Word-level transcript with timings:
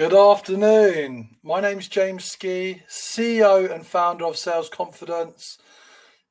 Good 0.00 0.14
afternoon. 0.14 1.36
My 1.42 1.60
name 1.60 1.78
is 1.78 1.86
James 1.86 2.24
Ski, 2.24 2.82
CEO 2.88 3.70
and 3.70 3.86
founder 3.86 4.24
of 4.24 4.38
Sales 4.38 4.70
Confidence. 4.70 5.58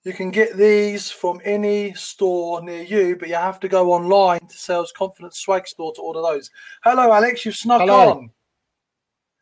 You 0.04 0.12
can 0.12 0.32
get 0.32 0.58
these 0.58 1.12
from 1.12 1.40
any 1.46 1.94
store 1.94 2.64
near 2.64 2.82
you, 2.82 3.16
but 3.16 3.30
you 3.30 3.36
have 3.36 3.60
to 3.60 3.68
go 3.68 3.94
online 3.94 4.40
to 4.40 4.58
Sales 4.58 4.92
Confidence 4.92 5.38
Swag 5.38 5.68
Store 5.68 5.94
to 5.94 6.02
order 6.02 6.20
those. 6.20 6.50
Hello, 6.84 7.14
Alex. 7.14 7.46
You've 7.46 7.54
snuck 7.54 7.82
Hello. 7.82 8.10
on. 8.10 8.32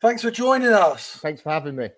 Thanks 0.02 0.20
for 0.20 0.30
joining 0.30 0.74
us. 0.74 1.12
Thanks 1.22 1.40
for 1.40 1.48
having 1.48 1.76
me. 1.76 1.88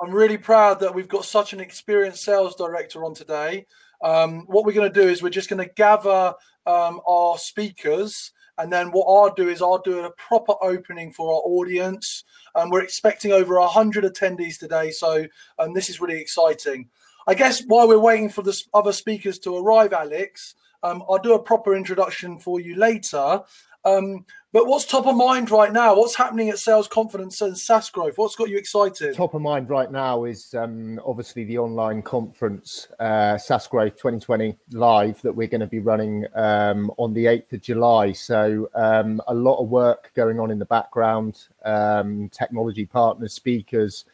I'm 0.00 0.12
really 0.12 0.38
proud 0.38 0.80
that 0.80 0.94
we've 0.94 1.08
got 1.08 1.26
such 1.26 1.52
an 1.52 1.60
experienced 1.60 2.24
sales 2.24 2.54
director 2.54 3.04
on 3.04 3.12
today. 3.12 3.66
Um, 4.02 4.46
what 4.46 4.64
we're 4.64 4.72
going 4.72 4.90
to 4.90 5.02
do 5.02 5.06
is 5.06 5.22
we're 5.22 5.28
just 5.28 5.50
going 5.50 5.62
to 5.62 5.74
gather 5.74 6.32
um, 6.64 7.02
our 7.06 7.36
speakers, 7.36 8.32
and 8.58 8.72
then 8.72 8.90
what 8.90 9.04
I'll 9.04 9.34
do 9.34 9.48
is 9.48 9.62
I'll 9.62 9.78
do 9.78 10.00
a 10.00 10.10
proper 10.10 10.54
opening 10.60 11.12
for 11.12 11.32
our 11.32 11.40
audience. 11.44 12.24
And 12.54 12.70
we're 12.70 12.82
expecting 12.82 13.32
over 13.32 13.58
100 13.58 14.04
attendees 14.04 14.58
today, 14.58 14.90
so 14.90 15.26
um, 15.58 15.72
this 15.74 15.88
is 15.88 16.00
really 16.00 16.20
exciting. 16.20 16.88
I 17.26 17.34
guess 17.34 17.62
while 17.66 17.86
we're 17.86 17.98
waiting 17.98 18.30
for 18.30 18.42
the 18.42 18.60
other 18.74 18.92
speakers 18.92 19.38
to 19.40 19.56
arrive, 19.56 19.92
Alex, 19.92 20.54
um, 20.82 21.02
I'll 21.08 21.18
do 21.18 21.34
a 21.34 21.42
proper 21.42 21.76
introduction 21.76 22.38
for 22.38 22.60
you 22.60 22.76
later. 22.76 23.42
Um, 23.84 24.24
but 24.52 24.66
what's 24.66 24.86
top 24.86 25.06
of 25.06 25.14
mind 25.14 25.50
right 25.50 25.72
now? 25.72 25.94
What's 25.94 26.16
happening 26.16 26.48
at 26.48 26.58
Sales 26.58 26.88
Confidence 26.88 27.42
and 27.42 27.56
SaaS 27.56 27.90
Growth? 27.90 28.14
What's 28.16 28.34
got 28.34 28.48
you 28.48 28.56
excited? 28.56 29.14
Top 29.14 29.34
of 29.34 29.42
mind 29.42 29.68
right 29.68 29.90
now 29.92 30.24
is 30.24 30.54
um, 30.54 30.98
obviously 31.04 31.44
the 31.44 31.58
online 31.58 32.00
conference, 32.00 32.88
uh, 32.98 33.36
SaaS 33.36 33.66
Growth 33.66 33.96
2020 33.96 34.56
live 34.72 35.20
that 35.20 35.34
we're 35.34 35.48
going 35.48 35.60
to 35.60 35.66
be 35.66 35.80
running 35.80 36.24
um, 36.34 36.90
on 36.96 37.12
the 37.12 37.26
8th 37.26 37.52
of 37.52 37.60
July. 37.60 38.12
So 38.12 38.70
um, 38.74 39.20
a 39.28 39.34
lot 39.34 39.62
of 39.62 39.68
work 39.68 40.12
going 40.14 40.40
on 40.40 40.50
in 40.50 40.58
the 40.58 40.64
background, 40.64 41.44
um, 41.66 42.30
technology 42.30 42.86
partners, 42.86 43.34
speakers, 43.34 44.06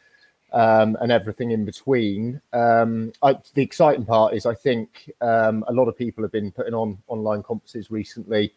um, 0.51 0.97
and 0.99 1.13
everything 1.13 1.51
in 1.51 1.63
between. 1.63 2.41
Um, 2.51 3.13
I, 3.23 3.37
the 3.53 3.61
exciting 3.61 4.05
part 4.05 4.33
is 4.33 4.45
I 4.45 4.53
think 4.53 5.09
a 5.21 5.63
lot 5.69 5.87
of 5.87 5.97
people 5.97 6.25
have 6.25 6.31
been 6.33 6.51
putting 6.51 6.73
on 6.73 6.97
online 7.07 7.41
conferences 7.41 7.89
recently. 7.89 8.53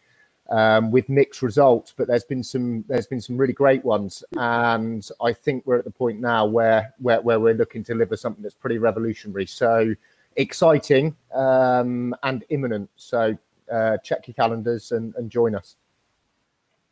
Um, 0.49 0.91
with 0.91 1.09
mixed 1.09 1.41
results, 1.41 1.93
but 1.95 2.07
there's 2.07 2.23
been 2.23 2.43
some 2.43 2.83
there's 2.87 3.07
been 3.07 3.21
some 3.21 3.37
really 3.37 3.53
great 3.53 3.83
ones, 3.85 4.23
and 4.37 5.07
I 5.21 5.33
think 5.33 5.65
we're 5.65 5.77
at 5.77 5.85
the 5.85 5.91
point 5.91 6.19
now 6.19 6.45
where 6.45 6.93
where, 6.99 7.21
where 7.21 7.39
we're 7.39 7.53
looking 7.53 7.83
to 7.85 7.93
deliver 7.93 8.17
something 8.17 8.41
that's 8.41 8.55
pretty 8.55 8.77
revolutionary. 8.77 9.45
So 9.45 9.93
exciting 10.35 11.15
um, 11.33 12.15
and 12.23 12.43
imminent. 12.49 12.89
So 12.95 13.37
uh, 13.71 13.97
check 13.97 14.27
your 14.27 14.35
calendars 14.35 14.91
and, 14.91 15.13
and 15.15 15.29
join 15.29 15.55
us. 15.55 15.75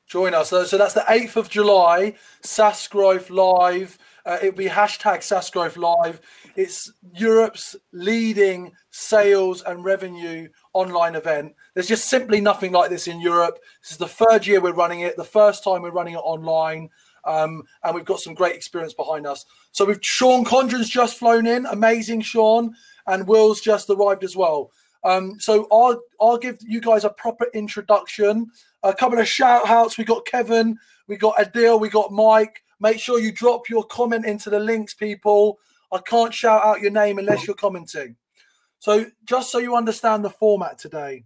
Join 0.05 0.33
us. 0.33 0.49
So, 0.49 0.63
so 0.63 0.77
that's 0.77 0.93
the 0.93 1.01
8th 1.01 1.35
of 1.35 1.49
July, 1.49 2.15
SaaS 2.41 2.87
Growth 2.87 3.29
Live. 3.29 3.97
Uh, 4.25 4.37
it'll 4.41 4.57
be 4.57 4.67
hashtag 4.67 5.21
SaaS 5.21 5.49
Growth 5.49 5.75
Live. 5.75 6.21
It's 6.55 6.91
Europe's 7.13 7.75
leading 7.91 8.71
sales 8.89 9.61
and 9.63 9.83
revenue 9.83 10.47
online 10.77 11.15
event. 11.15 11.55
There's 11.73 11.87
just 11.87 12.09
simply 12.09 12.41
nothing 12.41 12.71
like 12.71 12.89
this 12.89 13.07
in 13.07 13.19
Europe. 13.19 13.59
This 13.81 13.91
is 13.91 13.97
the 13.97 14.07
third 14.07 14.45
year 14.45 14.61
we're 14.61 14.73
running 14.73 15.01
it, 15.01 15.17
the 15.17 15.23
first 15.23 15.63
time 15.63 15.81
we're 15.81 15.91
running 15.91 16.13
it 16.13 16.23
online. 16.23 16.89
Um, 17.25 17.63
and 17.83 17.93
we've 17.93 18.05
got 18.05 18.21
some 18.21 18.33
great 18.33 18.55
experience 18.55 18.93
behind 18.93 19.27
us. 19.27 19.45
So 19.71 19.83
we've 19.85 19.99
Sean 20.01 20.45
Condron's 20.45 20.89
just 20.89 21.17
flown 21.17 21.45
in, 21.45 21.65
amazing 21.65 22.21
Sean, 22.21 22.73
and 23.05 23.27
Will's 23.27 23.59
just 23.59 23.89
arrived 23.89 24.23
as 24.23 24.35
well. 24.35 24.71
Um, 25.03 25.39
so 25.39 25.67
I'll 25.71 25.99
I'll 26.21 26.37
give 26.37 26.57
you 26.61 26.79
guys 26.79 27.03
a 27.03 27.09
proper 27.09 27.47
introduction. 27.53 28.47
A 28.83 28.93
couple 28.93 29.19
of 29.19 29.27
shout 29.27 29.67
outs. 29.67 29.97
We 29.97 30.05
got 30.05 30.25
Kevin, 30.25 30.77
we 31.07 31.17
got 31.17 31.35
Adil, 31.37 31.81
we 31.81 31.89
got 31.89 32.11
Mike. 32.11 32.63
Make 32.79 32.99
sure 32.99 33.19
you 33.19 33.31
drop 33.31 33.69
your 33.69 33.83
comment 33.83 34.25
into 34.25 34.49
the 34.49 34.59
links, 34.59 34.93
people. 34.93 35.59
I 35.91 35.99
can't 35.99 36.33
shout 36.33 36.63
out 36.63 36.81
your 36.81 36.91
name 36.91 37.17
unless 37.17 37.47
you're 37.47 37.55
commenting. 37.55 38.15
So 38.79 39.05
just 39.25 39.51
so 39.51 39.57
you 39.57 39.75
understand 39.75 40.23
the 40.23 40.29
format 40.29 40.77
today, 40.77 41.23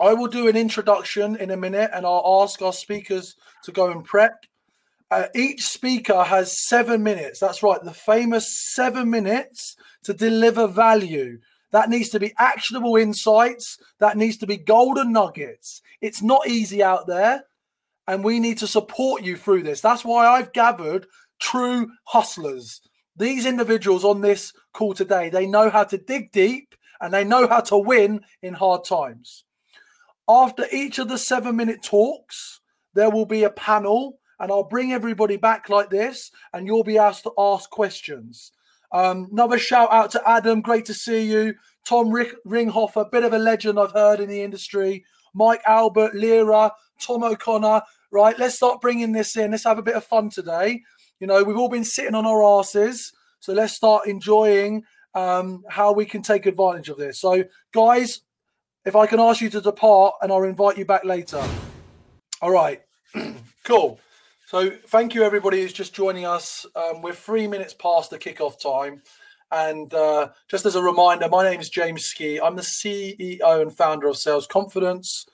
I 0.00 0.14
will 0.14 0.28
do 0.28 0.48
an 0.48 0.56
introduction 0.56 1.36
in 1.36 1.50
a 1.50 1.56
minute 1.56 1.90
and 1.94 2.06
I'll 2.06 2.42
ask 2.42 2.60
our 2.62 2.72
speakers 2.72 3.36
to 3.64 3.72
go 3.72 3.90
and 3.90 4.04
prep. 4.04 4.44
Uh, 5.10 5.26
each 5.34 5.62
speaker 5.62 6.24
has 6.24 6.58
seven 6.66 7.02
minutes. 7.02 7.38
That's 7.38 7.62
right, 7.62 7.82
the 7.82 7.92
famous 7.92 8.56
seven 8.74 9.10
minutes 9.10 9.76
to 10.04 10.14
deliver 10.14 10.66
value. 10.66 11.38
That 11.70 11.90
needs 11.90 12.08
to 12.10 12.20
be 12.20 12.32
actionable 12.38 12.96
insights. 12.96 13.78
That 13.98 14.16
needs 14.16 14.38
to 14.38 14.46
be 14.46 14.56
golden 14.56 15.12
nuggets. 15.12 15.82
It's 16.00 16.22
not 16.22 16.48
easy 16.48 16.82
out 16.82 17.06
there, 17.06 17.44
and 18.06 18.24
we 18.24 18.40
need 18.40 18.58
to 18.58 18.66
support 18.66 19.22
you 19.22 19.36
through 19.36 19.62
this. 19.62 19.80
That's 19.80 20.04
why 20.04 20.26
I've 20.26 20.52
gathered 20.52 21.06
true 21.40 21.90
hustlers. 22.04 22.80
These 23.16 23.46
individuals 23.46 24.04
on 24.04 24.20
this 24.20 24.52
call 24.72 24.94
today, 24.94 25.28
they 25.28 25.46
know 25.46 25.70
how 25.70 25.84
to 25.84 25.98
dig 25.98 26.32
deep 26.32 26.74
and 27.00 27.12
they 27.12 27.24
know 27.24 27.46
how 27.46 27.60
to 27.60 27.76
win 27.76 28.20
in 28.42 28.54
hard 28.54 28.84
times. 28.84 29.44
After 30.28 30.66
each 30.72 30.98
of 30.98 31.08
the 31.08 31.18
seven 31.18 31.56
minute 31.56 31.82
talks, 31.82 32.60
there 32.94 33.10
will 33.10 33.26
be 33.26 33.42
a 33.42 33.50
panel, 33.50 34.18
and 34.38 34.50
I'll 34.50 34.64
bring 34.64 34.92
everybody 34.92 35.36
back 35.36 35.68
like 35.68 35.90
this, 35.90 36.30
and 36.52 36.66
you'll 36.66 36.84
be 36.84 36.98
asked 36.98 37.24
to 37.24 37.32
ask 37.36 37.68
questions. 37.70 38.52
Um, 38.92 39.28
another 39.32 39.58
shout 39.58 39.90
out 39.92 40.10
to 40.12 40.28
Adam. 40.28 40.60
Great 40.60 40.84
to 40.86 40.94
see 40.94 41.22
you. 41.22 41.54
Tom 41.84 42.10
Rick, 42.10 42.34
Ringhofer, 42.46 43.10
bit 43.10 43.24
of 43.24 43.32
a 43.32 43.38
legend 43.38 43.78
I've 43.78 43.92
heard 43.92 44.20
in 44.20 44.28
the 44.28 44.42
industry. 44.42 45.04
Mike 45.34 45.62
Albert, 45.66 46.14
Lyra, 46.14 46.72
Tom 47.00 47.24
O'Connor. 47.24 47.82
Right, 48.10 48.38
let's 48.38 48.56
start 48.56 48.80
bringing 48.80 49.12
this 49.12 49.36
in. 49.36 49.50
Let's 49.50 49.64
have 49.64 49.78
a 49.78 49.82
bit 49.82 49.94
of 49.96 50.04
fun 50.04 50.30
today. 50.30 50.82
You 51.22 51.28
know, 51.28 51.44
we've 51.44 51.56
all 51.56 51.68
been 51.68 51.84
sitting 51.84 52.16
on 52.16 52.26
our 52.26 52.42
asses, 52.42 53.12
so 53.38 53.52
let's 53.52 53.74
start 53.74 54.08
enjoying 54.08 54.82
um, 55.14 55.62
how 55.68 55.92
we 55.92 56.04
can 56.04 56.20
take 56.20 56.46
advantage 56.46 56.88
of 56.88 56.98
this. 56.98 57.20
So, 57.20 57.44
guys, 57.72 58.22
if 58.84 58.96
I 58.96 59.06
can 59.06 59.20
ask 59.20 59.40
you 59.40 59.48
to 59.50 59.60
depart, 59.60 60.16
and 60.20 60.32
I'll 60.32 60.42
invite 60.42 60.78
you 60.78 60.84
back 60.84 61.04
later. 61.04 61.40
All 62.40 62.50
right, 62.50 62.82
cool. 63.64 64.00
So, 64.48 64.72
thank 64.88 65.14
you 65.14 65.22
everybody 65.22 65.62
who's 65.62 65.72
just 65.72 65.94
joining 65.94 66.24
us. 66.24 66.66
Um, 66.74 67.02
we're 67.02 67.12
three 67.12 67.46
minutes 67.46 67.72
past 67.72 68.10
the 68.10 68.18
kickoff 68.18 68.60
time. 68.60 69.02
And 69.52 69.94
uh, 69.94 70.30
just 70.50 70.66
as 70.66 70.74
a 70.74 70.82
reminder, 70.82 71.28
my 71.28 71.48
name 71.48 71.60
is 71.60 71.68
James 71.68 72.04
Ski. 72.04 72.40
I'm 72.40 72.56
the 72.56 72.62
CEO 72.62 73.62
and 73.62 73.72
founder 73.72 74.08
of 74.08 74.16
Sales 74.16 74.48
Confidence. 74.48 75.24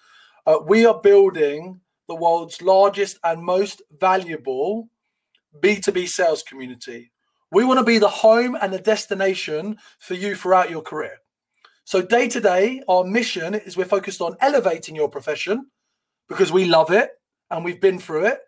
Uh, 0.46 0.58
we 0.66 0.84
are 0.84 1.00
building 1.00 1.80
the 2.08 2.14
world's 2.14 2.60
largest 2.60 3.18
and 3.24 3.42
most 3.42 3.80
valuable 3.98 4.90
B2B 5.60 6.08
sales 6.08 6.42
community. 6.42 7.12
We 7.50 7.64
want 7.64 7.78
to 7.78 7.84
be 7.84 7.98
the 7.98 8.08
home 8.08 8.56
and 8.60 8.72
the 8.72 8.78
destination 8.78 9.78
for 9.98 10.14
you 10.14 10.34
throughout 10.34 10.70
your 10.70 10.82
career. 10.82 11.18
So, 11.84 12.02
day 12.02 12.28
to 12.28 12.40
day, 12.40 12.82
our 12.88 13.04
mission 13.04 13.54
is 13.54 13.76
we're 13.76 13.86
focused 13.86 14.20
on 14.20 14.36
elevating 14.40 14.94
your 14.94 15.08
profession 15.08 15.66
because 16.28 16.52
we 16.52 16.66
love 16.66 16.90
it 16.90 17.10
and 17.50 17.64
we've 17.64 17.80
been 17.80 17.98
through 17.98 18.26
it. 18.26 18.40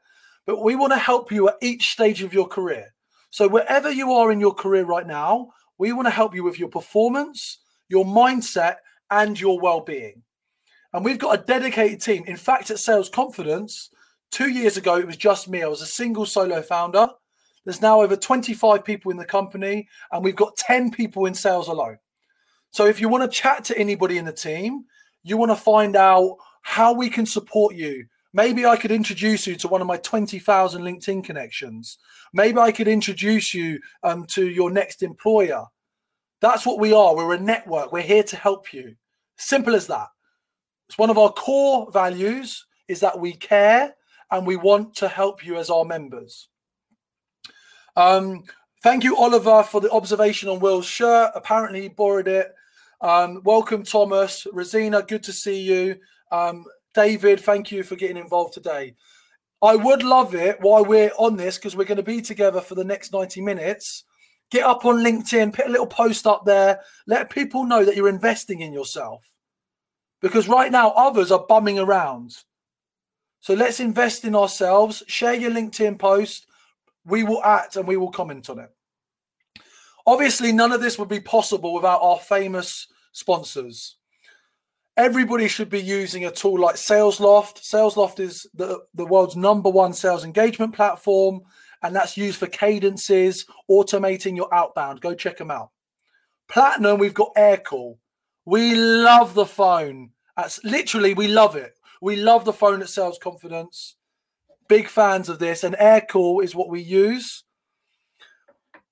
But 0.47 0.63
we 0.63 0.77
want 0.77 0.93
to 0.93 0.99
help 0.99 1.33
you 1.33 1.49
at 1.49 1.57
each 1.63 1.93
stage 1.93 2.23
of 2.23 2.35
your 2.35 2.47
career. 2.47 2.95
So, 3.31 3.49
wherever 3.49 3.91
you 3.91 4.13
are 4.13 4.31
in 4.31 4.41
your 4.41 4.55
career 4.55 4.85
right 4.85 5.07
now, 5.07 5.53
we 5.79 5.93
want 5.93 6.07
to 6.07 6.11
help 6.11 6.35
you 6.35 6.45
with 6.45 6.59
your 6.59 6.69
performance, 6.69 7.61
your 7.89 8.05
mindset, 8.05 8.77
and 9.11 9.41
your 9.41 9.59
well 9.59 9.81
being. 9.81 10.23
And 10.93 11.05
we've 11.05 11.19
got 11.19 11.39
a 11.39 11.43
dedicated 11.43 12.03
team. 12.03 12.25
In 12.27 12.37
fact, 12.37 12.71
at 12.71 12.79
Sales 12.79 13.09
Confidence, 13.09 13.91
two 14.31 14.51
years 14.51 14.77
ago, 14.77 14.97
it 14.97 15.07
was 15.07 15.17
just 15.17 15.49
me. 15.49 15.63
I 15.63 15.69
was 15.69 15.83
a 15.83 15.87
single 15.87 16.27
solo 16.27 16.63
founder. 16.63 17.09
There's 17.65 17.83
now 17.83 18.01
over 18.01 18.17
25 18.17 18.85
people 18.85 19.11
in 19.11 19.17
the 19.17 19.25
company, 19.25 19.89
and 20.13 20.25
we've 20.25 20.37
got 20.37 20.57
10 20.57 20.91
people 20.91 21.27
in 21.27 21.35
sales 21.35 21.69
alone. 21.69 21.99
So 22.71 22.87
if 22.87 23.01
you 23.01 23.09
want 23.09 23.31
to 23.31 23.37
chat 23.37 23.65
to 23.65 23.79
anybody 23.79 24.19
in 24.19 24.25
the 24.25 24.33
team, 24.33 24.85
you 25.23 25.37
want 25.37 25.51
to 25.51 25.57
find 25.57 25.97
out 25.97 26.37
how 26.63 26.93
we 26.93 27.11
can 27.11 27.27
support 27.27 27.75
you. 27.75 28.07
Maybe 28.33 28.65
I 28.65 28.77
could 28.77 28.93
introduce 28.93 29.47
you 29.47 29.57
to 29.57 29.69
one 29.69 29.81
of 29.81 29.87
my 29.87 29.97
20,000 29.97 30.83
LinkedIn 30.83 31.25
connections. 31.25 31.99
Maybe 32.33 32.59
I 32.59 32.71
could 32.71 32.87
introduce 32.87 33.53
you 33.53 33.81
um, 34.05 34.25
to 34.27 34.49
your 34.49 34.71
next 34.71 35.03
employer. 35.03 35.65
That's 36.41 36.65
what 36.65 36.79
we 36.79 36.93
are. 36.93 37.15
We're 37.15 37.35
a 37.35 37.41
network. 37.41 37.93
We're 37.93 38.03
here 38.03 38.23
to 38.23 38.37
help 38.37 38.73
you. 38.73 38.95
Simple 39.37 39.75
as 39.75 39.89
that. 39.89 40.09
It's 40.89 40.99
one 40.99 41.11
of 41.11 41.19
our 41.19 41.33
core 41.33 41.91
values 41.91 42.65
is 42.89 43.01
that 43.01 43.19
we 43.19 43.33
care 43.33 43.95
and 44.31 44.47
we 44.47 44.57
want 44.57 44.97
to 44.97 45.09
help 45.09 45.45
you 45.45 45.57
as 45.57 45.71
our 45.71 45.85
members. 45.85 46.49
Um, 47.97 48.45
thank 48.83 49.05
you, 49.05 49.17
Oliver, 49.17 49.63
for 49.63 49.81
the 49.81 49.91
observation 49.91 50.49
on 50.49 50.61
Will's 50.61 50.87
shirt. 50.87 51.33
Apparently, 51.35 51.83
he 51.83 51.89
borrowed 51.89 52.29
it. 52.29 52.55
Um, 53.01 53.43
welcome, 53.45 53.83
Thomas. 53.83 54.47
Rosina, 54.53 55.03
good 55.03 55.23
to 55.25 55.33
see 55.33 55.61
you. 55.61 55.97
Um, 56.31 56.65
David, 56.95 57.41
thank 57.41 57.73
you 57.73 57.83
for 57.83 57.97
getting 57.97 58.17
involved 58.17 58.55
today. 58.55 58.95
I 59.63 59.77
would 59.77 60.03
love 60.03 60.35
it 60.35 60.59
while 60.61 60.85
we're 60.85 61.13
on 61.19 61.37
this 61.37 61.59
because 61.59 61.77
we're 61.77 61.85
going 61.85 61.97
to 61.97 62.03
be 62.03 62.23
together 62.23 62.61
for 62.61 62.75
the 62.75 62.85
next 62.85 63.13
90 63.13 63.43
minutes. 63.43 64.05
Get 64.51 64.65
up 64.65 64.85
on 64.85 65.05
LinkedIn, 65.05 65.53
put 65.53 65.67
a 65.67 65.71
little 65.71 65.87
post 65.87 66.27
up 66.27 66.45
there, 66.45 66.81
let 67.07 67.31
people 67.31 67.65
know 67.65 67.85
that 67.85 67.95
you're 67.95 68.09
investing 68.09 68.61
in 68.61 68.73
yourself. 68.73 69.25
Because 70.21 70.49
right 70.49 70.73
now, 70.73 70.91
others 70.91 71.31
are 71.31 71.47
bumming 71.49 71.79
around. 71.79 72.37
So 73.41 73.55
let's 73.55 73.81
invest 73.81 74.25
in 74.25 74.37
ourselves. 74.37 75.03
Share 75.07 75.35
your 75.35 75.51
LinkedIn 75.51 75.99
post. 75.99 76.47
We 77.05 77.25
will 77.25 77.43
act 77.43 77.77
and 77.77 77.89
we 77.89 77.97
will 77.97 78.11
comment 78.11 78.51
on 78.51 78.59
it. 78.59 78.71
Obviously, 80.07 80.53
none 80.53 80.73
of 80.73 80.81
this 80.81 80.99
would 80.99 81.09
be 81.09 81.21
possible 81.21 81.73
without 81.75 82.03
our 82.03 82.19
famous 82.19 82.87
sponsors. 83.13 83.97
Everybody 84.97 85.49
should 85.49 85.71
be 85.71 85.81
using 85.81 86.27
a 86.27 86.31
tool 86.31 86.61
like 86.61 86.75
SalesLoft. 86.75 87.63
SalesLoft 87.63 88.21
is 88.21 88.47
the, 88.55 88.81
the 88.95 89.07
world's 89.07 89.37
number 89.37 89.71
one 89.71 89.93
sales 89.93 90.25
engagement 90.25 90.75
platform, 90.75 91.41
and 91.83 91.97
that's 91.97 92.17
used 92.17 92.39
for 92.39 92.47
cadences, 92.47 93.47
automating 93.71 94.37
your 94.37 94.53
outbound. 94.53 95.01
Go 95.01 95.15
check 95.15 95.39
them 95.39 95.51
out. 95.51 95.71
Platinum, 96.49 96.99
we've 96.99 97.15
got 97.15 97.35
Aircall. 97.35 97.97
We 98.45 98.75
love 98.75 99.35
the 99.35 99.47
phone. 99.47 100.11
That's 100.37 100.63
literally, 100.65 101.15
we 101.15 101.29
love 101.29 101.57
it. 101.57 101.79
We 102.01 102.17
love 102.17 102.45
the 102.45 102.53
phone 102.53 102.81
that 102.81 102.89
Sales 102.89 103.19
Confidence. 103.19 103.97
Big 104.69 104.89
fans 104.89 105.29
of 105.29 105.39
this, 105.39 105.65
and 105.65 105.75
Aircall 105.77 106.43
is 106.43 106.55
what 106.55 106.71
we 106.71 106.81
use. 106.81 107.45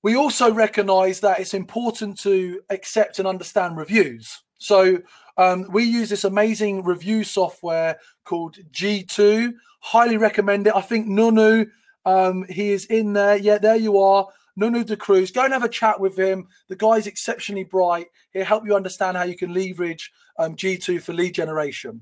We 0.03 0.15
also 0.15 0.53
recognize 0.53 1.19
that 1.21 1.39
it's 1.39 1.53
important 1.53 2.19
to 2.19 2.61
accept 2.69 3.19
and 3.19 3.27
understand 3.27 3.77
reviews. 3.77 4.43
So 4.57 4.99
um, 5.37 5.67
we 5.71 5.83
use 5.83 6.09
this 6.09 6.23
amazing 6.23 6.83
review 6.83 7.23
software 7.23 7.97
called 8.25 8.57
G2. 8.71 9.53
Highly 9.81 10.17
recommend 10.17 10.67
it. 10.67 10.75
I 10.75 10.81
think 10.81 11.07
Nunu, 11.07 11.65
um, 12.05 12.45
he 12.49 12.71
is 12.71 12.85
in 12.85 13.13
there. 13.13 13.37
Yeah, 13.37 13.57
there 13.57 13.75
you 13.75 13.97
are. 13.99 14.27
Nunu 14.55 14.83
De 14.83 14.97
Cruz. 14.97 15.31
Go 15.31 15.45
and 15.45 15.53
have 15.53 15.63
a 15.63 15.69
chat 15.69 15.99
with 15.99 16.17
him. 16.17 16.47
The 16.67 16.75
guy's 16.75 17.07
exceptionally 17.07 17.63
bright. 17.63 18.07
He'll 18.31 18.45
help 18.45 18.65
you 18.65 18.75
understand 18.75 19.15
how 19.15 19.23
you 19.23 19.37
can 19.37 19.53
leverage 19.53 20.11
um, 20.37 20.55
G2 20.55 21.01
for 21.01 21.13
lead 21.13 21.33
generation. 21.33 22.01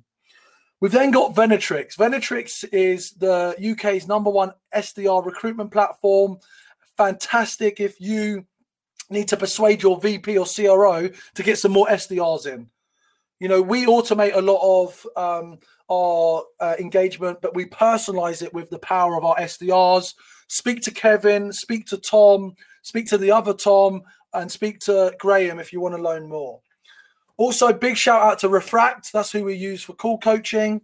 We've 0.80 0.92
then 0.92 1.12
got 1.12 1.34
Venatrix. 1.34 1.96
Venatrix 1.96 2.64
is 2.72 3.12
the 3.14 3.56
UK's 3.72 4.08
number 4.08 4.30
one 4.30 4.54
SDR 4.76 5.26
recruitment 5.26 5.72
platform. 5.72 6.38
Fantastic 6.98 7.80
if 7.80 8.00
you 8.00 8.46
need 9.10 9.28
to 9.30 9.38
persuade 9.38 9.82
your 9.82 10.00
VP 10.00 10.38
or 10.38 10.46
CRO 10.46 11.10
to 11.36 11.44
get 11.44 11.58
some 11.58 11.72
more 11.72 11.88
SDRs 11.88 12.46
in. 12.46 12.70
You 13.40 13.48
know, 13.48 13.62
we 13.62 13.86
automate 13.86 14.36
a 14.36 14.42
lot 14.42 14.84
of 14.84 15.08
um, 15.16 15.60
our 15.90 16.44
uh, 16.60 16.76
engagement, 16.80 17.40
but 17.42 17.56
we 17.56 17.66
personalize 17.66 18.42
it 18.42 18.54
with 18.54 18.70
the 18.70 18.80
power 18.80 19.16
of 19.16 19.26
our 19.26 19.36
SDRs. 19.38 20.14
Speak 20.48 20.82
to 20.84 20.92
Kevin, 20.92 21.52
speak 21.52 21.86
to 21.88 21.98
Tom, 21.98 22.56
speak 22.82 23.08
to 23.08 23.18
the 23.18 23.32
other 23.32 23.54
Tom, 23.54 24.02
and 24.34 24.52
speak 24.52 24.80
to 24.82 25.14
Graham 25.20 25.60
if 25.60 25.72
you 25.72 25.80
want 25.80 25.96
to 25.96 26.02
learn 26.02 26.28
more. 26.28 26.62
Also, 27.38 27.72
big 27.72 27.96
shout 27.96 28.22
out 28.22 28.40
to 28.40 28.50
Refract. 28.50 29.14
That's 29.14 29.32
who 29.32 29.44
we 29.44 29.54
use 29.54 29.84
for 29.84 29.94
call 29.94 30.18
coaching. 30.18 30.82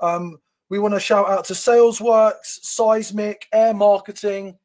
Um, 0.00 0.38
we 0.68 0.78
want 0.78 0.94
to 0.94 1.00
shout 1.00 1.28
out 1.28 1.46
to 1.46 1.54
SalesWorks, 1.54 2.60
Seismic, 2.62 3.46
Air 3.52 3.72
Marketing, 3.74 4.58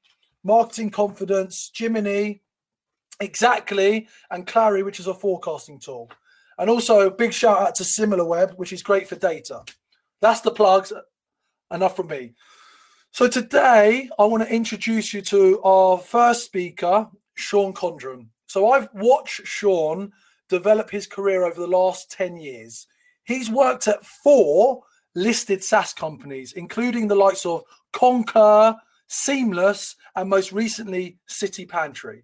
Marketing 0.44 0.90
Confidence, 0.90 1.72
Jiminy, 1.74 2.42
Xactly, 3.22 4.08
and 4.32 4.46
Clari, 4.46 4.84
which 4.84 5.00
is 5.00 5.08
a 5.08 5.14
forecasting 5.14 5.80
tool. 5.80 6.12
And 6.58 6.70
also, 6.70 7.10
big 7.10 7.32
shout 7.32 7.62
out 7.62 7.76
to 7.76 7.84
SimilarWeb, 7.84 8.56
which 8.56 8.74
is 8.74 8.84
great 8.84 9.08
for 9.08 9.16
data. 9.16 9.64
That's 10.22 10.42
the 10.42 10.52
plugs. 10.52 10.92
Enough 11.72 11.96
from 11.96 12.08
me. 12.08 12.34
So 13.12 13.28
today, 13.28 14.10
I 14.20 14.26
want 14.26 14.44
to 14.44 14.54
introduce 14.54 15.14
you 15.14 15.22
to 15.24 15.62
our 15.64 15.98
first 15.98 16.44
speaker, 16.46 17.08
Sean 17.36 17.74
Condron. 17.74 18.28
So 18.48 18.72
I've 18.72 18.90
watched 18.94 19.46
Sean 19.46 20.12
develop 20.50 20.90
his 20.90 21.08
career 21.08 21.46
over 21.46 21.60
the 21.60 21.68
last 21.68 22.12
10 22.12 22.38
years. 22.38 22.88
He's 23.24 23.50
worked 23.50 23.88
at 23.88 24.06
four 24.06 24.84
listed 25.16 25.64
SaaS 25.64 25.94
companies, 25.94 26.54
including 26.54 27.08
the 27.08 27.16
likes 27.16 27.46
of 27.46 27.64
Concur, 27.94 28.76
Seamless, 29.08 29.96
and 30.16 30.30
most 30.30 30.52
recently, 30.52 31.18
City 31.28 31.66
Pantry. 31.66 32.24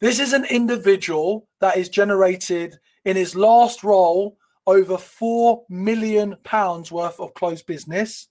This 0.00 0.20
is 0.20 0.32
an 0.32 0.44
individual 0.44 1.48
that 1.60 1.76
is 1.76 1.88
generated 1.88 2.78
in 3.04 3.16
his 3.16 3.34
last 3.34 3.82
role 3.82 4.38
over 4.66 4.98
four 4.98 5.64
million 5.68 6.36
pounds 6.44 6.92
worth 6.92 7.18
of 7.18 7.34
closed 7.34 7.66
business. 7.66 8.28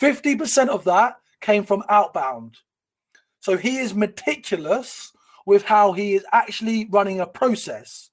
50% 0.00 0.68
of 0.68 0.84
that 0.84 1.16
came 1.40 1.64
from 1.64 1.84
outbound. 1.88 2.56
So 3.40 3.56
he 3.56 3.76
is 3.78 3.94
meticulous 3.94 5.12
with 5.44 5.62
how 5.62 5.92
he 5.92 6.14
is 6.14 6.24
actually 6.32 6.86
running 6.90 7.20
a 7.20 7.26
process. 7.26 8.10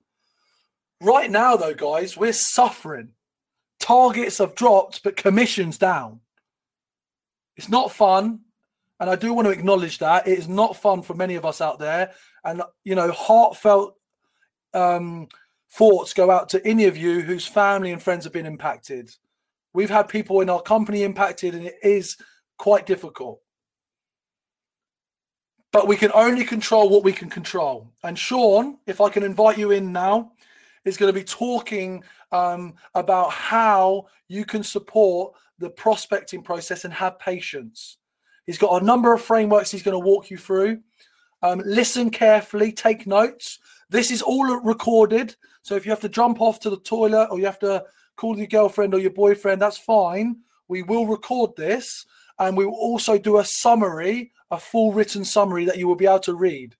Right 1.04 1.30
now, 1.30 1.58
though, 1.58 1.74
guys, 1.74 2.16
we're 2.16 2.32
suffering. 2.32 3.10
Targets 3.80 4.38
have 4.38 4.56
dropped, 4.56 5.04
but 5.04 5.18
commissions 5.18 5.78
down. 5.78 6.22
It's 7.58 7.68
not 7.68 7.92
fun. 7.92 8.40
And 9.02 9.10
I 9.10 9.18
do 9.18 9.34
want 9.34 9.48
to 9.48 9.52
acknowledge 9.52 9.98
that 9.98 10.28
it 10.28 10.40
is 10.40 10.48
not 10.48 10.78
fun 10.78 11.02
for 11.02 11.14
many 11.14 11.36
of 11.36 11.46
us 11.46 11.60
out 11.60 11.78
there. 11.78 12.12
And, 12.46 12.62
you 12.86 12.96
know, 12.96 13.12
heartfelt 13.12 13.96
um, 14.74 15.28
thoughts 15.74 16.14
go 16.14 16.32
out 16.32 16.48
to 16.50 16.66
any 16.66 16.86
of 16.86 16.96
you 16.96 17.20
whose 17.20 17.46
family 17.46 17.92
and 17.92 18.02
friends 18.02 18.24
have 18.24 18.32
been 18.32 18.46
impacted. 18.46 19.12
We've 19.74 19.90
had 19.90 20.08
people 20.08 20.40
in 20.40 20.50
our 20.50 20.62
company 20.62 21.04
impacted, 21.04 21.54
and 21.54 21.66
it 21.66 21.80
is 21.84 22.16
quite 22.58 22.86
difficult. 22.86 23.42
But 25.74 25.88
we 25.88 25.98
can 25.98 26.12
only 26.14 26.46
control 26.46 26.90
what 26.90 27.04
we 27.04 27.12
can 27.12 27.30
control. 27.30 27.92
And 28.04 28.18
Sean, 28.18 28.78
if 28.86 29.02
I 29.02 29.10
can 29.10 29.24
invite 29.24 29.58
you 29.58 29.72
in 29.72 29.92
now, 29.92 30.33
is 30.86 30.98
going 30.98 31.12
to 31.12 31.20
be 31.20 31.24
talking 31.24 32.04
um, 32.32 32.74
about 32.96 33.32
how 33.32 34.08
you 34.28 34.46
can 34.46 34.64
support 34.64 35.34
the 35.60 35.70
prospecting 35.70 36.42
process 36.42 36.86
and 36.86 36.94
have 36.94 37.20
patience. 37.20 37.98
He's 38.46 38.58
got 38.58 38.82
a 38.82 38.86
number 38.86 39.14
of 39.14 39.22
frameworks 39.22 39.72
he's 39.72 39.84
going 39.84 40.00
to 40.00 40.06
walk 40.06 40.30
you 40.30 40.38
through. 40.38 40.82
Um, 41.42 41.62
listen 41.66 42.10
carefully, 42.10 42.72
take 42.72 43.08
notes. 43.08 43.60
This 43.90 44.12
is 44.12 44.22
all 44.22 44.46
recorded. 44.62 45.36
So 45.62 45.76
if 45.76 45.86
you 45.86 45.92
have 45.92 46.02
to 46.02 46.10
jump 46.10 46.42
off 46.42 46.60
to 46.62 46.70
the 46.70 46.80
toilet 46.80 47.28
or 47.32 47.40
you 47.40 47.46
have 47.46 47.60
to 47.60 47.86
call 48.16 48.38
your 48.38 48.48
girlfriend 48.48 48.94
or 48.94 49.00
your 49.00 49.12
boyfriend, 49.12 49.62
that's 49.62 49.78
fine. 49.78 50.38
We 50.68 50.84
will 50.84 51.06
record 51.06 51.56
this 51.56 52.06
and 52.40 52.58
we 52.58 52.66
will 52.66 52.74
also 52.74 53.18
do 53.18 53.38
a 53.38 53.46
summary, 53.46 54.32
a 54.52 54.58
full 54.58 54.92
written 54.92 55.24
summary 55.24 55.66
that 55.66 55.78
you 55.78 55.88
will 55.88 55.96
be 55.96 56.06
able 56.06 56.20
to 56.20 56.34
read. 56.34 56.76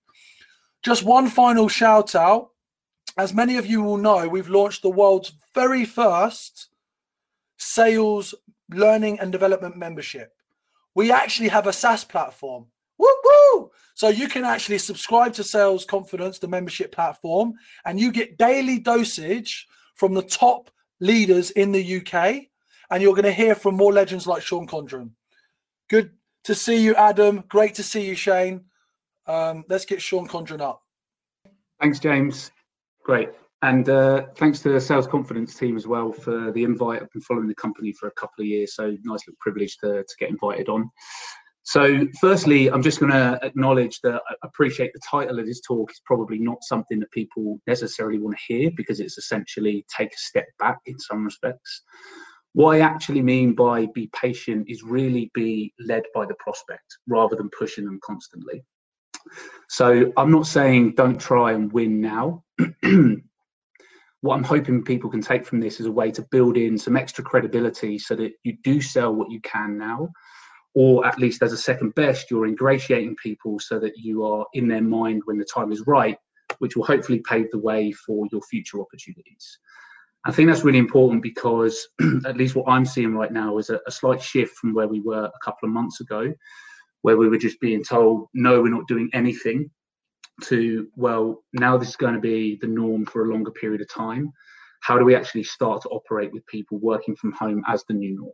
Just 0.82 1.02
one 1.02 1.28
final 1.28 1.68
shout 1.68 2.14
out 2.14 2.50
as 3.16 3.32
many 3.32 3.56
of 3.56 3.66
you 3.66 3.82
will 3.82 3.96
know, 3.96 4.28
we've 4.28 4.48
launched 4.48 4.82
the 4.82 4.90
world's 4.90 5.32
very 5.54 5.84
first 5.84 6.68
sales 7.58 8.34
learning 8.70 9.20
and 9.20 9.30
development 9.30 9.76
membership. 9.76 10.32
We 10.94 11.10
actually 11.10 11.48
have 11.48 11.66
a 11.66 11.72
SaaS 11.72 12.04
platform. 12.04 12.66
Woo 12.98 13.08
woo! 13.24 13.70
So 13.94 14.08
you 14.08 14.28
can 14.28 14.44
actually 14.44 14.78
subscribe 14.78 15.32
to 15.34 15.44
Sales 15.44 15.84
Confidence, 15.84 16.38
the 16.38 16.48
membership 16.48 16.92
platform, 16.92 17.54
and 17.84 17.98
you 17.98 18.12
get 18.12 18.38
daily 18.38 18.78
dosage 18.78 19.66
from 19.94 20.14
the 20.14 20.22
top 20.22 20.70
leaders 21.00 21.50
in 21.52 21.72
the 21.72 21.96
UK. 21.98 22.46
And 22.90 23.02
you're 23.02 23.14
going 23.14 23.24
to 23.24 23.32
hear 23.32 23.54
from 23.54 23.76
more 23.76 23.92
legends 23.92 24.26
like 24.26 24.42
Sean 24.42 24.66
Condron. 24.66 25.10
Good 25.88 26.12
to 26.44 26.54
see 26.54 26.82
you, 26.82 26.94
Adam. 26.94 27.44
Great 27.48 27.74
to 27.76 27.82
see 27.82 28.06
you, 28.06 28.14
Shane. 28.14 28.64
Um, 29.26 29.64
let's 29.68 29.84
get 29.84 30.02
Sean 30.02 30.28
Condron 30.28 30.60
up. 30.60 30.82
Thanks, 31.80 31.98
James. 31.98 32.50
Great. 33.04 33.30
And 33.62 33.88
uh, 33.88 34.26
thanks 34.36 34.60
to 34.60 34.70
the 34.70 34.80
sales 34.80 35.06
confidence 35.06 35.54
team 35.54 35.76
as 35.76 35.86
well 35.86 36.12
for 36.12 36.52
the 36.52 36.64
invite. 36.64 37.02
I've 37.02 37.12
been 37.12 37.22
following 37.22 37.48
the 37.48 37.54
company 37.54 37.92
for 37.92 38.08
a 38.08 38.12
couple 38.12 38.42
of 38.42 38.46
years, 38.46 38.74
so 38.74 38.90
nice 39.04 39.26
little 39.26 39.38
privilege 39.40 39.76
to, 39.78 40.02
to 40.02 40.14
get 40.18 40.30
invited 40.30 40.68
on. 40.68 40.90
So, 41.62 42.06
firstly, 42.20 42.70
I'm 42.70 42.82
just 42.82 43.00
going 43.00 43.12
to 43.12 43.38
acknowledge 43.42 44.00
that 44.02 44.20
I 44.28 44.34
appreciate 44.42 44.92
the 44.92 45.00
title 45.10 45.38
of 45.38 45.46
this 45.46 45.62
talk 45.62 45.90
is 45.90 46.00
probably 46.04 46.38
not 46.38 46.58
something 46.62 47.00
that 47.00 47.10
people 47.10 47.58
necessarily 47.66 48.18
want 48.18 48.36
to 48.36 48.54
hear 48.54 48.70
because 48.76 49.00
it's 49.00 49.16
essentially 49.16 49.86
take 49.96 50.12
a 50.12 50.18
step 50.18 50.46
back 50.58 50.80
in 50.84 50.98
some 50.98 51.24
respects. 51.24 51.84
What 52.52 52.76
I 52.76 52.80
actually 52.80 53.22
mean 53.22 53.54
by 53.54 53.86
be 53.94 54.10
patient 54.14 54.66
is 54.68 54.82
really 54.82 55.30
be 55.32 55.72
led 55.80 56.02
by 56.14 56.26
the 56.26 56.34
prospect 56.38 56.98
rather 57.08 57.34
than 57.34 57.48
pushing 57.58 57.86
them 57.86 57.98
constantly. 58.04 58.62
So 59.70 60.12
I'm 60.18 60.30
not 60.30 60.46
saying 60.46 60.96
don't 60.96 61.18
try 61.18 61.52
and 61.52 61.72
win 61.72 61.98
now. 62.00 62.43
what 64.20 64.34
I'm 64.34 64.44
hoping 64.44 64.82
people 64.82 65.10
can 65.10 65.20
take 65.20 65.44
from 65.44 65.60
this 65.60 65.80
is 65.80 65.86
a 65.86 65.92
way 65.92 66.10
to 66.12 66.26
build 66.30 66.56
in 66.56 66.78
some 66.78 66.96
extra 66.96 67.22
credibility 67.22 67.98
so 67.98 68.14
that 68.16 68.32
you 68.42 68.56
do 68.62 68.80
sell 68.80 69.14
what 69.14 69.30
you 69.30 69.40
can 69.42 69.76
now, 69.76 70.08
or 70.74 71.06
at 71.06 71.18
least 71.18 71.42
as 71.42 71.52
a 71.52 71.58
second 71.58 71.94
best, 71.94 72.30
you're 72.30 72.46
ingratiating 72.46 73.16
people 73.16 73.58
so 73.58 73.78
that 73.78 73.96
you 73.96 74.24
are 74.24 74.46
in 74.54 74.68
their 74.68 74.82
mind 74.82 75.22
when 75.26 75.38
the 75.38 75.44
time 75.44 75.72
is 75.72 75.86
right, 75.86 76.16
which 76.58 76.76
will 76.76 76.84
hopefully 76.84 77.20
pave 77.28 77.50
the 77.50 77.58
way 77.58 77.92
for 77.92 78.26
your 78.32 78.42
future 78.42 78.80
opportunities. 78.80 79.58
I 80.26 80.32
think 80.32 80.48
that's 80.48 80.64
really 80.64 80.78
important 80.78 81.22
because 81.22 81.86
at 82.26 82.38
least 82.38 82.56
what 82.56 82.68
I'm 82.68 82.86
seeing 82.86 83.14
right 83.14 83.32
now 83.32 83.58
is 83.58 83.68
a, 83.68 83.78
a 83.86 83.90
slight 83.90 84.22
shift 84.22 84.56
from 84.56 84.72
where 84.72 84.88
we 84.88 85.00
were 85.00 85.24
a 85.26 85.44
couple 85.44 85.68
of 85.68 85.74
months 85.74 86.00
ago 86.00 86.32
where 87.02 87.18
we 87.18 87.28
were 87.28 87.36
just 87.36 87.60
being 87.60 87.84
told, 87.84 88.28
no, 88.32 88.62
we're 88.62 88.70
not 88.70 88.88
doing 88.88 89.10
anything, 89.12 89.70
to, 90.42 90.88
well, 90.96 91.42
now 91.52 91.76
this 91.76 91.88
is 91.90 91.96
going 91.96 92.14
to 92.14 92.20
be 92.20 92.58
the 92.60 92.66
norm 92.66 93.06
for 93.06 93.24
a 93.24 93.32
longer 93.32 93.50
period 93.50 93.80
of 93.80 93.88
time. 93.88 94.32
How 94.82 94.98
do 94.98 95.04
we 95.04 95.14
actually 95.14 95.44
start 95.44 95.82
to 95.82 95.88
operate 95.88 96.32
with 96.32 96.46
people 96.46 96.78
working 96.78 97.16
from 97.16 97.32
home 97.32 97.62
as 97.66 97.84
the 97.84 97.94
new 97.94 98.16
norm? 98.16 98.32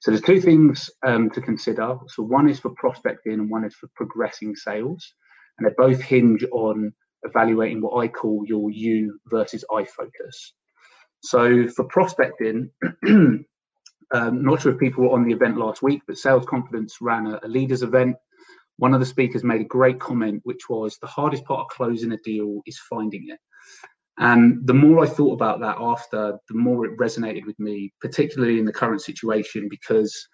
So 0.00 0.10
there's 0.10 0.22
two 0.22 0.40
things 0.40 0.90
um, 1.06 1.30
to 1.30 1.40
consider. 1.40 1.96
So 2.08 2.22
one 2.22 2.48
is 2.48 2.58
for 2.58 2.70
prospecting 2.76 3.34
and 3.34 3.50
one 3.50 3.64
is 3.64 3.74
for 3.74 3.88
progressing 3.94 4.56
sales. 4.56 5.14
And 5.58 5.66
they 5.66 5.72
both 5.76 6.00
hinge 6.00 6.44
on 6.52 6.92
evaluating 7.22 7.82
what 7.82 8.02
I 8.02 8.08
call 8.08 8.44
your 8.46 8.70
you 8.70 9.18
versus 9.26 9.64
I 9.70 9.84
focus. 9.84 10.54
So 11.22 11.68
for 11.68 11.84
prospecting, 11.84 12.70
um, 13.06 13.44
not 14.12 14.62
sure 14.62 14.72
if 14.72 14.78
people 14.78 15.04
were 15.04 15.10
on 15.10 15.24
the 15.24 15.34
event 15.34 15.58
last 15.58 15.82
week, 15.82 16.02
but 16.06 16.16
Sales 16.16 16.46
Confidence 16.46 16.96
ran 17.02 17.26
a, 17.26 17.40
a 17.42 17.48
leaders 17.48 17.82
event. 17.82 18.16
One 18.80 18.94
of 18.94 19.00
the 19.00 19.06
speakers 19.06 19.44
made 19.44 19.60
a 19.60 19.64
great 19.64 20.00
comment, 20.00 20.40
which 20.44 20.70
was 20.70 20.96
the 20.96 21.06
hardest 21.06 21.44
part 21.44 21.60
of 21.60 21.68
closing 21.68 22.12
a 22.12 22.16
deal 22.24 22.62
is 22.64 22.78
finding 22.88 23.28
it. 23.28 23.38
And 24.16 24.66
the 24.66 24.72
more 24.72 25.04
I 25.04 25.06
thought 25.06 25.34
about 25.34 25.60
that 25.60 25.76
after, 25.78 26.38
the 26.48 26.54
more 26.54 26.86
it 26.86 26.96
resonated 26.96 27.44
with 27.44 27.58
me, 27.58 27.92
particularly 28.00 28.58
in 28.58 28.64
the 28.64 28.72
current 28.72 29.02
situation, 29.02 29.68
because 29.68 30.26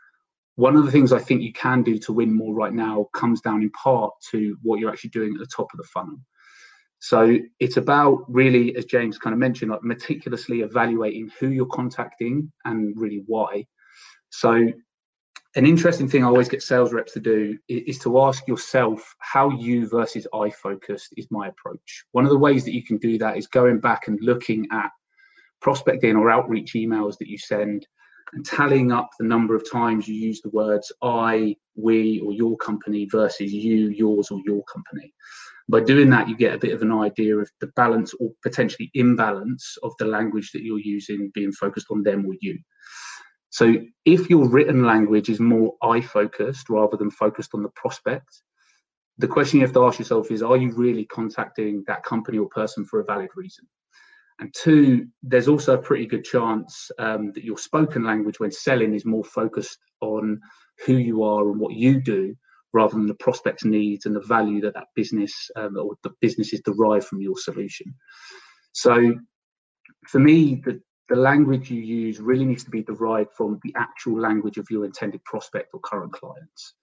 one 0.54 0.76
of 0.76 0.86
the 0.86 0.92
things 0.92 1.12
I 1.12 1.18
think 1.18 1.42
you 1.42 1.52
can 1.52 1.82
do 1.82 1.98
to 1.98 2.12
win 2.12 2.32
more 2.32 2.54
right 2.54 2.72
now 2.72 3.08
comes 3.14 3.40
down 3.40 3.62
in 3.62 3.70
part 3.70 4.12
to 4.30 4.56
what 4.62 4.78
you're 4.78 4.90
actually 4.90 5.10
doing 5.10 5.32
at 5.34 5.40
the 5.40 5.54
top 5.54 5.66
of 5.74 5.78
the 5.78 5.88
funnel. 5.92 6.20
So 7.00 7.38
it's 7.58 7.78
about 7.78 8.24
really, 8.28 8.76
as 8.76 8.84
James 8.84 9.18
kind 9.18 9.34
of 9.34 9.40
mentioned, 9.40 9.72
like 9.72 9.82
meticulously 9.82 10.60
evaluating 10.60 11.32
who 11.40 11.48
you're 11.48 11.66
contacting 11.66 12.52
and 12.64 12.94
really 12.96 13.24
why. 13.26 13.66
So 14.30 14.72
an 15.56 15.64
interesting 15.64 16.06
thing 16.06 16.22
I 16.22 16.26
always 16.26 16.50
get 16.50 16.62
sales 16.62 16.92
reps 16.92 17.12
to 17.14 17.20
do 17.20 17.56
is, 17.66 17.98
to 18.00 18.20
ask 18.20 18.46
yourself 18.46 19.14
how 19.20 19.50
you 19.50 19.88
versus 19.88 20.26
I 20.34 20.50
focused 20.50 21.14
is 21.16 21.26
my 21.30 21.48
approach. 21.48 22.04
One 22.12 22.25
of 22.25 22.30
the 22.30 22.38
ways 22.38 22.64
that 22.66 22.75
you 22.75 22.84
can 22.84 22.98
do 22.98 23.16
that 23.18 23.38
is 23.38 23.46
going 23.46 23.80
back 23.80 24.06
and 24.06 24.18
looking 24.20 24.66
at 24.70 24.90
prospecting 25.62 26.14
or 26.14 26.30
outreach 26.30 26.75
emails 26.75 27.16
that 27.18 27.28
you 27.28 27.38
send 27.38 27.86
and 28.34 28.44
tallying 28.44 28.92
up 28.92 29.08
the 29.18 29.26
number 29.26 29.54
of 29.54 29.70
times 29.70 30.06
you 30.06 30.14
use 30.14 30.42
the 30.42 30.50
words 30.50 30.92
I, 31.02 31.56
we, 31.75 32.20
or 32.20 32.32
your 32.32 32.58
company 32.58 33.06
versus 33.10 33.50
you, 33.50 33.88
yours, 33.88 34.30
or 34.30 34.40
your 34.44 34.62
company. 34.64 35.14
By 35.68 35.80
doing 35.80 36.10
that, 36.10 36.28
you 36.28 36.36
get 36.36 36.54
a 36.54 36.58
bit 36.58 36.75
of 36.75 36.82
an 36.82 36.92
idea 36.92 37.36
of 37.38 37.50
the 37.60 37.68
balance 37.76 38.12
or 38.20 38.30
potentially 38.42 38.90
imbalance 38.94 39.78
of 39.82 39.92
the 39.98 40.04
language 40.04 40.52
that 40.52 40.62
you're 40.62 40.78
using 40.80 41.30
being 41.34 41.52
focused 41.52 41.86
on 41.90 42.02
them 42.02 42.26
or 42.26 42.34
you. 42.40 42.58
So 43.56 43.75
if 44.04 44.28
your 44.28 44.46
written 44.50 44.84
language 44.84 45.30
is 45.30 45.40
more 45.40 45.76
I 45.82 46.02
focused 46.02 46.68
rather 46.68 46.98
than 46.98 47.10
focused 47.10 47.54
on 47.54 47.62
the 47.62 47.70
prospect, 47.70 48.42
the 49.16 49.26
question 49.26 49.58
you 49.58 49.64
have 49.64 49.72
to 49.72 49.86
ask 49.86 49.98
yourself 49.98 50.30
is 50.30 50.42
are 50.42 50.58
you 50.58 50.72
really 50.72 51.06
contacting 51.06 51.82
that 51.86 52.02
company 52.02 52.36
or 52.36 52.50
person 52.50 52.84
for 52.84 53.00
a 53.00 53.04
valid 53.04 53.30
reason? 53.34 53.66
And 54.40 54.52
two, 54.52 55.06
there's 55.22 55.48
also 55.48 55.72
a 55.72 55.82
pretty 55.82 56.04
good 56.04 56.22
chance 56.22 56.90
um, 56.98 57.32
that 57.32 57.44
your 57.44 57.56
spoken 57.56 58.04
language 58.04 58.38
when 58.38 58.52
selling 58.52 58.92
is 58.92 59.06
more 59.06 59.25
focused 59.25 59.78
on 60.02 60.38
who 60.84 60.98
you 60.98 61.22
are 61.22 61.50
and 61.50 61.58
what 61.58 61.72
you 61.72 62.02
do 62.02 62.36
rather 62.75 62.92
than 62.92 63.06
the 63.06 63.14
prospect's 63.14 63.64
needs 63.64 64.04
and 64.04 64.14
the 64.14 64.20
value 64.20 64.60
that 64.60 64.75
that 64.75 64.88
business 64.94 65.32
um, 65.56 65.78
or 65.78 65.94
the 66.02 66.12
business 66.20 66.52
is 66.52 66.60
derived 66.60 67.06
from 67.06 67.22
your 67.22 67.38
solution. 67.38 67.86
So 68.72 69.14
for 70.08 70.18
me, 70.18 70.60
the, 70.62 70.78
the 71.08 71.16
language 71.16 71.70
you 71.70 71.80
use 71.80 72.20
really 72.20 72.44
needs 72.44 72.64
to 72.64 72.70
be 72.70 72.82
derived 72.82 73.32
from 73.32 73.60
the 73.62 73.72
actual 73.76 74.20
language 74.20 74.58
of 74.58 74.66
your 74.70 74.84
intended 74.84 75.22
prospect 75.25 75.70
or 75.72 75.80
current 75.80 76.12
clients. 76.12 76.75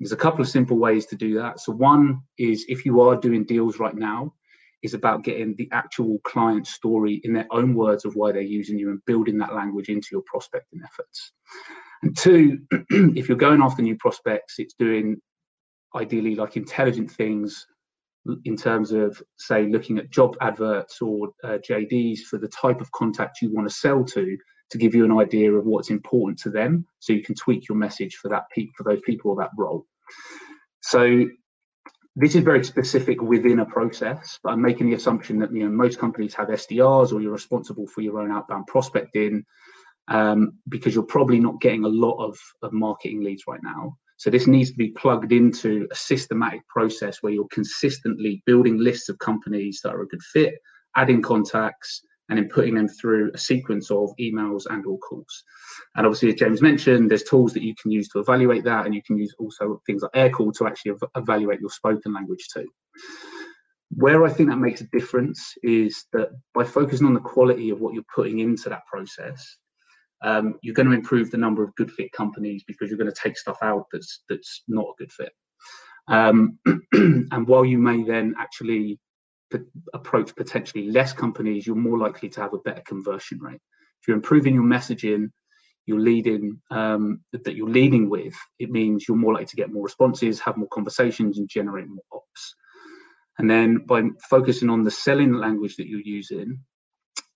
There's 0.00 0.12
a 0.12 0.16
couple 0.16 0.40
of 0.40 0.48
simple 0.48 0.78
ways 0.78 1.06
to 1.06 1.16
do 1.16 1.34
that. 1.38 1.60
So 1.60 1.72
one 1.72 2.20
is 2.38 2.64
if 2.68 2.84
you 2.84 3.00
are 3.00 3.16
doing 3.16 3.44
deals 3.44 3.78
right 3.78 3.94
now, 3.94 4.34
is 4.82 4.94
about 4.94 5.24
getting 5.24 5.56
the 5.56 5.68
actual 5.72 6.18
client 6.24 6.66
story 6.66 7.20
in 7.24 7.32
their 7.32 7.46
own 7.50 7.74
words 7.74 8.04
of 8.04 8.14
why 8.14 8.30
they're 8.30 8.42
using 8.42 8.78
you 8.78 8.90
and 8.90 9.04
building 9.06 9.36
that 9.38 9.54
language 9.54 9.88
into 9.88 10.08
your 10.12 10.22
prospecting 10.26 10.80
efforts. 10.84 11.32
And 12.02 12.16
two, 12.16 12.60
if 12.90 13.28
you're 13.28 13.36
going 13.36 13.60
after 13.60 13.82
new 13.82 13.96
prospects, 13.96 14.54
it's 14.58 14.74
doing 14.74 15.16
ideally 15.96 16.36
like 16.36 16.56
intelligent 16.56 17.10
things 17.10 17.66
in 18.44 18.56
terms 18.56 18.92
of 18.92 19.22
say 19.38 19.66
looking 19.66 19.98
at 19.98 20.10
job 20.10 20.36
adverts 20.40 21.00
or 21.00 21.28
uh, 21.44 21.58
JDs 21.68 22.20
for 22.20 22.38
the 22.38 22.48
type 22.48 22.80
of 22.80 22.90
contact 22.92 23.42
you 23.42 23.52
want 23.52 23.68
to 23.68 23.74
sell 23.74 24.04
to 24.04 24.36
to 24.70 24.78
give 24.78 24.94
you 24.94 25.04
an 25.04 25.18
idea 25.18 25.50
of 25.52 25.64
what's 25.64 25.90
important 25.90 26.38
to 26.40 26.50
them 26.50 26.86
so 26.98 27.12
you 27.12 27.22
can 27.22 27.34
tweak 27.34 27.68
your 27.68 27.78
message 27.78 28.16
for 28.16 28.28
that 28.28 28.44
pe- 28.54 28.68
for 28.76 28.84
those 28.84 29.00
people 29.04 29.30
or 29.30 29.36
that 29.36 29.50
role. 29.56 29.86
So 30.80 31.26
this 32.16 32.34
is 32.34 32.42
very 32.42 32.64
specific 32.64 33.22
within 33.22 33.60
a 33.60 33.64
process 33.64 34.38
but 34.42 34.50
i'm 34.50 34.60
making 34.60 34.88
the 34.88 34.96
assumption 34.96 35.38
that 35.38 35.52
you 35.52 35.62
know 35.62 35.70
most 35.70 35.98
companies 36.00 36.34
have 36.34 36.48
sdrs 36.48 37.12
or 37.12 37.20
you're 37.20 37.32
responsible 37.32 37.86
for 37.86 38.00
your 38.00 38.20
own 38.20 38.32
outbound 38.32 38.66
prospecting 38.66 39.44
um, 40.08 40.54
because 40.68 40.94
you're 40.94 41.04
probably 41.04 41.38
not 41.38 41.60
getting 41.60 41.84
a 41.84 41.88
lot 41.88 42.16
of, 42.16 42.36
of 42.62 42.72
marketing 42.72 43.22
leads 43.22 43.44
right 43.46 43.60
now 43.62 43.96
so 44.18 44.30
this 44.30 44.48
needs 44.48 44.72
to 44.72 44.76
be 44.76 44.90
plugged 44.90 45.32
into 45.32 45.86
a 45.92 45.94
systematic 45.94 46.66
process 46.66 47.18
where 47.22 47.32
you're 47.32 47.46
consistently 47.52 48.42
building 48.46 48.76
lists 48.76 49.08
of 49.08 49.18
companies 49.20 49.80
that 49.82 49.94
are 49.94 50.02
a 50.02 50.08
good 50.08 50.22
fit, 50.22 50.54
adding 50.96 51.22
contacts, 51.22 52.02
and 52.28 52.36
then 52.36 52.48
putting 52.48 52.74
them 52.74 52.88
through 52.88 53.30
a 53.32 53.38
sequence 53.38 53.92
of 53.92 54.10
emails 54.20 54.64
and 54.68 54.84
or 54.86 54.98
calls. 54.98 55.44
And 55.94 56.04
obviously, 56.04 56.30
as 56.30 56.34
James 56.34 56.60
mentioned, 56.60 57.08
there's 57.08 57.22
tools 57.22 57.54
that 57.54 57.62
you 57.62 57.76
can 57.80 57.92
use 57.92 58.08
to 58.08 58.18
evaluate 58.18 58.64
that, 58.64 58.86
and 58.86 58.94
you 58.94 59.02
can 59.06 59.16
use 59.16 59.32
also 59.38 59.80
things 59.86 60.02
like 60.02 60.12
Aircall 60.12 60.52
to 60.54 60.66
actually 60.66 60.92
ev- 60.92 61.10
evaluate 61.16 61.60
your 61.60 61.70
spoken 61.70 62.12
language 62.12 62.48
too. 62.52 62.66
Where 63.90 64.24
I 64.24 64.30
think 64.30 64.50
that 64.50 64.58
makes 64.58 64.80
a 64.80 64.88
difference 64.88 65.54
is 65.62 66.06
that 66.12 66.30
by 66.54 66.64
focusing 66.64 67.06
on 67.06 67.14
the 67.14 67.20
quality 67.20 67.70
of 67.70 67.80
what 67.80 67.94
you're 67.94 68.02
putting 68.12 68.40
into 68.40 68.68
that 68.68 68.84
process, 68.86 69.56
um, 70.22 70.54
you're 70.62 70.74
going 70.74 70.88
to 70.88 70.94
improve 70.94 71.30
the 71.30 71.36
number 71.36 71.62
of 71.62 71.74
good 71.76 71.90
fit 71.92 72.12
companies 72.12 72.64
because 72.66 72.88
you're 72.88 72.98
going 72.98 73.12
to 73.12 73.20
take 73.20 73.38
stuff 73.38 73.58
out 73.62 73.86
that's 73.92 74.24
that's 74.28 74.62
not 74.68 74.86
a 74.86 74.94
good 74.98 75.12
fit. 75.12 75.32
Um, 76.08 76.58
and 76.92 77.46
while 77.46 77.64
you 77.64 77.78
may 77.78 78.02
then 78.02 78.34
actually 78.38 78.98
p- 79.52 79.58
approach 79.94 80.34
potentially 80.34 80.90
less 80.90 81.12
companies, 81.12 81.66
you're 81.66 81.76
more 81.76 81.98
likely 81.98 82.28
to 82.30 82.40
have 82.40 82.54
a 82.54 82.58
better 82.58 82.82
conversion 82.86 83.38
rate. 83.40 83.60
If 84.00 84.08
you're 84.08 84.16
improving 84.16 84.54
your 84.54 84.64
messaging, 84.64 85.30
you're 85.86 86.00
leading 86.00 86.60
um, 86.70 87.20
that 87.32 87.56
you're 87.56 87.68
leading 87.68 88.10
with, 88.10 88.34
it 88.58 88.70
means 88.70 89.06
you're 89.08 89.16
more 89.16 89.32
likely 89.32 89.46
to 89.46 89.56
get 89.56 89.72
more 89.72 89.84
responses, 89.84 90.38
have 90.40 90.56
more 90.56 90.68
conversations, 90.68 91.38
and 91.38 91.48
generate 91.48 91.88
more 91.88 92.04
ops. 92.12 92.54
And 93.38 93.48
then 93.48 93.84
by 93.86 94.02
focusing 94.28 94.68
on 94.68 94.84
the 94.84 94.90
selling 94.90 95.32
language 95.32 95.76
that 95.76 95.88
you're 95.88 96.00
using, 96.00 96.60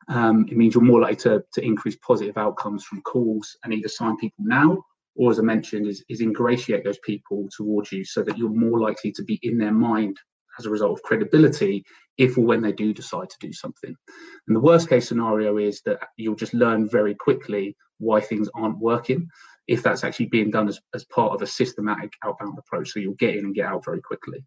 um, 0.08 0.46
it 0.48 0.56
means 0.56 0.74
you're 0.74 0.82
more 0.82 1.00
likely 1.00 1.16
to, 1.16 1.44
to 1.52 1.64
increase 1.64 1.96
positive 1.96 2.36
outcomes 2.36 2.84
from 2.84 3.02
calls 3.02 3.56
and 3.64 3.72
either 3.72 3.88
sign 3.88 4.16
people 4.16 4.44
now 4.44 4.82
or 5.14 5.30
as 5.30 5.38
I 5.38 5.42
mentioned, 5.42 5.86
is, 5.86 6.04
is 6.08 6.20
ingratiate 6.20 6.84
those 6.84 6.98
people 7.00 7.48
towards 7.54 7.92
you 7.92 8.04
so 8.04 8.22
that 8.22 8.38
you're 8.38 8.48
more 8.48 8.80
likely 8.80 9.12
to 9.12 9.22
be 9.22 9.38
in 9.42 9.58
their 9.58 9.72
mind 9.72 10.16
as 10.58 10.66
a 10.66 10.70
result 10.70 10.92
of 10.92 11.02
credibility 11.02 11.84
if 12.18 12.36
or 12.36 12.42
when 12.42 12.62
they 12.62 12.72
do 12.72 12.92
decide 12.92 13.28
to 13.30 13.36
do 13.40 13.52
something. 13.52 13.94
And 14.46 14.56
the 14.56 14.60
worst 14.60 14.88
case 14.88 15.08
scenario 15.08 15.58
is 15.58 15.80
that 15.86 15.98
you'll 16.16 16.34
just 16.34 16.54
learn 16.54 16.88
very 16.88 17.14
quickly 17.14 17.76
why 17.98 18.20
things 18.20 18.48
aren't 18.54 18.78
working 18.78 19.28
if 19.68 19.82
that's 19.82 20.02
actually 20.02 20.26
being 20.26 20.50
done 20.50 20.68
as, 20.68 20.80
as 20.94 21.04
part 21.04 21.32
of 21.32 21.40
a 21.40 21.46
systematic 21.46 22.12
outbound 22.24 22.58
approach. 22.58 22.90
So 22.90 23.00
you'll 23.00 23.14
get 23.14 23.36
in 23.36 23.44
and 23.44 23.54
get 23.54 23.66
out 23.66 23.84
very 23.84 24.00
quickly. 24.00 24.44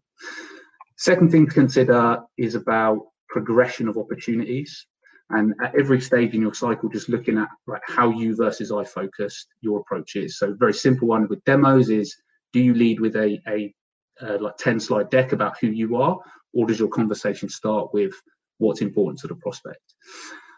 Second 0.96 1.30
thing 1.30 1.46
to 1.46 1.52
consider 1.52 2.20
is 2.36 2.54
about 2.54 3.00
progression 3.28 3.88
of 3.88 3.98
opportunities 3.98 4.86
and 5.30 5.54
at 5.62 5.74
every 5.78 6.00
stage 6.00 6.34
in 6.34 6.40
your 6.40 6.54
cycle 6.54 6.88
just 6.88 7.08
looking 7.08 7.36
at 7.36 7.48
like 7.66 7.82
how 7.86 8.10
you 8.10 8.36
versus 8.36 8.70
i 8.70 8.84
focused 8.84 9.48
your 9.60 9.80
approach 9.80 10.14
is 10.14 10.38
so 10.38 10.54
very 10.58 10.74
simple 10.74 11.08
one 11.08 11.26
with 11.28 11.42
demos 11.44 11.90
is 11.90 12.16
do 12.52 12.60
you 12.60 12.74
lead 12.74 13.00
with 13.00 13.16
a, 13.16 13.38
a 13.48 13.74
uh, 14.20 14.38
like 14.40 14.56
10 14.56 14.80
slide 14.80 15.10
deck 15.10 15.32
about 15.32 15.58
who 15.60 15.68
you 15.68 15.96
are? 15.96 16.18
Or 16.54 16.66
does 16.66 16.78
your 16.78 16.88
conversation 16.88 17.48
start 17.48 17.92
with 17.92 18.14
what's 18.58 18.80
important 18.80 19.18
to 19.20 19.26
the 19.26 19.34
prospect? 19.34 19.94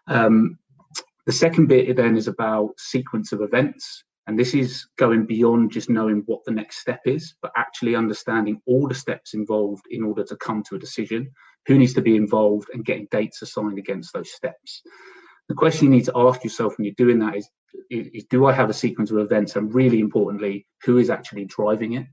Um, 0.07 0.59
the 1.27 1.33
second 1.33 1.67
bit 1.67 1.95
then 1.97 2.17
is 2.17 2.29
about 2.29 2.79
sequence 2.79 3.33
of 3.33 3.43
events 3.43 4.05
and 4.28 4.38
this 4.38 4.52
is 4.52 4.87
going 4.99 5.25
beyond 5.25 5.73
just 5.73 5.88
knowing 5.88 6.23
what 6.26 6.44
the 6.44 6.52
next 6.52 6.80
step 6.80 7.00
is, 7.06 7.35
but 7.40 7.50
actually 7.56 7.97
understanding 7.97 8.61
all 8.66 8.87
the 8.87 8.94
steps 8.94 9.32
involved 9.32 9.85
in 9.90 10.04
order 10.04 10.23
to 10.23 10.37
come 10.37 10.62
to 10.64 10.76
a 10.76 10.78
decision, 10.78 11.30
who 11.66 11.78
needs 11.78 11.94
to 11.94 12.02
be 12.02 12.14
involved, 12.14 12.68
and 12.75 12.85
getting 12.85 13.08
dates 13.11 13.40
assigned 13.40 13.78
against 13.78 14.12
those 14.12 14.30
steps. 14.30 14.82
The 15.49 15.54
question 15.54 15.87
you 15.87 15.97
need 15.97 16.04
to 16.04 16.12
ask 16.14 16.44
yourself 16.44 16.76
when 16.76 16.85
you're 16.85 16.94
doing 16.99 17.18
that 17.20 17.37
is, 17.37 17.49
is 17.88 18.25
do 18.28 18.44
I 18.44 18.52
have 18.52 18.68
a 18.68 18.75
sequence 18.75 19.11
of 19.11 19.16
events? 19.16 19.56
And 19.56 19.75
really 19.75 19.99
importantly, 19.99 20.66
who 20.85 20.99
is 20.99 21.08
actually 21.08 21.47
driving 21.47 21.94
it? 21.94 22.06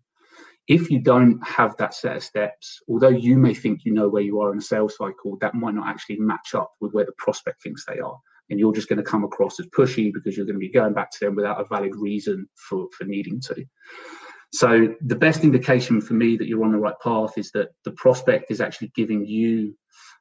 If 0.69 0.89
you 0.89 1.01
don't 1.01 1.45
have 1.45 1.75
that 1.77 1.93
set 1.93 2.15
of 2.15 2.23
steps, 2.23 2.79
although 2.87 3.09
you 3.09 3.37
may 3.37 3.53
think 3.53 3.83
you 3.83 3.93
know 3.93 4.07
where 4.07 4.23
you 4.23 4.39
are 4.39 4.53
in 4.53 4.59
a 4.59 4.61
sales 4.61 4.95
cycle, 4.95 5.37
that 5.41 5.53
might 5.53 5.75
not 5.75 5.89
actually 5.89 6.19
match 6.21 6.55
up 6.55 6.71
with 6.79 6.93
where 6.93 7.05
the 7.05 7.13
prospect 7.17 7.61
thinks 7.61 7.83
they 7.85 7.99
are 7.99 8.17
and 8.49 8.59
you're 8.59 8.73
just 8.73 8.89
going 8.89 8.97
to 8.97 9.03
come 9.03 9.23
across 9.23 9.59
as 9.59 9.65
pushy 9.67 10.13
because 10.13 10.35
you're 10.37 10.45
going 10.45 10.55
to 10.55 10.59
be 10.59 10.69
going 10.69 10.93
back 10.93 11.11
to 11.11 11.17
them 11.21 11.35
without 11.35 11.59
a 11.59 11.65
valid 11.65 11.95
reason 11.95 12.47
for, 12.55 12.87
for 12.97 13.05
needing 13.05 13.39
to. 13.41 13.65
So 14.53 14.95
the 15.01 15.15
best 15.15 15.43
indication 15.43 15.99
for 15.99 16.13
me 16.13 16.37
that 16.37 16.47
you're 16.47 16.63
on 16.63 16.71
the 16.71 16.77
right 16.77 16.95
path 17.03 17.37
is 17.37 17.51
that 17.51 17.69
the 17.83 17.91
prospect 17.91 18.51
is 18.51 18.61
actually 18.61 18.91
giving 18.95 19.25
you 19.25 19.75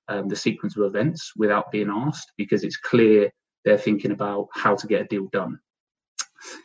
um, 0.09 0.29
the 0.29 0.37
sequence 0.37 0.77
of 0.77 0.85
events 0.85 1.33
without 1.37 1.71
being 1.71 1.91
asked 1.91 2.33
because 2.37 2.65
it's 2.65 2.77
clear 2.77 3.31
they're 3.65 3.79
thinking 3.79 4.11
about 4.11 4.49
how 4.53 4.75
to 4.75 4.87
get 4.87 5.03
a 5.03 5.07
deal 5.07 5.29
done. 5.33 5.59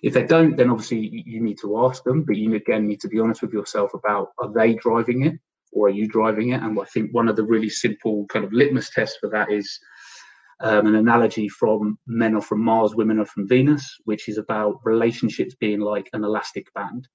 If 0.03 0.13
they 0.13 0.25
don't, 0.25 0.57
then 0.57 0.69
obviously 0.69 1.23
you 1.25 1.41
need 1.41 1.57
to 1.61 1.85
ask 1.85 2.03
them, 2.03 2.23
but 2.23 2.35
you 2.35 2.53
again 2.55 2.87
need 2.87 2.99
to 3.01 3.07
be 3.07 3.19
honest 3.19 3.41
with 3.41 3.53
yourself 3.53 3.93
about 3.93 4.29
are 4.39 4.51
they 4.51 4.73
driving 4.75 5.25
it 5.25 5.35
or 5.71 5.87
are 5.87 5.91
you 5.91 6.07
driving 6.07 6.49
it? 6.49 6.61
And 6.61 6.77
I 6.79 6.85
think 6.85 7.13
one 7.13 7.29
of 7.29 7.35
the 7.35 7.43
really 7.43 7.69
simple 7.69 8.25
kind 8.27 8.43
of 8.43 8.51
litmus 8.51 8.89
tests 8.89 9.17
for 9.21 9.29
that 9.29 9.51
is 9.51 9.79
um, 10.61 10.87
an 10.87 10.95
analogy 10.95 11.47
from 11.47 11.97
men 12.05 12.35
are 12.35 12.41
from 12.41 12.63
Mars, 12.63 12.95
women 12.95 13.19
are 13.19 13.25
from 13.25 13.47
Venus, 13.47 13.97
which 14.05 14.27
is 14.27 14.37
about 14.37 14.79
relationships 14.83 15.55
being 15.59 15.79
like 15.79 16.09
an 16.13 16.23
elastic 16.23 16.71
band. 16.73 17.07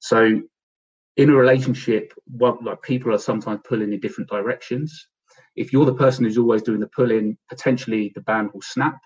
So 0.00 0.42
in 1.16 1.30
a 1.30 1.34
relationship, 1.34 2.12
what 2.26 2.62
like 2.62 2.82
people 2.82 3.14
are 3.14 3.18
sometimes 3.18 3.60
pulling 3.66 3.92
in 3.92 4.00
different 4.00 4.28
directions. 4.28 5.08
If 5.56 5.72
you're 5.72 5.86
the 5.86 5.94
person 5.94 6.24
who's 6.24 6.38
always 6.38 6.62
doing 6.62 6.80
the 6.80 6.88
pulling, 6.88 7.38
potentially 7.48 8.12
the 8.14 8.20
band 8.22 8.50
will 8.52 8.62
snap. 8.62 8.98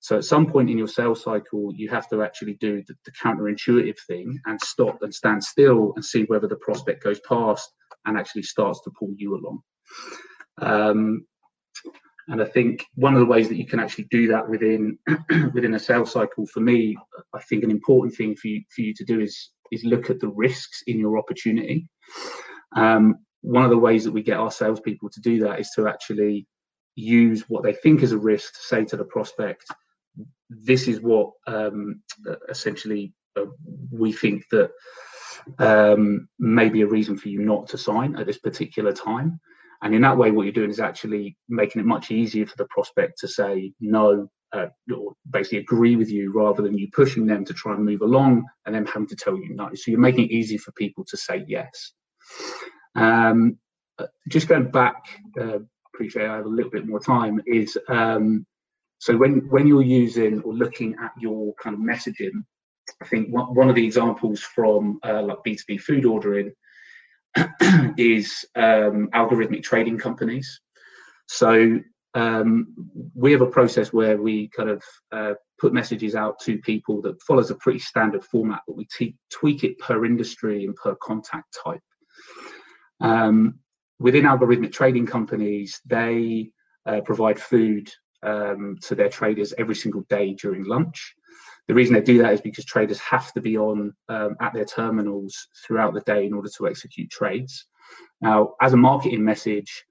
So 0.00 0.16
at 0.16 0.24
some 0.24 0.46
point 0.46 0.68
in 0.68 0.78
your 0.78 0.88
sales 0.88 1.22
cycle, 1.22 1.72
you 1.74 1.88
have 1.88 2.08
to 2.10 2.22
actually 2.22 2.54
do 2.54 2.82
the, 2.86 2.94
the 3.04 3.12
counterintuitive 3.12 3.98
thing 4.06 4.38
and 4.46 4.60
stop 4.60 4.98
and 5.02 5.14
stand 5.14 5.42
still 5.42 5.92
and 5.94 6.04
see 6.04 6.24
whether 6.24 6.48
the 6.48 6.56
prospect 6.56 7.04
goes 7.04 7.20
past 7.20 7.72
and 8.04 8.18
actually 8.18 8.42
starts 8.42 8.80
to 8.82 8.90
pull 8.98 9.12
you 9.16 9.36
along. 9.36 9.60
Um, 10.60 11.24
and 12.28 12.40
I 12.40 12.44
think 12.44 12.84
one 12.94 13.14
of 13.14 13.20
the 13.20 13.26
ways 13.26 13.48
that 13.48 13.56
you 13.56 13.66
can 13.66 13.80
actually 13.80 14.04
do 14.10 14.28
that 14.28 14.48
within 14.48 14.98
within 15.54 15.74
a 15.74 15.78
sales 15.78 16.12
cycle, 16.12 16.46
for 16.46 16.60
me, 16.60 16.96
I 17.34 17.40
think 17.40 17.64
an 17.64 17.70
important 17.70 18.14
thing 18.14 18.36
for 18.36 18.48
you 18.48 18.62
for 18.74 18.82
you 18.82 18.94
to 18.94 19.04
do 19.04 19.20
is 19.20 19.50
is 19.72 19.84
look 19.84 20.10
at 20.10 20.20
the 20.20 20.28
risks 20.28 20.82
in 20.86 20.98
your 20.98 21.18
opportunity. 21.18 21.88
Um, 22.76 23.16
one 23.40 23.64
of 23.64 23.70
the 23.70 23.78
ways 23.78 24.04
that 24.04 24.12
we 24.12 24.22
get 24.22 24.38
our 24.38 24.50
salespeople 24.50 25.10
to 25.10 25.20
do 25.20 25.40
that 25.40 25.58
is 25.58 25.70
to 25.74 25.88
actually 25.88 26.46
use 26.94 27.48
what 27.48 27.62
they 27.62 27.72
think 27.72 28.02
is 28.02 28.12
a 28.12 28.18
risk 28.18 28.52
to 28.52 28.60
say 28.60 28.84
to 28.84 28.96
the 28.96 29.04
prospect, 29.04 29.64
"This 30.48 30.86
is 30.86 31.00
what 31.00 31.32
um, 31.46 32.02
essentially 32.48 33.14
uh, 33.36 33.46
we 33.90 34.12
think 34.12 34.44
that 34.52 34.70
um, 35.58 36.28
may 36.38 36.68
be 36.68 36.82
a 36.82 36.86
reason 36.86 37.16
for 37.16 37.30
you 37.30 37.40
not 37.40 37.66
to 37.68 37.78
sign 37.78 38.14
at 38.16 38.26
this 38.26 38.38
particular 38.38 38.92
time." 38.92 39.40
And 39.82 39.94
in 39.94 40.02
that 40.02 40.16
way, 40.16 40.30
what 40.30 40.44
you're 40.44 40.52
doing 40.52 40.70
is 40.70 40.80
actually 40.80 41.36
making 41.48 41.80
it 41.80 41.86
much 41.86 42.10
easier 42.10 42.46
for 42.46 42.56
the 42.56 42.66
prospect 42.66 43.18
to 43.18 43.28
say 43.28 43.72
no, 43.80 44.28
uh, 44.52 44.66
or 44.94 45.14
basically 45.30 45.58
agree 45.58 45.96
with 45.96 46.10
you 46.10 46.32
rather 46.32 46.62
than 46.62 46.78
you 46.78 46.88
pushing 46.92 47.26
them 47.26 47.44
to 47.44 47.52
try 47.52 47.74
and 47.74 47.84
move 47.84 48.02
along 48.02 48.44
and 48.64 48.74
then 48.74 48.86
having 48.86 49.08
to 49.08 49.16
tell 49.16 49.36
you 49.36 49.54
no. 49.54 49.68
So 49.74 49.90
you're 49.90 50.00
making 50.00 50.26
it 50.26 50.30
easy 50.30 50.56
for 50.56 50.70
people 50.72 51.04
to 51.08 51.16
say 51.16 51.44
yes. 51.48 51.92
Um, 52.94 53.58
uh, 53.98 54.06
just 54.28 54.48
going 54.48 54.70
back, 54.70 55.02
uh, 55.40 55.58
appreciate 55.94 56.28
I 56.28 56.36
have 56.36 56.46
a 56.46 56.48
little 56.48 56.70
bit 56.70 56.86
more 56.86 57.00
time. 57.00 57.40
Is 57.46 57.76
um, 57.88 58.46
so 58.98 59.16
when 59.16 59.48
when 59.50 59.66
you're 59.66 59.82
using 59.82 60.42
or 60.42 60.54
looking 60.54 60.94
at 61.02 61.10
your 61.18 61.54
kind 61.62 61.74
of 61.74 61.80
messaging, 61.80 62.44
I 63.00 63.06
think 63.06 63.28
one, 63.30 63.68
of 63.68 63.74
the 63.74 63.84
examples 63.84 64.40
from 64.40 65.00
uh, 65.04 65.22
like 65.22 65.38
B2B 65.46 65.80
food 65.80 66.04
ordering 66.04 66.52
is 67.96 68.44
um, 68.56 69.08
algorithmic 69.14 69.62
trading 69.62 69.98
companies. 69.98 70.60
So 71.26 71.80
um, 72.14 72.74
we 73.14 73.32
have 73.32 73.40
a 73.40 73.46
process 73.46 73.92
where 73.92 74.20
we 74.20 74.48
kind 74.48 74.68
of 74.68 74.82
uh, 75.12 75.34
put 75.58 75.72
messages 75.72 76.14
out 76.14 76.38
to 76.40 76.58
people 76.58 77.00
that 77.02 77.22
follows 77.22 77.50
a 77.50 77.54
pretty 77.54 77.78
standard 77.78 78.24
format, 78.24 78.60
but 78.66 78.76
we 78.76 78.86
t- 78.86 79.16
tweak 79.30 79.64
it 79.64 79.78
per 79.78 80.04
industry 80.04 80.64
and 80.64 80.74
per 80.76 80.94
contact 80.96 81.56
type. 81.64 81.80
Um, 83.00 83.58
within 83.98 84.24
algorithmic 84.24 84.72
trading 84.72 85.06
companies, 85.06 85.80
they 85.86 86.50
uh, 86.86 87.00
provide 87.00 87.40
food 87.40 87.90
um, 88.22 88.76
to 88.82 88.94
their 88.94 89.08
traders 89.08 89.54
every 89.58 89.74
single 89.74 90.02
day 90.08 90.34
during 90.34 90.64
lunch. 90.64 91.14
The 91.68 91.74
reason 91.74 91.94
they 91.94 92.00
do 92.00 92.18
that 92.18 92.32
is 92.32 92.40
because 92.40 92.64
traders 92.64 92.98
have 92.98 93.32
to 93.34 93.40
be 93.40 93.56
on 93.56 93.94
um, 94.08 94.36
at 94.40 94.52
their 94.52 94.64
terminals 94.64 95.48
throughout 95.64 95.94
the 95.94 96.00
day 96.00 96.26
in 96.26 96.34
order 96.34 96.48
to 96.56 96.68
execute 96.68 97.10
trades. 97.10 97.66
Now, 98.20 98.54
as 98.60 98.72
a 98.72 98.76
marketing 98.76 99.24
message, 99.24 99.84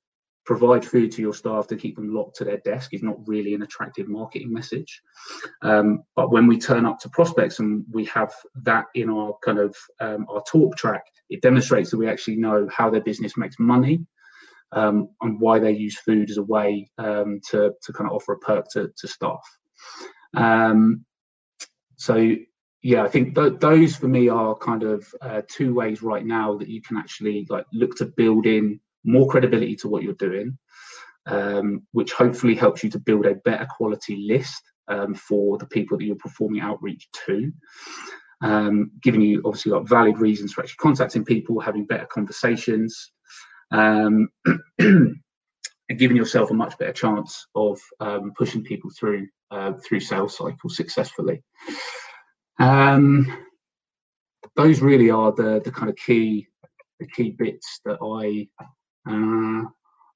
provide 0.46 0.84
food 0.84 1.12
to 1.12 1.22
your 1.22 1.34
staff 1.34 1.68
to 1.68 1.76
keep 1.76 1.96
them 1.96 2.14
locked 2.14 2.36
to 2.36 2.44
their 2.44 2.58
desk 2.58 2.94
is 2.94 3.04
not 3.04 3.16
really 3.28 3.54
an 3.54 3.62
attractive 3.62 4.08
marketing 4.08 4.52
message. 4.52 5.02
Um, 5.62 6.04
but 6.16 6.32
when 6.32 6.48
we 6.48 6.58
turn 6.58 6.86
up 6.86 7.00
to 7.00 7.10
prospects 7.10 7.60
and 7.60 7.86
we 7.92 8.06
have 8.06 8.34
that 8.64 8.86
in 8.96 9.10
our 9.10 9.36
kind 9.44 9.60
of 9.60 9.76
um, 10.00 10.26
our 10.30 10.44
talk 10.48 10.76
track, 10.76 11.04
it 11.30 11.42
demonstrates 11.42 11.92
that 11.92 11.98
we 11.98 12.10
actually 12.10 12.38
know 12.38 12.68
how 12.76 12.90
their 12.90 13.02
business 13.02 13.38
makes 13.38 13.58
money 13.60 14.06
um, 14.72 15.10
and 15.22 15.40
why 15.40 15.60
they 15.60 15.72
use 15.72 15.98
food 16.00 16.30
as 16.30 16.38
a 16.38 16.44
way 16.44 16.90
um, 16.98 17.40
to, 17.52 17.72
to 17.84 17.94
kind 17.94 18.10
of 18.10 18.16
offer 18.16 18.34
a 18.34 18.40
perk 18.40 18.66
to, 18.72 18.90
to 18.98 19.08
staff. 19.08 19.44
Um, 20.36 21.06
so 22.02 22.36
yeah, 22.82 23.04
I 23.04 23.10
think 23.10 23.36
th- 23.36 23.60
those 23.60 23.96
for 23.96 24.08
me 24.08 24.28
are 24.28 24.56
kind 24.56 24.82
of 24.82 25.06
uh, 25.22 25.44
two 25.48 25.76
ways 25.76 26.02
right 26.02 26.26
now 26.26 26.58
that 26.58 26.68
you 26.68 26.82
can 26.82 26.98
actually 26.98 27.46
like 27.48 27.68
look 27.72 27.96
to 27.98 28.06
build 28.06 28.48
in 28.48 28.80
more 29.04 29.30
credibility 29.30 29.76
to 29.76 29.88
what 29.88 30.02
you're 30.02 30.14
doing, 30.14 30.58
um, 31.28 31.84
which 31.92 32.12
hopefully 32.14 32.56
helps 32.56 32.84
you 32.84 32.90
to 32.90 32.98
build 32.98 33.28
a 33.28 33.36
better 33.36 33.68
quality 33.70 34.26
list 34.28 34.64
um, 34.88 35.14
for 35.14 35.60
the 35.60 35.68
people 35.68 35.96
that 35.96 36.06
you're 36.06 36.16
performing 36.16 36.60
outreach 36.60 37.08
to. 37.28 37.52
Um, 38.42 38.90
giving 39.04 39.22
you 39.22 39.44
obviously 39.46 39.72
like 39.72 39.88
valid 39.88 40.18
reasons 40.18 40.54
for 40.54 40.62
actually 40.62 40.78
contacting 40.78 41.24
people, 41.24 41.60
having 41.60 41.86
better 41.86 42.08
conversations, 42.08 43.12
um, 43.70 44.28
and 44.80 45.20
giving 46.00 46.18
yourself 46.18 46.50
a 46.50 46.56
much 46.56 46.76
better 46.80 46.94
chance 46.94 47.46
of 47.54 47.80
um, 48.00 48.32
pushing 48.36 48.64
people 48.64 48.90
through 49.00 49.28
uh, 49.52 49.74
through 49.86 50.00
sales 50.00 50.38
cycles 50.38 50.76
successfully. 50.76 51.44
Um, 52.60 53.46
those 54.56 54.82
really 54.82 55.10
are 55.10 55.32
the 55.32 55.62
the 55.64 55.72
kind 55.72 55.90
of 55.90 55.96
key 55.96 56.48
the 57.00 57.08
key 57.08 57.32
bits 57.32 57.80
that 57.86 57.98
I 58.02 58.48
uh, 59.10 59.66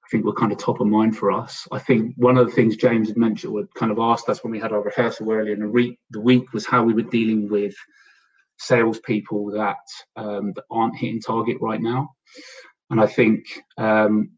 I 0.06 0.08
think 0.12 0.26
were 0.26 0.34
kind 0.34 0.52
of 0.52 0.58
top 0.58 0.82
of 0.82 0.88
mind 0.88 1.17
for 1.17 1.32
us. 1.32 1.67
I 1.71 1.80
think 1.80 2.13
one 2.17 2.38
of 2.38 2.45
the 2.45 2.54
things 2.54 2.76
James 2.76 3.08
had 3.08 3.17
mentioned, 3.17 3.54
or 3.54 3.63
kind 3.76 3.91
of 3.91 4.00
asked 4.00 4.30
us 4.30 4.43
when 4.43 4.52
we 4.52 4.60
had 4.60 4.71
our 4.71 4.84
rehearsal 4.84 5.32
earlier 5.32 5.54
in 5.54 5.62
the 5.62 5.67
week, 5.67 5.98
the 6.12 6.21
week 6.21 6.54
was 6.54 6.65
how 6.65 6.84
we 6.84 6.93
were 6.93 7.02
dealing 7.02 7.50
with 7.50 7.76
salespeople 8.58 9.52
that 9.52 9.78
um, 10.15 10.54
that 10.54 10.65
aren't 10.69 10.95
hitting 10.95 11.21
target 11.21 11.58
right 11.60 11.82
now. 11.82 12.10
And 12.91 13.02
I 13.02 13.08
think 13.08 13.45
um, 13.78 14.32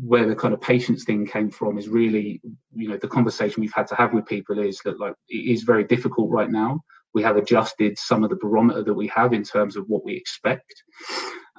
where 0.00 0.26
the 0.26 0.36
kind 0.36 0.54
of 0.54 0.60
patience 0.60 1.04
thing 1.04 1.26
came 1.26 1.50
from 1.50 1.78
is 1.78 1.88
really, 1.88 2.40
you 2.74 2.88
know, 2.88 2.96
the 2.96 3.08
conversation 3.08 3.60
we've 3.60 3.72
had 3.72 3.86
to 3.88 3.94
have 3.94 4.12
with 4.12 4.26
people 4.26 4.58
is 4.58 4.80
that 4.84 5.00
like 5.00 5.14
it 5.28 5.50
is 5.52 5.62
very 5.62 5.84
difficult 5.84 6.30
right 6.30 6.50
now. 6.50 6.80
We 7.14 7.22
have 7.22 7.36
adjusted 7.36 7.98
some 7.98 8.24
of 8.24 8.30
the 8.30 8.36
barometer 8.36 8.82
that 8.82 8.94
we 8.94 9.06
have 9.08 9.32
in 9.32 9.42
terms 9.42 9.76
of 9.76 9.88
what 9.88 10.04
we 10.04 10.14
expect. 10.14 10.82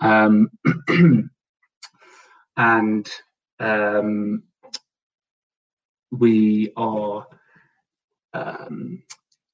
Um, 0.01 0.49
and 2.57 3.09
um, 3.59 4.43
we 6.11 6.73
are, 6.75 7.27
um, 8.33 9.03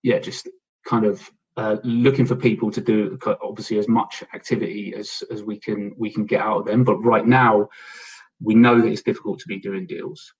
yeah, 0.03 0.19
just 0.19 0.47
kind 0.85 1.05
of 1.05 1.29
uh, 1.57 1.77
looking 1.83 2.25
for 2.25 2.35
people 2.35 2.71
to 2.71 2.79
do 2.79 3.19
obviously 3.41 3.77
as 3.77 3.87
much 3.89 4.23
activity 4.33 4.93
as 4.95 5.23
as 5.29 5.43
we 5.43 5.59
can 5.59 5.93
we 5.97 6.09
can 6.09 6.25
get 6.25 6.41
out 6.41 6.59
of 6.59 6.65
them. 6.65 6.85
But 6.85 6.97
right 6.99 7.25
now, 7.25 7.67
we 8.41 8.55
know 8.55 8.79
that 8.79 8.87
it's 8.87 9.03
difficult 9.03 9.39
to 9.39 9.47
be 9.47 9.59
doing 9.59 9.85
deals. 9.87 10.33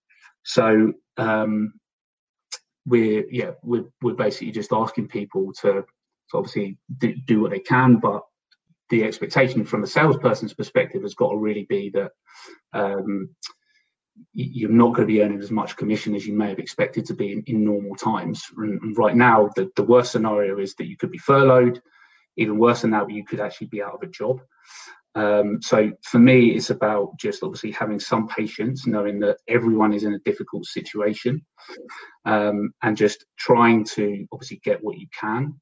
So 0.43 0.93
um, 1.17 1.73
we're 2.85 3.25
yeah 3.29 3.51
we're 3.61 3.85
we're 4.01 4.13
basically 4.13 4.51
just 4.51 4.71
asking 4.73 5.09
people 5.09 5.51
to, 5.61 5.73
to 5.73 5.85
obviously 6.33 6.77
do, 6.97 7.13
do 7.27 7.41
what 7.41 7.51
they 7.51 7.59
can, 7.59 7.97
but 7.97 8.23
the 8.89 9.03
expectation 9.03 9.63
from 9.65 9.83
a 9.83 9.87
salesperson's 9.87 10.53
perspective 10.53 11.03
has 11.03 11.13
got 11.13 11.29
to 11.29 11.37
really 11.37 11.65
be 11.69 11.91
that 11.91 12.11
um, 12.73 13.29
you're 14.33 14.71
not 14.71 14.95
going 14.95 15.07
to 15.07 15.13
be 15.13 15.21
earning 15.21 15.39
as 15.39 15.51
much 15.51 15.77
commission 15.77 16.15
as 16.15 16.25
you 16.25 16.33
may 16.33 16.49
have 16.49 16.59
expected 16.59 17.05
to 17.05 17.13
be 17.13 17.31
in, 17.31 17.43
in 17.47 17.63
normal 17.63 17.95
times. 17.95 18.43
And 18.57 18.97
right 18.97 19.15
now, 19.15 19.49
the, 19.55 19.69
the 19.75 19.83
worst 19.83 20.11
scenario 20.11 20.59
is 20.59 20.75
that 20.75 20.87
you 20.87 20.97
could 20.97 21.11
be 21.11 21.17
furloughed. 21.17 21.81
Even 22.37 22.57
worse 22.57 22.81
than 22.81 22.91
that, 22.91 23.09
you 23.09 23.25
could 23.25 23.39
actually 23.39 23.67
be 23.67 23.81
out 23.81 23.93
of 23.93 24.01
a 24.01 24.07
job. 24.07 24.41
Um, 25.15 25.61
so 25.61 25.91
for 26.03 26.19
me, 26.19 26.51
it's 26.51 26.69
about 26.69 27.17
just 27.17 27.43
obviously 27.43 27.71
having 27.71 27.99
some 27.99 28.27
patience, 28.27 28.85
knowing 28.85 29.19
that 29.19 29.37
everyone 29.47 29.93
is 29.93 30.03
in 30.03 30.13
a 30.13 30.19
difficult 30.19 30.65
situation, 30.65 31.41
um, 32.25 32.71
and 32.83 32.95
just 32.95 33.25
trying 33.37 33.83
to 33.95 34.25
obviously 34.31 34.61
get 34.63 34.83
what 34.83 34.97
you 34.97 35.07
can, 35.19 35.59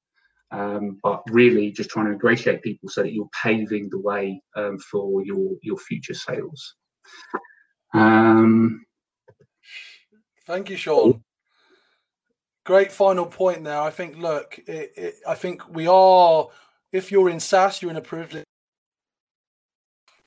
um, 0.51 0.97
but 1.01 1.23
really 1.29 1.71
just 1.71 1.89
trying 1.89 2.07
to 2.07 2.12
ingratiate 2.12 2.62
people 2.62 2.89
so 2.89 3.03
that 3.03 3.13
you're 3.13 3.29
paving 3.41 3.89
the 3.89 3.99
way 3.99 4.41
um, 4.55 4.77
for 4.79 5.23
your 5.23 5.55
your 5.62 5.77
future 5.77 6.13
sales. 6.13 6.75
Um, 7.93 8.86
Thank 10.45 10.69
you, 10.69 10.77
Sean. 10.77 11.23
Great 12.65 12.91
final 12.91 13.25
point 13.25 13.63
there. 13.63 13.81
I 13.81 13.89
think. 13.91 14.17
Look, 14.17 14.60
it, 14.67 14.91
it, 14.95 15.15
I 15.27 15.36
think 15.36 15.67
we 15.69 15.88
are. 15.88 16.47
If 16.91 17.12
you're 17.12 17.29
in 17.29 17.39
SaaS, 17.39 17.81
you're 17.81 17.91
in 17.91 17.97
a 17.97 18.01
privileged 18.01 18.45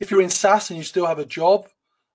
if 0.00 0.10
you're 0.10 0.22
in 0.22 0.30
SaaS 0.30 0.70
and 0.70 0.78
you 0.78 0.82
still 0.84 1.06
have 1.06 1.18
a 1.18 1.26
job, 1.26 1.68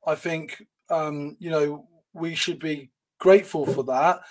I 0.06 0.16
think 0.16 0.66
um, 0.90 1.38
you 1.40 1.50
know 1.50 1.88
we 2.14 2.36
should 2.36 2.60
be 2.60 2.90
grateful 3.20 3.66
for 3.66 3.84
that. 3.86 4.22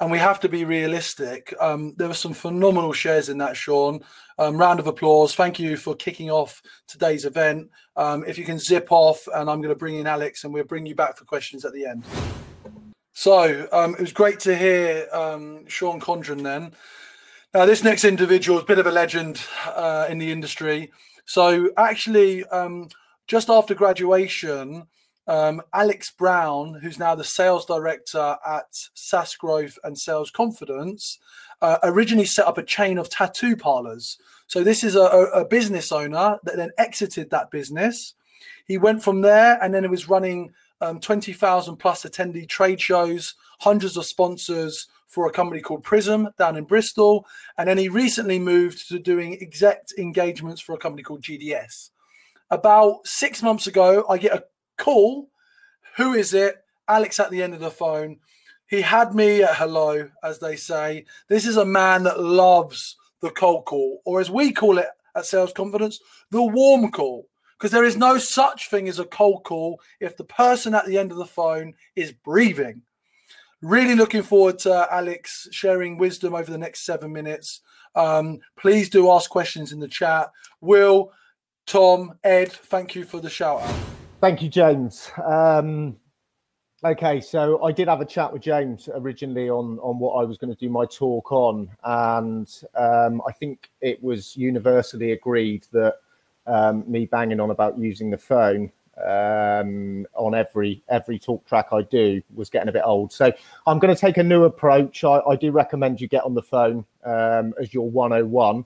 and 0.00 0.10
we 0.10 0.18
have 0.18 0.40
to 0.40 0.48
be 0.48 0.64
realistic. 0.64 1.54
Um, 1.60 1.94
there 1.96 2.08
were 2.08 2.14
some 2.14 2.34
phenomenal 2.34 2.92
shares 2.92 3.28
in 3.28 3.38
that, 3.38 3.56
Sean. 3.56 4.00
Um, 4.38 4.56
round 4.56 4.80
of 4.80 4.86
applause. 4.88 5.34
Thank 5.34 5.60
you 5.60 5.76
for 5.76 5.94
kicking 5.94 6.30
off 6.30 6.60
today's 6.88 7.24
event. 7.24 7.70
Um, 7.96 8.24
if 8.26 8.36
you 8.36 8.44
can 8.44 8.58
zip 8.58 8.88
off, 8.90 9.26
and 9.28 9.48
I'm 9.48 9.60
going 9.60 9.72
to 9.74 9.78
bring 9.78 9.96
in 9.96 10.06
Alex, 10.06 10.44
and 10.44 10.52
we'll 10.52 10.64
bring 10.64 10.84
you 10.84 10.94
back 10.94 11.16
for 11.16 11.24
questions 11.24 11.64
at 11.64 11.72
the 11.72 11.86
end. 11.86 12.04
So 13.12 13.68
um, 13.72 13.94
it 13.94 14.00
was 14.00 14.12
great 14.12 14.40
to 14.40 14.56
hear 14.56 15.06
um, 15.12 15.66
Sean 15.68 16.00
Condron 16.00 16.42
then. 16.42 16.72
Now, 17.54 17.64
this 17.64 17.84
next 17.84 18.04
individual 18.04 18.58
is 18.58 18.64
a 18.64 18.66
bit 18.66 18.80
of 18.80 18.88
a 18.88 18.90
legend 18.90 19.40
uh, 19.66 20.06
in 20.10 20.18
the 20.18 20.32
industry. 20.32 20.90
So, 21.24 21.70
actually, 21.76 22.44
just 23.26 23.48
after 23.48 23.74
graduation, 23.74 24.86
um, 25.26 25.62
Alex 25.72 26.10
Brown, 26.10 26.74
who's 26.74 26.98
now 26.98 27.14
the 27.14 27.24
sales 27.24 27.64
director 27.64 28.36
at 28.46 28.66
SaaS 28.94 29.34
Growth 29.36 29.78
and 29.84 29.96
Sales 29.96 30.30
Confidence, 30.30 31.18
uh, 31.62 31.78
originally 31.82 32.26
set 32.26 32.46
up 32.46 32.58
a 32.58 32.62
chain 32.62 32.98
of 32.98 33.08
tattoo 33.08 33.56
parlors. 33.56 34.18
So 34.46 34.62
this 34.62 34.84
is 34.84 34.96
a, 34.96 35.00
a, 35.00 35.44
business 35.46 35.92
owner 35.92 36.38
that 36.44 36.56
then 36.56 36.70
exited 36.76 37.30
that 37.30 37.50
business. 37.50 38.14
He 38.66 38.76
went 38.76 39.02
from 39.02 39.22
there 39.22 39.58
and 39.62 39.72
then 39.72 39.84
it 39.84 39.90
was 39.90 40.08
running 40.08 40.52
um, 40.82 41.00
20,000 41.00 41.76
plus 41.76 42.04
attendee 42.04 42.46
trade 42.46 42.80
shows, 42.80 43.34
hundreds 43.60 43.96
of 43.96 44.04
sponsors 44.04 44.88
for 45.06 45.26
a 45.26 45.32
company 45.32 45.62
called 45.62 45.84
Prism 45.84 46.28
down 46.38 46.56
in 46.56 46.64
Bristol. 46.64 47.24
And 47.56 47.66
then 47.66 47.78
he 47.78 47.88
recently 47.88 48.38
moved 48.38 48.88
to 48.88 48.98
doing 48.98 49.34
exact 49.34 49.94
engagements 49.96 50.60
for 50.60 50.74
a 50.74 50.78
company 50.78 51.02
called 51.02 51.22
GDS. 51.22 51.90
About 52.50 53.06
six 53.06 53.42
months 53.42 53.66
ago, 53.66 54.04
I 54.08 54.18
get 54.18 54.34
a 54.34 54.44
call. 54.78 55.30
Who 55.96 56.14
is 56.14 56.34
it? 56.34 56.56
Alex 56.88 57.18
at 57.18 57.30
the 57.30 57.42
end 57.42 57.54
of 57.54 57.60
the 57.60 57.70
phone. 57.70 58.18
He 58.66 58.80
had 58.80 59.14
me 59.14 59.42
at 59.42 59.56
hello, 59.56 60.10
as 60.22 60.38
they 60.38 60.56
say. 60.56 61.04
This 61.28 61.46
is 61.46 61.56
a 61.56 61.64
man 61.64 62.02
that 62.04 62.20
loves 62.20 62.96
the 63.20 63.30
cold 63.30 63.64
call, 63.64 64.02
or 64.04 64.20
as 64.20 64.30
we 64.30 64.52
call 64.52 64.78
it 64.78 64.88
at 65.16 65.26
Sales 65.26 65.52
Confidence, 65.52 66.00
the 66.30 66.42
warm 66.42 66.90
call. 66.90 67.28
Because 67.58 67.70
there 67.70 67.84
is 67.84 67.96
no 67.96 68.18
such 68.18 68.68
thing 68.68 68.88
as 68.88 68.98
a 68.98 69.04
cold 69.04 69.44
call 69.44 69.80
if 70.00 70.16
the 70.16 70.24
person 70.24 70.74
at 70.74 70.86
the 70.86 70.98
end 70.98 71.12
of 71.12 71.18
the 71.18 71.24
phone 71.24 71.72
is 71.94 72.12
breathing. 72.12 72.82
Really 73.62 73.94
looking 73.94 74.22
forward 74.22 74.58
to 74.60 74.88
Alex 74.90 75.48
sharing 75.50 75.96
wisdom 75.96 76.34
over 76.34 76.50
the 76.50 76.58
next 76.58 76.84
seven 76.84 77.12
minutes. 77.12 77.60
Um, 77.94 78.40
please 78.58 78.90
do 78.90 79.10
ask 79.10 79.30
questions 79.30 79.72
in 79.72 79.78
the 79.78 79.88
chat. 79.88 80.30
Will, 80.60 81.12
Tom, 81.66 82.18
Ed, 82.22 82.52
thank 82.52 82.94
you 82.94 83.04
for 83.04 83.20
the 83.20 83.30
shout 83.30 83.62
out. 83.62 83.74
Thank 84.20 84.42
you, 84.42 84.48
James. 84.48 85.10
Um, 85.22 85.96
okay, 86.84 87.20
so 87.20 87.62
I 87.64 87.72
did 87.72 87.88
have 87.88 88.00
a 88.00 88.04
chat 88.04 88.32
with 88.32 88.42
James 88.42 88.88
originally 88.94 89.48
on 89.48 89.78
on 89.80 89.98
what 89.98 90.14
I 90.14 90.24
was 90.24 90.38
going 90.38 90.54
to 90.54 90.58
do 90.58 90.68
my 90.68 90.84
talk 90.86 91.32
on, 91.32 91.68
and 91.84 92.48
um, 92.74 93.22
I 93.26 93.32
think 93.32 93.70
it 93.80 94.02
was 94.02 94.36
universally 94.36 95.12
agreed 95.12 95.66
that 95.72 95.96
um, 96.46 96.84
me 96.86 97.06
banging 97.06 97.40
on 97.40 97.50
about 97.50 97.78
using 97.78 98.10
the 98.10 98.18
phone 98.18 98.70
um, 98.98 100.06
on 100.14 100.34
every 100.34 100.82
every 100.88 101.18
talk 101.18 101.46
track 101.46 101.68
I 101.72 101.82
do 101.82 102.22
was 102.34 102.50
getting 102.50 102.68
a 102.68 102.72
bit 102.72 102.82
old. 102.84 103.12
So 103.12 103.32
I'm 103.66 103.78
going 103.78 103.94
to 103.94 104.00
take 104.00 104.18
a 104.18 104.22
new 104.22 104.44
approach. 104.44 105.02
I, 105.04 105.18
I 105.20 105.36
do 105.36 105.50
recommend 105.50 106.00
you 106.00 106.08
get 106.08 106.24
on 106.24 106.34
the 106.34 106.42
phone 106.42 106.84
um, 107.04 107.54
as 107.60 107.72
your 107.72 107.90
101. 107.90 108.64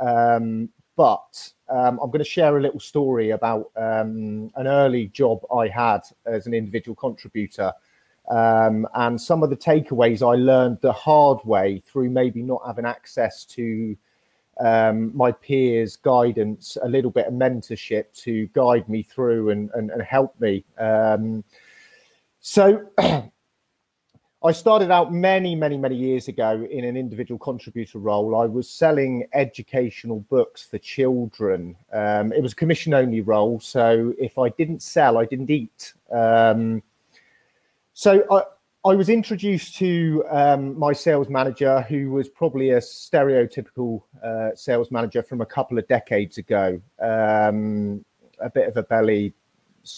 Um, 0.00 0.70
but 1.00 1.50
um, 1.70 1.98
I'm 2.02 2.10
going 2.10 2.18
to 2.18 2.24
share 2.24 2.58
a 2.58 2.60
little 2.60 2.78
story 2.78 3.30
about 3.30 3.70
um, 3.74 4.50
an 4.56 4.66
early 4.66 5.06
job 5.06 5.40
I 5.50 5.66
had 5.66 6.02
as 6.26 6.46
an 6.46 6.52
individual 6.52 6.94
contributor. 6.94 7.72
Um, 8.28 8.86
and 8.92 9.18
some 9.18 9.42
of 9.42 9.48
the 9.48 9.56
takeaways 9.56 10.20
I 10.20 10.36
learned 10.38 10.76
the 10.82 10.92
hard 10.92 11.38
way 11.46 11.78
through 11.78 12.10
maybe 12.10 12.42
not 12.42 12.60
having 12.66 12.84
access 12.84 13.46
to 13.46 13.96
um, 14.60 15.16
my 15.16 15.32
peers' 15.32 15.96
guidance, 15.96 16.76
a 16.82 16.88
little 16.88 17.10
bit 17.10 17.28
of 17.28 17.32
mentorship 17.32 18.12
to 18.24 18.46
guide 18.48 18.86
me 18.86 19.02
through 19.02 19.48
and, 19.48 19.70
and, 19.72 19.90
and 19.90 20.02
help 20.02 20.38
me. 20.38 20.66
Um, 20.76 21.44
so 22.40 22.90
I 24.42 24.52
started 24.52 24.90
out 24.90 25.12
many, 25.12 25.54
many, 25.54 25.76
many 25.76 25.96
years 25.96 26.28
ago 26.28 26.66
in 26.70 26.84
an 26.86 26.96
individual 26.96 27.38
contributor 27.38 27.98
role. 27.98 28.34
I 28.40 28.46
was 28.46 28.70
selling 28.70 29.26
educational 29.34 30.20
books 30.30 30.62
for 30.62 30.78
children. 30.78 31.76
Um, 31.92 32.32
it 32.32 32.42
was 32.42 32.52
a 32.52 32.56
commission 32.56 32.94
only 32.94 33.20
role. 33.20 33.60
So 33.60 34.14
if 34.18 34.38
I 34.38 34.48
didn't 34.48 34.80
sell, 34.80 35.18
I 35.18 35.26
didn't 35.26 35.50
eat. 35.50 35.92
Um, 36.10 36.82
so 37.92 38.24
I, 38.30 38.88
I, 38.88 38.94
was 38.94 39.10
introduced 39.10 39.76
to 39.76 40.24
um, 40.30 40.78
my 40.78 40.94
sales 40.94 41.28
manager, 41.28 41.82
who 41.82 42.10
was 42.10 42.30
probably 42.30 42.70
a 42.70 42.78
stereotypical 42.78 44.04
uh, 44.24 44.54
sales 44.54 44.90
manager 44.90 45.22
from 45.22 45.42
a 45.42 45.46
couple 45.46 45.78
of 45.78 45.86
decades 45.86 46.38
ago. 46.38 46.80
Um, 46.98 48.06
a 48.38 48.48
bit 48.48 48.68
of 48.68 48.78
a 48.78 48.84
belly, 48.84 49.34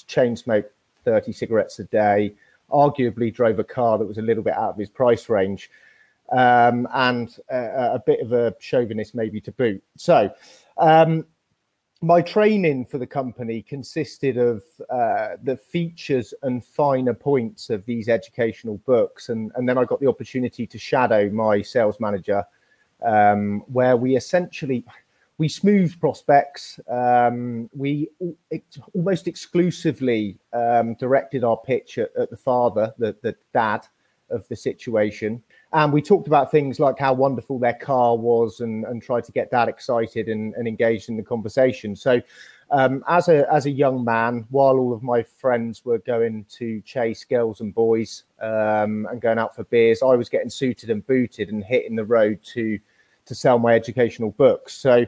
chain 0.09 0.35
smoke 0.35 0.69
30 1.05 1.31
cigarettes 1.31 1.79
a 1.79 1.85
day 1.85 2.35
arguably 2.73 3.33
drove 3.33 3.59
a 3.59 3.65
car 3.65 3.99
that 3.99 4.07
was 4.07 4.19
a 4.19 4.23
little 4.23 4.43
bit 4.43 4.55
out 4.55 4.71
of 4.71 4.79
his 4.79 4.91
price 4.91 5.29
range 5.29 5.71
um, 6.33 6.89
and 6.95 7.37
a, 7.51 7.95
a, 7.95 8.03
bit 8.05 8.21
of 8.21 8.33
a 8.33 8.55
chauvinist 8.59 9.15
maybe 9.15 9.41
to 9.41 9.53
boot. 9.53 9.83
So 9.97 10.31
um, 10.79 11.27
my 12.01 12.21
training 12.21 12.87
for 12.87 12.99
the 12.99 13.07
company 13.07 13.63
consisted 13.63 14.37
of 14.37 14.63
uh, 14.91 15.37
the 15.43 15.57
features 15.57 16.35
and 16.43 16.65
finer 16.65 17.15
points 17.15 17.71
of 17.71 17.85
these 17.87 18.09
educational 18.09 18.79
books. 18.79 19.29
And, 19.29 19.53
and 19.55 19.69
then 19.69 19.79
I 19.79 19.85
got 19.85 20.01
the 20.01 20.09
opportunity 20.09 20.67
to 20.67 20.79
shadow 20.79 21.31
my 21.31 21.63
sales 21.63 22.01
manager, 22.01 22.45
um, 23.05 23.63
where 23.69 23.97
we 23.97 24.17
essentially 24.17 24.85
we 25.39 25.49
smoothed 25.49 26.01
prospects. 26.01 26.79
Um, 26.89 27.71
we 27.75 28.09
almost 28.95 29.27
exclusively 29.27 30.39
um, 30.53 30.95
directed 30.95 31.43
our 31.45 31.57
pitch 31.57 31.99
at, 31.99 32.11
at 32.17 32.31
the 32.31 32.37
father, 32.37 32.93
the, 32.99 33.17
the, 33.23 33.35
dad 33.53 33.87
of 34.31 34.47
the 34.49 34.57
situation. 34.57 35.43
And 35.73 35.93
we 35.93 36.03
talked 36.03 36.27
about 36.27 36.51
things 36.51 36.81
like 36.81 36.99
how 36.99 37.13
wonderful 37.13 37.59
their 37.59 37.75
car 37.75 38.17
was 38.17 38.61
and, 38.61 38.85
and 38.85 39.03
tried 39.03 39.25
to 39.25 39.33
get 39.33 39.51
dad 39.51 39.69
excited 39.69 40.29
and, 40.29 40.55
and 40.55 40.67
engaged 40.67 41.09
in 41.09 41.17
the 41.17 41.23
conversation. 41.23 41.97
So, 41.97 42.21
um, 42.71 43.05
as, 43.07 43.29
a, 43.29 43.47
as 43.53 43.67
a 43.67 43.71
young 43.71 44.03
man, 44.03 44.47
while 44.49 44.79
all 44.79 44.95
of 44.95 45.03
my 45.03 45.23
friends 45.23 45.85
were 45.85 45.99
going 45.99 46.47
to 46.57 46.81
chase 46.81 47.23
girls 47.23 47.61
and 47.61 47.75
boys 47.75 48.25
um, 48.41 49.07
and 49.11 49.21
going 49.21 49.39
out 49.39 49.55
for 49.55 49.65
beers, 49.65 50.03
I 50.03 50.15
was 50.15 50.31
getting 50.31 50.49
suited 50.49 50.89
and 50.89 51.07
booted 51.07 51.51
and 51.51 51.63
hitting 51.63 51.97
the 51.97 52.05
road 52.05 52.41
to, 52.55 52.79
to 53.27 53.35
sell 53.35 53.59
my 53.59 53.75
educational 53.75 54.31
books. 54.33 54.75
So, 54.75 55.07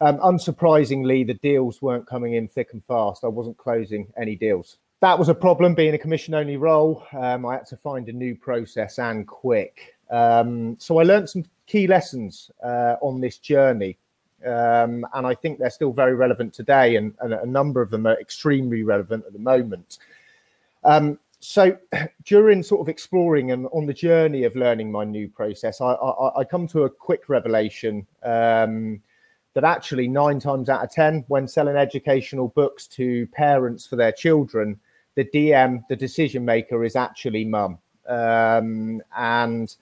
um, 0.00 0.18
unsurprisingly, 0.18 1.26
the 1.26 1.34
deals 1.34 1.80
weren't 1.80 2.06
coming 2.06 2.34
in 2.34 2.48
thick 2.48 2.70
and 2.72 2.84
fast. 2.84 3.24
I 3.24 3.28
wasn't 3.28 3.56
closing 3.56 4.12
any 4.16 4.36
deals. 4.36 4.78
That 5.00 5.18
was 5.18 5.28
a 5.28 5.34
problem 5.34 5.74
being 5.74 5.94
a 5.94 5.98
commission 5.98 6.34
only 6.34 6.56
role. 6.56 7.06
Um, 7.12 7.46
I 7.46 7.54
had 7.54 7.66
to 7.66 7.76
find 7.76 8.08
a 8.08 8.12
new 8.12 8.34
process 8.34 8.98
and 8.98 9.26
quick. 9.26 9.96
Um, 10.10 10.76
so 10.78 10.98
I 10.98 11.02
learned 11.02 11.28
some 11.28 11.44
key 11.66 11.86
lessons 11.86 12.50
uh, 12.62 12.96
on 13.00 13.20
this 13.20 13.38
journey. 13.38 13.98
Um, 14.44 15.06
and 15.14 15.26
I 15.26 15.34
think 15.34 15.58
they're 15.58 15.70
still 15.70 15.92
very 15.92 16.14
relevant 16.14 16.52
today, 16.52 16.96
and, 16.96 17.14
and, 17.20 17.32
a 17.32 17.46
number 17.46 17.80
of 17.80 17.90
them 17.90 18.06
are 18.06 18.20
extremely 18.20 18.82
relevant 18.82 19.24
at 19.26 19.32
the 19.32 19.38
moment. 19.38 19.98
Um, 20.84 21.18
so 21.40 21.76
during 22.24 22.62
sort 22.62 22.80
of 22.80 22.88
exploring 22.88 23.50
and 23.52 23.66
on 23.72 23.86
the 23.86 23.94
journey 23.94 24.44
of 24.44 24.56
learning 24.56 24.90
my 24.90 25.04
new 25.04 25.28
process, 25.28 25.80
I, 25.80 25.92
I, 25.92 26.40
I 26.40 26.44
come 26.44 26.66
to 26.68 26.84
a 26.84 26.90
quick 26.90 27.28
revelation 27.28 28.06
um, 28.22 29.00
that 29.54 29.64
actually 29.64 30.08
nine 30.08 30.40
times 30.40 30.68
out 30.68 30.84
of 30.84 30.90
10, 30.90 31.24
when 31.28 31.48
selling 31.48 31.76
educational 31.76 32.48
books 32.48 32.86
to 32.88 33.26
parents 33.28 33.86
for 33.86 33.96
their 33.96 34.12
children, 34.12 34.78
the 35.14 35.24
DM, 35.24 35.82
the 35.88 35.96
decision 35.96 36.44
maker, 36.44 36.84
is 36.84 36.96
actually 36.96 37.44
mum. 37.44 37.78
Um, 38.06 39.02
and 39.16 39.74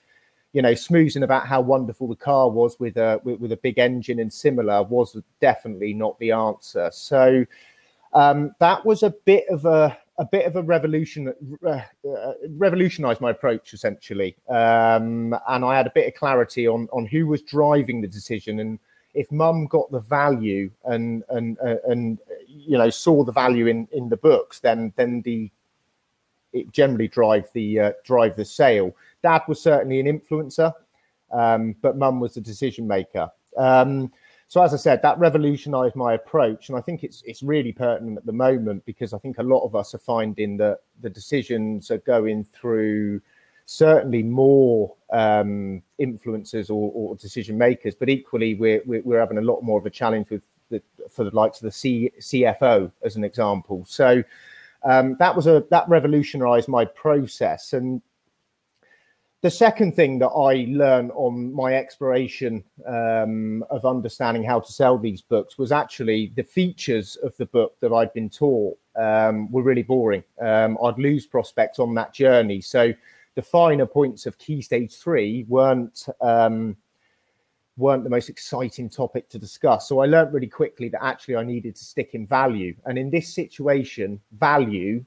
you 0.52 0.62
know, 0.62 0.72
smoozing 0.72 1.24
about 1.24 1.48
how 1.48 1.60
wonderful 1.60 2.06
the 2.06 2.14
car 2.14 2.48
was 2.48 2.78
with 2.78 2.96
a 2.96 3.20
with, 3.24 3.40
with, 3.40 3.50
a 3.50 3.56
big 3.56 3.80
engine 3.80 4.20
and 4.20 4.32
similar 4.32 4.84
was 4.84 5.20
definitely 5.40 5.92
not 5.92 6.16
the 6.20 6.30
answer. 6.30 6.88
So 6.92 7.44
um, 8.12 8.54
that 8.60 8.86
was 8.86 9.02
a 9.02 9.10
bit 9.10 9.46
of 9.48 9.64
a 9.64 9.98
a 10.18 10.24
bit 10.24 10.46
of 10.46 10.56
a 10.56 10.62
revolution, 10.62 11.32
uh, 11.64 11.68
uh, 11.68 12.32
revolutionized 12.50 13.20
my 13.20 13.30
approach 13.30 13.74
essentially, 13.74 14.36
um, 14.48 15.36
and 15.48 15.64
I 15.64 15.76
had 15.76 15.86
a 15.86 15.92
bit 15.94 16.06
of 16.08 16.14
clarity 16.14 16.66
on 16.66 16.88
on 16.92 17.06
who 17.06 17.26
was 17.26 17.42
driving 17.42 18.00
the 18.00 18.08
decision. 18.08 18.60
And 18.60 18.78
if 19.14 19.30
mum 19.32 19.66
got 19.66 19.90
the 19.90 20.00
value 20.00 20.70
and 20.84 21.24
and 21.30 21.58
uh, 21.64 21.76
and 21.88 22.18
you 22.46 22.78
know 22.78 22.90
saw 22.90 23.24
the 23.24 23.32
value 23.32 23.66
in 23.66 23.88
in 23.92 24.08
the 24.08 24.16
books 24.16 24.60
then 24.60 24.92
then 24.96 25.22
the 25.22 25.50
it 26.52 26.70
generally 26.70 27.08
drive 27.08 27.48
the 27.52 27.80
uh, 27.80 27.92
drive 28.04 28.36
the 28.36 28.44
sale. 28.44 28.94
Dad 29.22 29.42
was 29.48 29.60
certainly 29.60 29.98
an 29.98 30.06
influencer 30.06 30.72
um, 31.34 31.74
but 31.82 31.96
mum 31.96 32.20
was 32.20 32.34
the 32.34 32.40
decision 32.40 32.86
maker. 32.86 33.28
Um, 33.56 34.12
so 34.48 34.62
as 34.62 34.72
i 34.72 34.76
said 34.76 35.00
that 35.02 35.18
revolutionized 35.18 35.96
my 35.96 36.14
approach 36.14 36.68
and 36.68 36.78
i 36.78 36.80
think 36.80 37.04
it's 37.04 37.22
it's 37.26 37.42
really 37.42 37.72
pertinent 37.72 38.16
at 38.16 38.26
the 38.26 38.32
moment 38.32 38.84
because 38.84 39.12
i 39.12 39.18
think 39.18 39.38
a 39.38 39.42
lot 39.42 39.64
of 39.64 39.74
us 39.74 39.94
are 39.94 39.98
finding 39.98 40.56
that 40.56 40.80
the 41.00 41.10
decisions 41.10 41.90
are 41.90 41.98
going 41.98 42.44
through 42.44 43.20
certainly 43.66 44.22
more 44.22 44.94
um, 45.12 45.82
influencers 46.00 46.68
or, 46.68 46.92
or, 46.94 47.16
decision 47.16 47.56
makers, 47.56 47.94
but 47.94 48.10
equally 48.10 48.54
we're, 48.54 48.82
we're 48.84 49.18
having 49.18 49.38
a 49.38 49.42
lot 49.42 49.62
more 49.62 49.78
of 49.78 49.86
a 49.86 49.90
challenge 49.90 50.28
with 50.28 50.42
the, 50.70 50.82
for 51.10 51.24
the 51.24 51.34
likes 51.34 51.58
of 51.58 51.64
the 51.64 51.72
C, 51.72 52.10
CFO 52.20 52.90
as 53.02 53.16
an 53.16 53.24
example. 53.24 53.84
So 53.86 54.22
um, 54.84 55.16
that 55.18 55.34
was 55.34 55.46
a 55.46 55.64
that 55.70 55.88
revolutionized 55.88 56.68
my 56.68 56.84
process. 56.84 57.72
And 57.72 58.02
the 59.44 59.50
second 59.50 59.94
thing 59.94 60.18
that 60.20 60.28
I 60.28 60.64
learned 60.70 61.10
on 61.14 61.52
my 61.52 61.74
exploration 61.74 62.64
um, 62.86 63.62
of 63.68 63.84
understanding 63.84 64.42
how 64.42 64.58
to 64.58 64.72
sell 64.72 64.96
these 64.96 65.20
books 65.20 65.58
was 65.58 65.70
actually 65.70 66.32
the 66.34 66.42
features 66.42 67.16
of 67.16 67.36
the 67.36 67.44
book 67.44 67.78
that 67.80 67.92
I'd 67.92 68.10
been 68.14 68.30
taught 68.30 68.78
um, 68.96 69.52
were 69.52 69.60
really 69.60 69.82
boring. 69.82 70.24
Um, 70.40 70.78
I'd 70.82 70.98
lose 70.98 71.26
prospects 71.26 71.78
on 71.78 71.92
that 71.92 72.14
journey. 72.14 72.62
So 72.62 72.94
the 73.34 73.42
finer 73.42 73.84
points 73.84 74.24
of 74.24 74.38
key 74.38 74.62
stage 74.62 74.94
three 74.94 75.44
weren't 75.46 76.06
um, 76.22 76.74
weren't 77.76 78.04
the 78.04 78.08
most 78.08 78.30
exciting 78.30 78.88
topic 78.88 79.28
to 79.28 79.38
discuss. 79.38 79.90
So 79.90 79.98
I 79.98 80.06
learned 80.06 80.32
really 80.32 80.46
quickly 80.46 80.88
that 80.88 81.04
actually 81.04 81.36
I 81.36 81.44
needed 81.44 81.76
to 81.76 81.84
stick 81.84 82.14
in 82.14 82.26
value. 82.26 82.74
And 82.86 82.96
in 82.96 83.10
this 83.10 83.34
situation, 83.34 84.22
value 84.32 85.04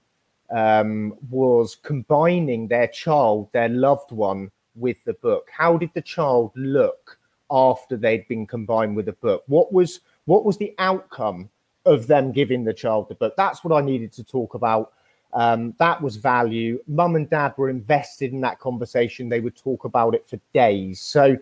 um, 0.49 1.13
was 1.29 1.77
combining 1.83 2.67
their 2.67 2.87
child, 2.87 3.49
their 3.53 3.69
loved 3.69 4.11
one, 4.11 4.51
with 4.75 5.03
the 5.05 5.13
book. 5.13 5.47
How 5.51 5.77
did 5.77 5.89
the 5.93 6.01
child 6.01 6.51
look 6.55 7.17
after 7.49 7.97
they'd 7.97 8.27
been 8.27 8.45
combined 8.45 8.95
with 8.95 9.07
the 9.07 9.13
book? 9.13 9.43
What 9.47 9.73
was 9.73 10.01
what 10.25 10.45
was 10.45 10.57
the 10.57 10.75
outcome 10.77 11.49
of 11.85 12.07
them 12.07 12.31
giving 12.31 12.63
the 12.63 12.73
child 12.73 13.09
the 13.09 13.15
book? 13.15 13.33
That's 13.37 13.63
what 13.63 13.75
I 13.75 13.85
needed 13.85 14.11
to 14.13 14.23
talk 14.23 14.53
about. 14.53 14.93
Um, 15.33 15.73
that 15.79 16.01
was 16.01 16.15
value. 16.15 16.79
Mum 16.87 17.15
and 17.15 17.29
dad 17.29 17.53
were 17.57 17.69
invested 17.69 18.33
in 18.33 18.41
that 18.41 18.59
conversation. 18.59 19.29
They 19.29 19.39
would 19.39 19.55
talk 19.55 19.85
about 19.85 20.15
it 20.15 20.27
for 20.27 20.39
days. 20.53 21.01
So 21.01 21.37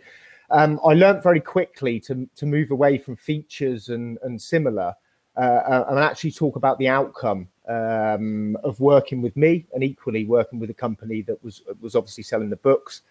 um, 0.50 0.80
I 0.86 0.94
learned 0.94 1.24
very 1.24 1.40
quickly 1.40 2.00
to, 2.02 2.28
to 2.36 2.46
move 2.46 2.72
away 2.72 2.98
from 2.98 3.16
features 3.16 3.90
and, 3.90 4.18
and 4.24 4.42
similar 4.42 4.94
and 5.38 6.00
actually 6.00 6.32
talk 6.32 6.56
about 6.56 6.78
the 6.80 6.88
outcome 6.88 7.48
um, 7.68 8.58
of 8.64 8.80
working 8.80 9.22
with 9.22 9.36
me 9.36 9.66
and 9.74 9.84
equally 9.84 10.26
working 10.26 10.60
with 10.60 10.70
a 10.70 10.74
company 10.74 11.22
that 11.24 11.44
was 11.44 11.62
was 11.82 11.96
obviously 11.96 12.24
selling 12.24 12.50
the 12.50 12.56
books. 12.58 13.02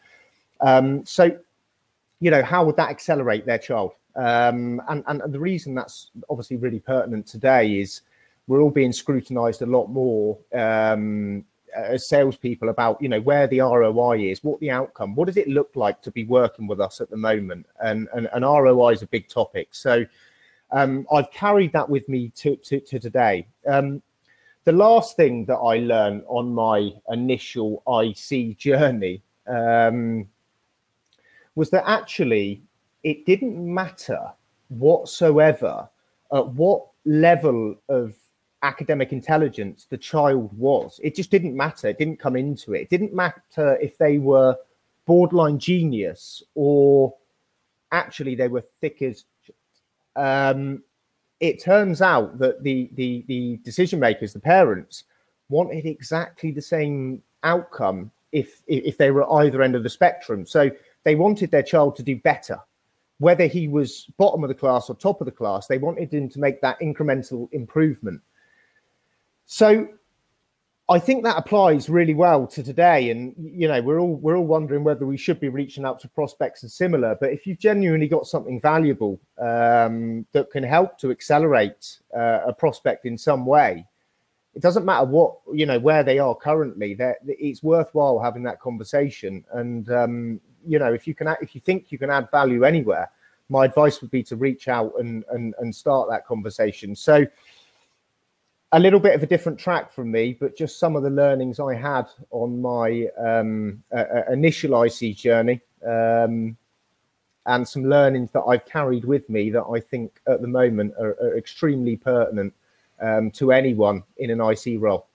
Um, 0.60 1.04
so, 1.04 1.36
you 2.20 2.30
know, 2.30 2.42
how 2.42 2.64
would 2.64 2.76
that 2.76 2.90
accelerate 2.90 3.44
their 3.44 3.58
child? 3.58 3.92
Um, 4.16 4.80
and, 4.88 5.02
and, 5.08 5.20
and 5.22 5.32
the 5.32 5.40
reason 5.40 5.74
that's 5.74 6.10
obviously 6.30 6.56
really 6.56 6.78
pertinent 6.78 7.26
today 7.26 7.80
is 7.80 8.02
we're 8.46 8.60
all 8.60 8.70
being 8.70 8.92
scrutinized 8.92 9.62
a 9.62 9.66
lot 9.66 9.88
more 9.88 10.38
um, 10.54 11.44
as 11.74 12.08
salespeople 12.08 12.68
about 12.68 13.00
you 13.02 13.08
know 13.08 13.20
where 13.20 13.46
the 13.46 13.60
ROI 13.60 14.30
is, 14.30 14.44
what 14.44 14.60
the 14.60 14.70
outcome, 14.70 15.14
what 15.14 15.26
does 15.26 15.36
it 15.36 15.48
look 15.48 15.70
like 15.74 16.00
to 16.02 16.10
be 16.10 16.24
working 16.24 16.66
with 16.66 16.80
us 16.80 17.00
at 17.00 17.10
the 17.10 17.16
moment, 17.16 17.66
and 17.82 18.08
and, 18.14 18.28
and 18.32 18.44
ROI 18.44 18.90
is 18.90 19.02
a 19.02 19.06
big 19.06 19.28
topic. 19.28 19.68
So 19.72 20.04
um, 20.74 21.06
I've 21.12 21.30
carried 21.30 21.72
that 21.72 21.88
with 21.88 22.08
me 22.08 22.30
to 22.36 22.56
to, 22.56 22.80
to 22.80 22.98
today. 22.98 23.46
Um, 23.66 24.02
the 24.64 24.72
last 24.72 25.16
thing 25.16 25.44
that 25.46 25.56
I 25.56 25.78
learned 25.78 26.24
on 26.26 26.52
my 26.52 26.90
initial 27.10 27.82
IC 27.86 28.58
journey 28.58 29.22
um, 29.46 30.26
was 31.54 31.70
that 31.70 31.84
actually 31.86 32.62
it 33.02 33.24
didn't 33.26 33.56
matter 33.56 34.20
whatsoever 34.68 35.88
at 36.32 36.48
what 36.48 36.86
level 37.04 37.76
of 37.88 38.16
academic 38.62 39.12
intelligence 39.12 39.86
the 39.88 39.98
child 39.98 40.50
was. 40.58 40.98
It 41.04 41.14
just 41.14 41.30
didn't 41.30 41.54
matter. 41.54 41.88
It 41.88 41.98
didn't 41.98 42.18
come 42.18 42.34
into 42.34 42.72
it. 42.72 42.82
It 42.82 42.90
didn't 42.90 43.14
matter 43.14 43.76
if 43.80 43.96
they 43.98 44.18
were 44.18 44.56
borderline 45.06 45.58
genius 45.58 46.42
or 46.54 47.14
actually 47.92 48.34
they 48.34 48.48
were 48.48 48.64
thick 48.80 49.02
as. 49.02 49.24
Um, 50.16 50.82
it 51.40 51.62
turns 51.62 52.00
out 52.00 52.38
that 52.38 52.62
the 52.62 52.90
the 52.94 53.24
the 53.26 53.56
decision 53.58 54.00
makers, 54.00 54.32
the 54.32 54.40
parents, 54.40 55.04
wanted 55.48 55.86
exactly 55.86 56.50
the 56.50 56.62
same 56.62 57.22
outcome 57.42 58.10
if 58.32 58.62
if 58.66 58.96
they 58.96 59.10
were 59.10 59.30
either 59.34 59.62
end 59.62 59.74
of 59.74 59.82
the 59.82 59.90
spectrum. 59.90 60.46
So 60.46 60.70
they 61.02 61.14
wanted 61.14 61.50
their 61.50 61.62
child 61.62 61.96
to 61.96 62.02
do 62.02 62.16
better 62.16 62.58
whether 63.18 63.46
he 63.46 63.68
was 63.68 64.06
bottom 64.16 64.42
of 64.42 64.48
the 64.48 64.54
class 64.54 64.90
or 64.90 64.96
top 64.96 65.20
of 65.20 65.24
the 65.24 65.32
class, 65.32 65.66
they 65.66 65.78
wanted 65.78 66.12
him 66.12 66.28
to 66.28 66.40
make 66.40 66.60
that 66.60 66.78
incremental 66.80 67.48
improvement. 67.52 68.20
So 69.46 69.88
I 70.88 70.98
think 70.98 71.24
that 71.24 71.38
applies 71.38 71.88
really 71.88 72.12
well 72.12 72.46
to 72.48 72.62
today. 72.62 73.10
And 73.10 73.34
you 73.38 73.68
know, 73.68 73.80
we're 73.80 73.98
all 73.98 74.16
we're 74.16 74.36
all 74.36 74.46
wondering 74.46 74.84
whether 74.84 75.06
we 75.06 75.16
should 75.16 75.40
be 75.40 75.48
reaching 75.48 75.84
out 75.84 75.98
to 76.00 76.08
prospects 76.08 76.62
and 76.62 76.70
similar. 76.70 77.16
But 77.18 77.32
if 77.32 77.46
you've 77.46 77.58
genuinely 77.58 78.08
got 78.08 78.26
something 78.26 78.60
valuable 78.60 79.18
um, 79.38 80.26
that 80.32 80.50
can 80.50 80.62
help 80.62 80.98
to 80.98 81.10
accelerate 81.10 82.00
uh, 82.14 82.40
a 82.46 82.52
prospect 82.52 83.06
in 83.06 83.16
some 83.16 83.46
way, 83.46 83.86
it 84.54 84.60
doesn't 84.60 84.84
matter 84.84 85.06
what 85.06 85.36
you 85.54 85.64
know 85.64 85.78
where 85.78 86.02
they 86.02 86.18
are 86.18 86.34
currently. 86.34 86.92
That 86.92 87.16
it's 87.26 87.62
worthwhile 87.62 88.18
having 88.18 88.42
that 88.42 88.60
conversation. 88.60 89.42
And 89.52 89.90
um, 89.90 90.40
you 90.66 90.78
know, 90.78 90.92
if 90.92 91.06
you 91.06 91.14
can, 91.14 91.34
if 91.40 91.54
you 91.54 91.62
think 91.62 91.92
you 91.92 91.98
can 91.98 92.10
add 92.10 92.30
value 92.30 92.64
anywhere, 92.64 93.10
my 93.48 93.64
advice 93.64 94.02
would 94.02 94.10
be 94.10 94.22
to 94.24 94.36
reach 94.36 94.68
out 94.68 94.92
and 94.98 95.24
and, 95.30 95.54
and 95.60 95.74
start 95.74 96.10
that 96.10 96.26
conversation. 96.26 96.94
So 96.94 97.26
a 98.74 98.80
little 98.80 98.98
bit 98.98 99.14
of 99.14 99.22
a 99.22 99.26
different 99.26 99.56
track 99.56 99.92
from 99.92 100.10
me, 100.10 100.36
but 100.38 100.56
just 100.56 100.80
some 100.80 100.96
of 100.96 101.04
the 101.04 101.10
learnings 101.10 101.60
I 101.60 101.74
had 101.74 102.06
on 102.32 102.60
my 102.60 103.06
um, 103.16 103.84
uh, 103.96 104.24
initial 104.32 104.82
IC 104.82 105.16
journey, 105.16 105.60
um, 105.86 106.56
and 107.46 107.68
some 107.68 107.84
learnings 107.84 108.32
that 108.32 108.42
I've 108.42 108.66
carried 108.66 109.04
with 109.04 109.30
me 109.30 109.50
that 109.50 109.62
I 109.62 109.78
think 109.78 110.20
at 110.26 110.40
the 110.40 110.48
moment 110.48 110.94
are, 110.98 111.16
are 111.22 111.38
extremely 111.38 111.96
pertinent 111.96 112.52
um, 113.00 113.30
to 113.32 113.52
anyone 113.52 114.02
in 114.16 114.30
an 114.30 114.40
IC 114.40 114.80
role. 114.80 115.06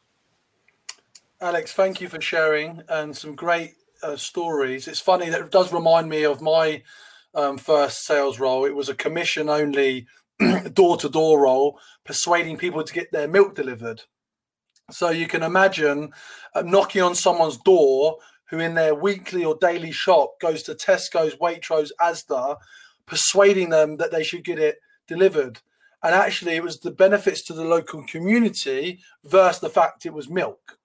Alex, 1.42 1.74
thank 1.74 2.00
you 2.00 2.08
for 2.08 2.22
sharing 2.22 2.82
and 2.88 3.16
some 3.16 3.36
great 3.36 3.76
uh, 4.02 4.16
stories. 4.16 4.88
It's 4.88 5.02
funny 5.02 5.30
that 5.30 5.42
it 5.42 5.52
does 5.52 5.74
remind 5.74 6.08
me 6.08 6.24
of 6.24 6.42
my 6.42 6.82
um, 7.36 7.58
first 7.58 8.06
sales 8.06 8.40
role. 8.40 8.64
It 8.64 8.76
was 8.76 8.88
a 8.88 8.96
commission 8.96 9.50
only 9.50 10.08
door 10.74 10.98
to 10.98 11.10
door 11.10 11.42
role, 11.42 11.80
persuading 12.06 12.58
people 12.58 12.84
to 12.84 12.94
get 12.94 13.12
their 13.12 13.28
milk 13.28 13.56
delivered. 13.56 14.02
So 14.92 15.10
you 15.10 15.28
can 15.28 15.44
imagine 15.44 16.12
uh, 16.56 16.62
knocking 16.62 17.02
on 17.02 17.16
someone's 17.16 17.58
door 17.58 18.18
who, 18.46 18.60
in 18.60 18.74
their 18.74 18.96
weekly 18.96 19.46
or 19.46 19.58
daily 19.60 19.92
shop, 19.92 20.40
goes 20.40 20.64
to 20.64 20.74
Tesco's, 20.74 21.36
Waitrose, 21.36 21.92
Asda, 22.02 22.58
persuading 23.06 23.70
them 23.70 23.98
that 23.98 24.12
they 24.12 24.24
should 24.24 24.44
get 24.44 24.60
it 24.60 24.78
delivered. 25.08 25.60
And 26.02 26.16
actually, 26.16 26.56
it 26.56 26.64
was 26.64 26.80
the 26.80 26.92
benefits 26.92 27.44
to 27.44 27.54
the 27.54 27.66
local 27.66 28.04
community 28.06 29.00
versus 29.26 29.60
the 29.60 29.70
fact 29.70 30.06
it 30.06 30.14
was 30.14 30.30
milk. 30.30 30.80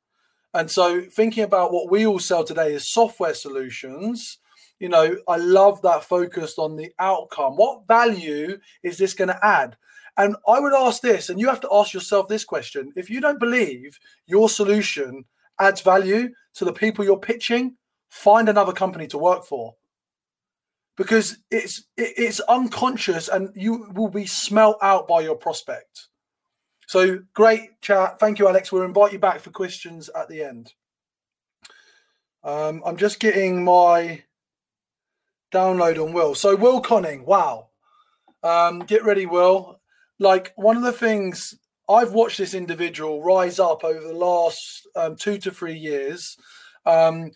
And 0.52 0.70
so, 0.70 1.02
thinking 1.02 1.44
about 1.44 1.72
what 1.72 1.90
we 1.90 2.06
all 2.06 2.18
sell 2.18 2.44
today 2.44 2.74
is 2.74 2.92
software 2.92 3.34
solutions 3.34 4.38
you 4.78 4.88
know, 4.88 5.16
I 5.28 5.36
love 5.36 5.80
that 5.82 6.04
focused 6.04 6.58
on 6.58 6.76
the 6.76 6.92
outcome. 6.98 7.56
What 7.56 7.86
value 7.86 8.58
is 8.82 8.98
this 8.98 9.14
going 9.14 9.28
to 9.28 9.46
add? 9.46 9.76
And 10.16 10.36
I 10.46 10.60
would 10.60 10.74
ask 10.74 11.02
this, 11.02 11.28
and 11.28 11.40
you 11.40 11.48
have 11.48 11.60
to 11.60 11.72
ask 11.72 11.92
yourself 11.92 12.28
this 12.28 12.44
question 12.44 12.92
if 12.96 13.10
you 13.10 13.20
don't 13.20 13.40
believe 13.40 13.98
your 14.26 14.48
solution 14.48 15.24
adds 15.60 15.80
value 15.80 16.30
to 16.54 16.64
the 16.64 16.72
people 16.72 17.04
you're 17.04 17.18
pitching, 17.18 17.76
find 18.08 18.48
another 18.48 18.72
company 18.72 19.06
to 19.08 19.18
work 19.18 19.44
for. 19.44 19.74
Because 20.96 21.38
it's 21.50 21.84
it's 21.96 22.38
unconscious 22.40 23.28
and 23.28 23.50
you 23.56 23.90
will 23.94 24.08
be 24.08 24.26
smelt 24.26 24.76
out 24.80 25.08
by 25.08 25.22
your 25.22 25.34
prospect. 25.34 26.06
So 26.86 27.18
great 27.32 27.80
chat. 27.80 28.20
Thank 28.20 28.38
you, 28.38 28.46
Alex. 28.46 28.70
We'll 28.70 28.84
invite 28.84 29.12
you 29.12 29.18
back 29.18 29.40
for 29.40 29.50
questions 29.50 30.08
at 30.14 30.28
the 30.28 30.42
end. 30.42 30.72
Um, 32.44 32.82
I'm 32.86 32.96
just 32.96 33.18
getting 33.18 33.64
my 33.64 34.22
download 35.54 36.02
on 36.02 36.12
Will. 36.12 36.34
So 36.34 36.56
Will 36.56 36.80
Koning, 36.80 37.24
wow. 37.24 37.68
Um, 38.42 38.80
get 38.80 39.04
ready, 39.04 39.24
Will. 39.24 39.80
Like 40.18 40.52
one 40.56 40.76
of 40.76 40.82
the 40.82 40.92
things 40.92 41.54
I've 41.88 42.12
watched 42.12 42.38
this 42.38 42.54
individual 42.54 43.22
rise 43.22 43.58
up 43.58 43.84
over 43.84 44.00
the 44.00 44.14
last 44.14 44.86
um, 44.96 45.16
two 45.16 45.38
to 45.38 45.50
three 45.50 45.76
years. 45.76 46.36
Um, 46.84 47.30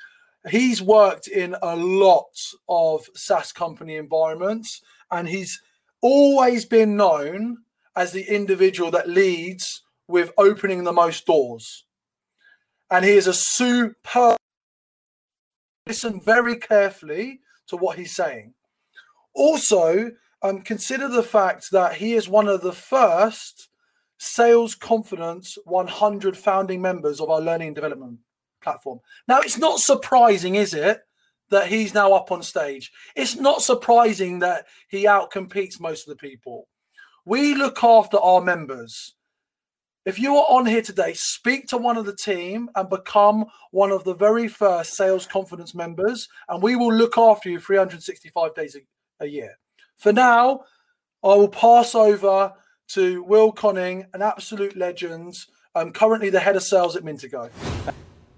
he's 0.48 0.82
worked 0.82 1.28
in 1.28 1.54
a 1.62 1.76
lot 1.76 2.36
of 2.68 3.06
SaaS 3.14 3.52
company 3.52 3.96
environments, 3.96 4.82
and 5.10 5.28
he's 5.28 5.60
always 6.00 6.64
been 6.64 6.96
known 6.96 7.58
as 7.96 8.12
the 8.12 8.22
individual 8.22 8.90
that 8.92 9.08
leads 9.08 9.82
with 10.06 10.32
opening 10.38 10.84
the 10.84 10.92
most 10.92 11.26
doors. 11.26 11.84
And 12.90 13.04
he 13.04 13.12
is 13.12 13.26
a 13.26 13.34
super. 13.34 14.36
Listen 15.86 16.20
very 16.20 16.56
carefully 16.56 17.40
to 17.68 17.76
what 17.76 17.98
he's 17.98 18.14
saying. 18.14 18.54
Also, 19.34 20.12
um, 20.42 20.62
consider 20.62 21.08
the 21.08 21.22
fact 21.22 21.70
that 21.70 21.94
he 21.94 22.14
is 22.14 22.28
one 22.28 22.48
of 22.48 22.62
the 22.62 22.72
first 22.72 23.68
Sales 24.18 24.74
Confidence 24.74 25.56
100 25.64 26.36
founding 26.36 26.82
members 26.82 27.20
of 27.20 27.30
our 27.30 27.40
learning 27.40 27.68
and 27.68 27.74
development 27.74 28.18
platform. 28.60 29.00
Now, 29.26 29.40
it's 29.40 29.58
not 29.58 29.78
surprising, 29.78 30.56
is 30.56 30.74
it, 30.74 31.00
that 31.50 31.68
he's 31.68 31.94
now 31.94 32.12
up 32.12 32.30
on 32.32 32.42
stage? 32.42 32.92
It's 33.16 33.36
not 33.36 33.62
surprising 33.62 34.40
that 34.40 34.66
he 34.88 35.04
outcompetes 35.04 35.80
most 35.80 36.08
of 36.08 36.16
the 36.16 36.28
people. 36.28 36.68
We 37.24 37.54
look 37.54 37.82
after 37.84 38.18
our 38.18 38.40
members. 38.40 39.14
If 40.08 40.18
you 40.18 40.38
are 40.38 40.46
on 40.48 40.64
here 40.64 40.80
today, 40.80 41.12
speak 41.12 41.66
to 41.66 41.76
one 41.76 41.98
of 41.98 42.06
the 42.06 42.16
team 42.16 42.70
and 42.74 42.88
become 42.88 43.44
one 43.72 43.90
of 43.90 44.04
the 44.04 44.14
very 44.14 44.48
first 44.48 44.94
sales 44.94 45.26
confidence 45.26 45.74
members, 45.74 46.30
and 46.48 46.62
we 46.62 46.76
will 46.76 46.94
look 46.94 47.18
after 47.18 47.50
you 47.50 47.60
365 47.60 48.54
days 48.54 48.74
a, 48.74 49.22
a 49.22 49.28
year. 49.28 49.58
For 49.98 50.10
now, 50.10 50.60
I 51.22 51.34
will 51.34 51.50
pass 51.50 51.94
over 51.94 52.54
to 52.92 53.22
Will 53.24 53.52
Koning, 53.52 54.06
an 54.14 54.22
absolute 54.22 54.78
legend, 54.78 55.34
um, 55.74 55.92
currently 55.92 56.30
the 56.30 56.40
head 56.40 56.56
of 56.56 56.62
sales 56.62 56.96
at 56.96 57.02
Mintago. 57.02 57.50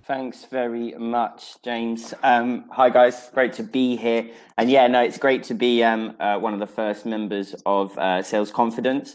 Thanks 0.02 0.46
very 0.46 0.94
much, 0.94 1.62
James. 1.62 2.12
Um, 2.24 2.64
hi, 2.72 2.90
guys. 2.90 3.30
Great 3.32 3.52
to 3.52 3.62
be 3.62 3.94
here. 3.94 4.28
And 4.58 4.68
yeah, 4.68 4.88
no, 4.88 5.02
it's 5.02 5.18
great 5.18 5.44
to 5.44 5.54
be 5.54 5.84
um, 5.84 6.16
uh, 6.18 6.36
one 6.36 6.52
of 6.52 6.58
the 6.58 6.66
first 6.66 7.06
members 7.06 7.54
of 7.64 7.96
uh, 7.96 8.24
Sales 8.24 8.50
Confidence. 8.50 9.14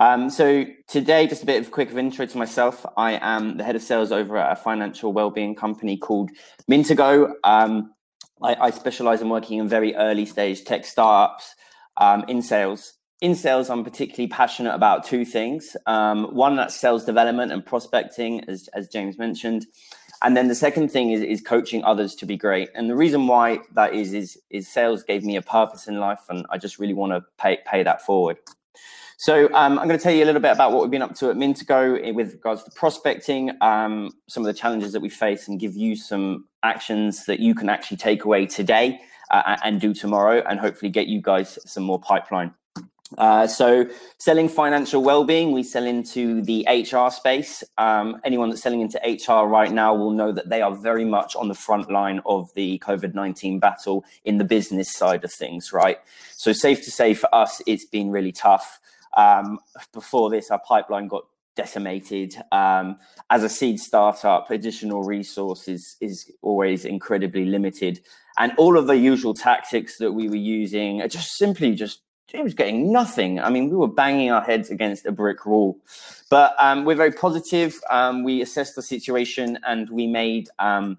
Um, 0.00 0.30
so 0.30 0.64
today, 0.88 1.26
just 1.26 1.42
a 1.42 1.46
bit 1.46 1.60
of 1.60 1.68
a 1.68 1.70
quick 1.70 1.90
of 1.90 1.98
intro 1.98 2.24
to 2.24 2.38
myself. 2.38 2.86
I 2.96 3.18
am 3.20 3.58
the 3.58 3.64
head 3.64 3.76
of 3.76 3.82
sales 3.82 4.10
over 4.10 4.38
at 4.38 4.50
a 4.50 4.56
financial 4.56 5.12
well-being 5.12 5.54
company 5.54 5.98
called 5.98 6.30
Mintago. 6.70 7.32
Um, 7.44 7.92
I, 8.42 8.54
I, 8.54 8.70
specialize 8.70 9.20
in 9.20 9.28
working 9.28 9.58
in 9.58 9.68
very 9.68 9.94
early 9.94 10.24
stage 10.24 10.64
tech 10.64 10.86
startups 10.86 11.54
um, 11.98 12.24
in 12.28 12.40
sales. 12.40 12.94
In 13.20 13.34
sales, 13.34 13.68
I'm 13.68 13.84
particularly 13.84 14.28
passionate 14.28 14.74
about 14.74 15.04
two 15.04 15.26
things. 15.26 15.76
Um, 15.84 16.34
one, 16.34 16.56
that's 16.56 16.74
sales 16.74 17.04
development 17.04 17.52
and 17.52 17.64
prospecting, 17.64 18.42
as, 18.48 18.70
as 18.72 18.88
James 18.88 19.18
mentioned. 19.18 19.66
And 20.22 20.34
then 20.34 20.48
the 20.48 20.54
second 20.54 20.90
thing 20.90 21.10
is, 21.10 21.20
is 21.20 21.42
coaching 21.42 21.84
others 21.84 22.14
to 22.14 22.24
be 22.24 22.38
great. 22.38 22.70
And 22.74 22.88
the 22.88 22.96
reason 22.96 23.26
why 23.26 23.58
that 23.74 23.92
is, 23.92 24.14
is, 24.14 24.38
is 24.48 24.66
sales 24.66 25.02
gave 25.02 25.24
me 25.24 25.36
a 25.36 25.42
purpose 25.42 25.88
in 25.88 26.00
life, 26.00 26.20
and 26.30 26.46
I 26.48 26.56
just 26.56 26.78
really 26.78 26.94
want 26.94 27.12
to 27.12 27.22
pay, 27.36 27.58
pay 27.66 27.82
that 27.82 28.00
forward. 28.00 28.38
So 29.20 29.52
um, 29.52 29.78
I'm 29.78 29.86
going 29.86 29.98
to 29.98 30.02
tell 30.02 30.14
you 30.14 30.24
a 30.24 30.30
little 30.30 30.40
bit 30.40 30.52
about 30.52 30.72
what 30.72 30.80
we've 30.80 30.90
been 30.90 31.02
up 31.02 31.14
to 31.16 31.28
at 31.28 31.36
Mintago 31.36 32.14
with 32.14 32.32
regards 32.32 32.64
to 32.64 32.70
prospecting, 32.70 33.50
um, 33.60 34.12
some 34.28 34.42
of 34.42 34.46
the 34.46 34.58
challenges 34.58 34.94
that 34.94 35.00
we 35.00 35.10
face, 35.10 35.46
and 35.46 35.60
give 35.60 35.76
you 35.76 35.94
some 35.94 36.46
actions 36.62 37.26
that 37.26 37.38
you 37.38 37.54
can 37.54 37.68
actually 37.68 37.98
take 37.98 38.24
away 38.24 38.46
today 38.46 38.98
uh, 39.30 39.58
and 39.62 39.78
do 39.78 39.92
tomorrow, 39.92 40.42
and 40.48 40.58
hopefully 40.58 40.90
get 40.90 41.06
you 41.06 41.20
guys 41.20 41.58
some 41.66 41.82
more 41.82 42.00
pipeline. 42.00 42.54
Uh, 43.18 43.46
so 43.46 43.86
selling 44.16 44.48
financial 44.48 45.02
well-being, 45.02 45.52
we 45.52 45.64
sell 45.64 45.84
into 45.84 46.40
the 46.40 46.66
HR 46.66 47.10
space. 47.10 47.62
Um, 47.76 48.22
anyone 48.24 48.48
that's 48.48 48.62
selling 48.62 48.80
into 48.80 48.98
HR 49.04 49.46
right 49.46 49.70
now 49.70 49.94
will 49.94 50.12
know 50.12 50.32
that 50.32 50.48
they 50.48 50.62
are 50.62 50.74
very 50.74 51.04
much 51.04 51.36
on 51.36 51.48
the 51.48 51.54
front 51.54 51.90
line 51.90 52.22
of 52.24 52.48
the 52.54 52.78
COVID-19 52.78 53.60
battle 53.60 54.02
in 54.24 54.38
the 54.38 54.44
business 54.44 54.90
side 54.90 55.24
of 55.24 55.30
things, 55.30 55.74
right? 55.74 55.98
So 56.32 56.54
safe 56.54 56.82
to 56.84 56.90
say 56.90 57.12
for 57.12 57.28
us, 57.34 57.60
it's 57.66 57.84
been 57.84 58.10
really 58.10 58.32
tough. 58.32 58.78
Um, 59.16 59.58
before 59.92 60.30
this, 60.30 60.50
our 60.50 60.60
pipeline 60.60 61.08
got 61.08 61.24
decimated. 61.56 62.36
Um, 62.52 62.98
as 63.28 63.42
a 63.42 63.48
seed 63.48 63.80
startup, 63.80 64.50
additional 64.50 65.02
resources 65.02 65.96
is 66.00 66.30
always 66.42 66.84
incredibly 66.84 67.44
limited. 67.44 68.00
And 68.38 68.52
all 68.56 68.78
of 68.78 68.86
the 68.86 68.96
usual 68.96 69.34
tactics 69.34 69.98
that 69.98 70.12
we 70.12 70.28
were 70.28 70.36
using 70.36 71.02
are 71.02 71.08
just 71.08 71.36
simply 71.36 71.74
just 71.74 72.02
it 72.32 72.44
was 72.44 72.54
getting 72.54 72.92
nothing. 72.92 73.40
I 73.40 73.50
mean, 73.50 73.70
we 73.70 73.76
were 73.76 73.88
banging 73.88 74.30
our 74.30 74.42
heads 74.42 74.70
against 74.70 75.04
a 75.04 75.12
brick 75.12 75.44
wall. 75.46 75.78
But 76.30 76.54
um, 76.58 76.84
we're 76.84 76.94
very 76.94 77.12
positive. 77.12 77.80
Um, 77.90 78.22
we 78.22 78.40
assessed 78.40 78.76
the 78.76 78.82
situation 78.82 79.58
and 79.66 79.90
we 79.90 80.06
made 80.06 80.48
um, 80.60 80.98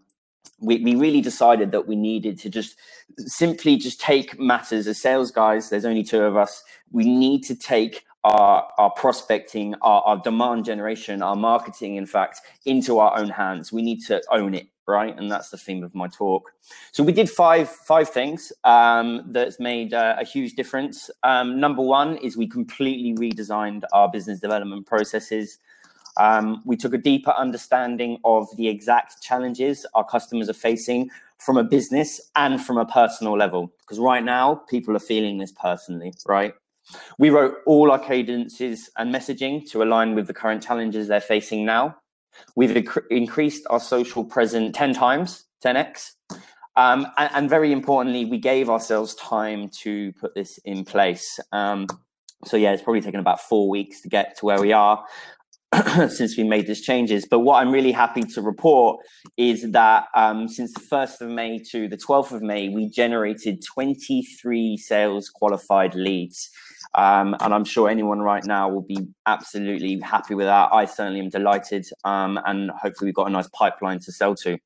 we, 0.59 0.77
we 0.83 0.95
really 0.95 1.21
decided 1.21 1.71
that 1.71 1.87
we 1.87 1.95
needed 1.95 2.37
to 2.39 2.49
just 2.49 2.77
simply 3.17 3.77
just 3.77 3.99
take 3.99 4.39
matters 4.39 4.87
as 4.87 5.01
sales 5.01 5.31
guys. 5.31 5.69
There's 5.69 5.85
only 5.85 6.03
two 6.03 6.21
of 6.21 6.37
us. 6.37 6.63
We 6.91 7.05
need 7.05 7.43
to 7.45 7.55
take 7.55 8.05
our, 8.23 8.67
our 8.77 8.91
prospecting, 8.91 9.75
our, 9.81 10.01
our 10.03 10.17
demand 10.17 10.65
generation, 10.65 11.23
our 11.23 11.35
marketing, 11.35 11.95
in 11.95 12.05
fact, 12.05 12.41
into 12.65 12.99
our 12.99 13.17
own 13.17 13.29
hands. 13.29 13.71
We 13.71 13.81
need 13.81 14.01
to 14.05 14.21
own 14.31 14.53
it 14.53 14.67
right? 14.87 15.17
And 15.17 15.31
that's 15.31 15.49
the 15.49 15.57
theme 15.57 15.83
of 15.83 15.95
my 15.95 16.07
talk. 16.07 16.51
So 16.91 17.03
we 17.03 17.13
did 17.13 17.29
five 17.29 17.69
five 17.69 18.09
things 18.09 18.51
um, 18.63 19.23
that's 19.27 19.59
made 19.59 19.93
uh, 19.93 20.15
a 20.19 20.25
huge 20.25 20.53
difference. 20.53 21.09
Um, 21.23 21.59
number 21.59 21.81
one 21.81 22.17
is 22.17 22.35
we 22.35 22.47
completely 22.47 23.13
redesigned 23.15 23.83
our 23.93 24.09
business 24.09 24.39
development 24.39 24.85
processes. 24.85 25.59
Um, 26.17 26.61
we 26.65 26.77
took 26.77 26.93
a 26.93 26.97
deeper 26.97 27.31
understanding 27.31 28.17
of 28.23 28.47
the 28.57 28.67
exact 28.67 29.21
challenges 29.21 29.85
our 29.93 30.05
customers 30.05 30.49
are 30.49 30.53
facing 30.53 31.09
from 31.37 31.57
a 31.57 31.63
business 31.63 32.21
and 32.35 32.61
from 32.61 32.77
a 32.77 32.85
personal 32.85 33.37
level. 33.37 33.71
Because 33.81 33.99
right 33.99 34.23
now, 34.23 34.55
people 34.69 34.95
are 34.95 34.99
feeling 34.99 35.37
this 35.37 35.51
personally, 35.51 36.13
right? 36.27 36.53
We 37.17 37.29
wrote 37.29 37.55
all 37.65 37.91
our 37.91 37.99
cadences 37.99 38.89
and 38.97 39.13
messaging 39.13 39.69
to 39.71 39.83
align 39.83 40.15
with 40.15 40.27
the 40.27 40.33
current 40.33 40.63
challenges 40.63 41.07
they're 41.07 41.21
facing 41.21 41.65
now. 41.65 41.95
We've 42.55 42.71
inc- 42.71 43.07
increased 43.09 43.65
our 43.69 43.79
social 43.79 44.23
present 44.23 44.75
10 44.75 44.93
times, 44.93 45.45
10x. 45.63 46.13
Um, 46.75 47.07
and, 47.17 47.29
and, 47.33 47.49
very 47.49 47.73
importantly, 47.73 48.23
we 48.25 48.37
gave 48.37 48.69
ourselves 48.69 49.13
time 49.15 49.69
to 49.81 50.13
put 50.13 50.33
this 50.35 50.57
in 50.59 50.85
place. 50.85 51.37
Um, 51.51 51.87
so, 52.45 52.55
yeah, 52.55 52.71
it's 52.71 52.81
probably 52.81 53.01
taken 53.01 53.19
about 53.19 53.41
four 53.41 53.69
weeks 53.69 54.01
to 54.01 54.09
get 54.09 54.37
to 54.37 54.45
where 54.45 54.59
we 54.59 54.71
are. 54.71 55.03
since 56.09 56.37
we 56.37 56.43
made 56.43 56.67
these 56.67 56.81
changes. 56.81 57.25
But 57.29 57.39
what 57.39 57.61
I'm 57.61 57.71
really 57.71 57.91
happy 57.91 58.23
to 58.23 58.41
report 58.41 58.99
is 59.37 59.71
that 59.71 60.07
um, 60.15 60.47
since 60.47 60.73
the 60.73 60.81
1st 60.81 61.21
of 61.21 61.29
May 61.29 61.59
to 61.71 61.87
the 61.87 61.97
12th 61.97 62.33
of 62.33 62.41
May, 62.41 62.69
we 62.69 62.89
generated 62.89 63.63
23 63.65 64.77
sales 64.77 65.29
qualified 65.29 65.95
leads. 65.95 66.49
Um, 66.95 67.35
and 67.39 67.53
I'm 67.53 67.63
sure 67.63 67.89
anyone 67.89 68.19
right 68.19 68.43
now 68.45 68.67
will 68.67 68.81
be 68.81 69.07
absolutely 69.25 69.99
happy 70.01 70.35
with 70.35 70.47
that. 70.47 70.69
I 70.73 70.85
certainly 70.85 71.21
am 71.21 71.29
delighted. 71.29 71.87
Um, 72.03 72.37
and 72.45 72.69
hopefully, 72.71 73.07
we've 73.07 73.15
got 73.15 73.27
a 73.27 73.31
nice 73.31 73.47
pipeline 73.53 73.99
to 73.99 74.11
sell 74.11 74.35
to. 74.35 74.57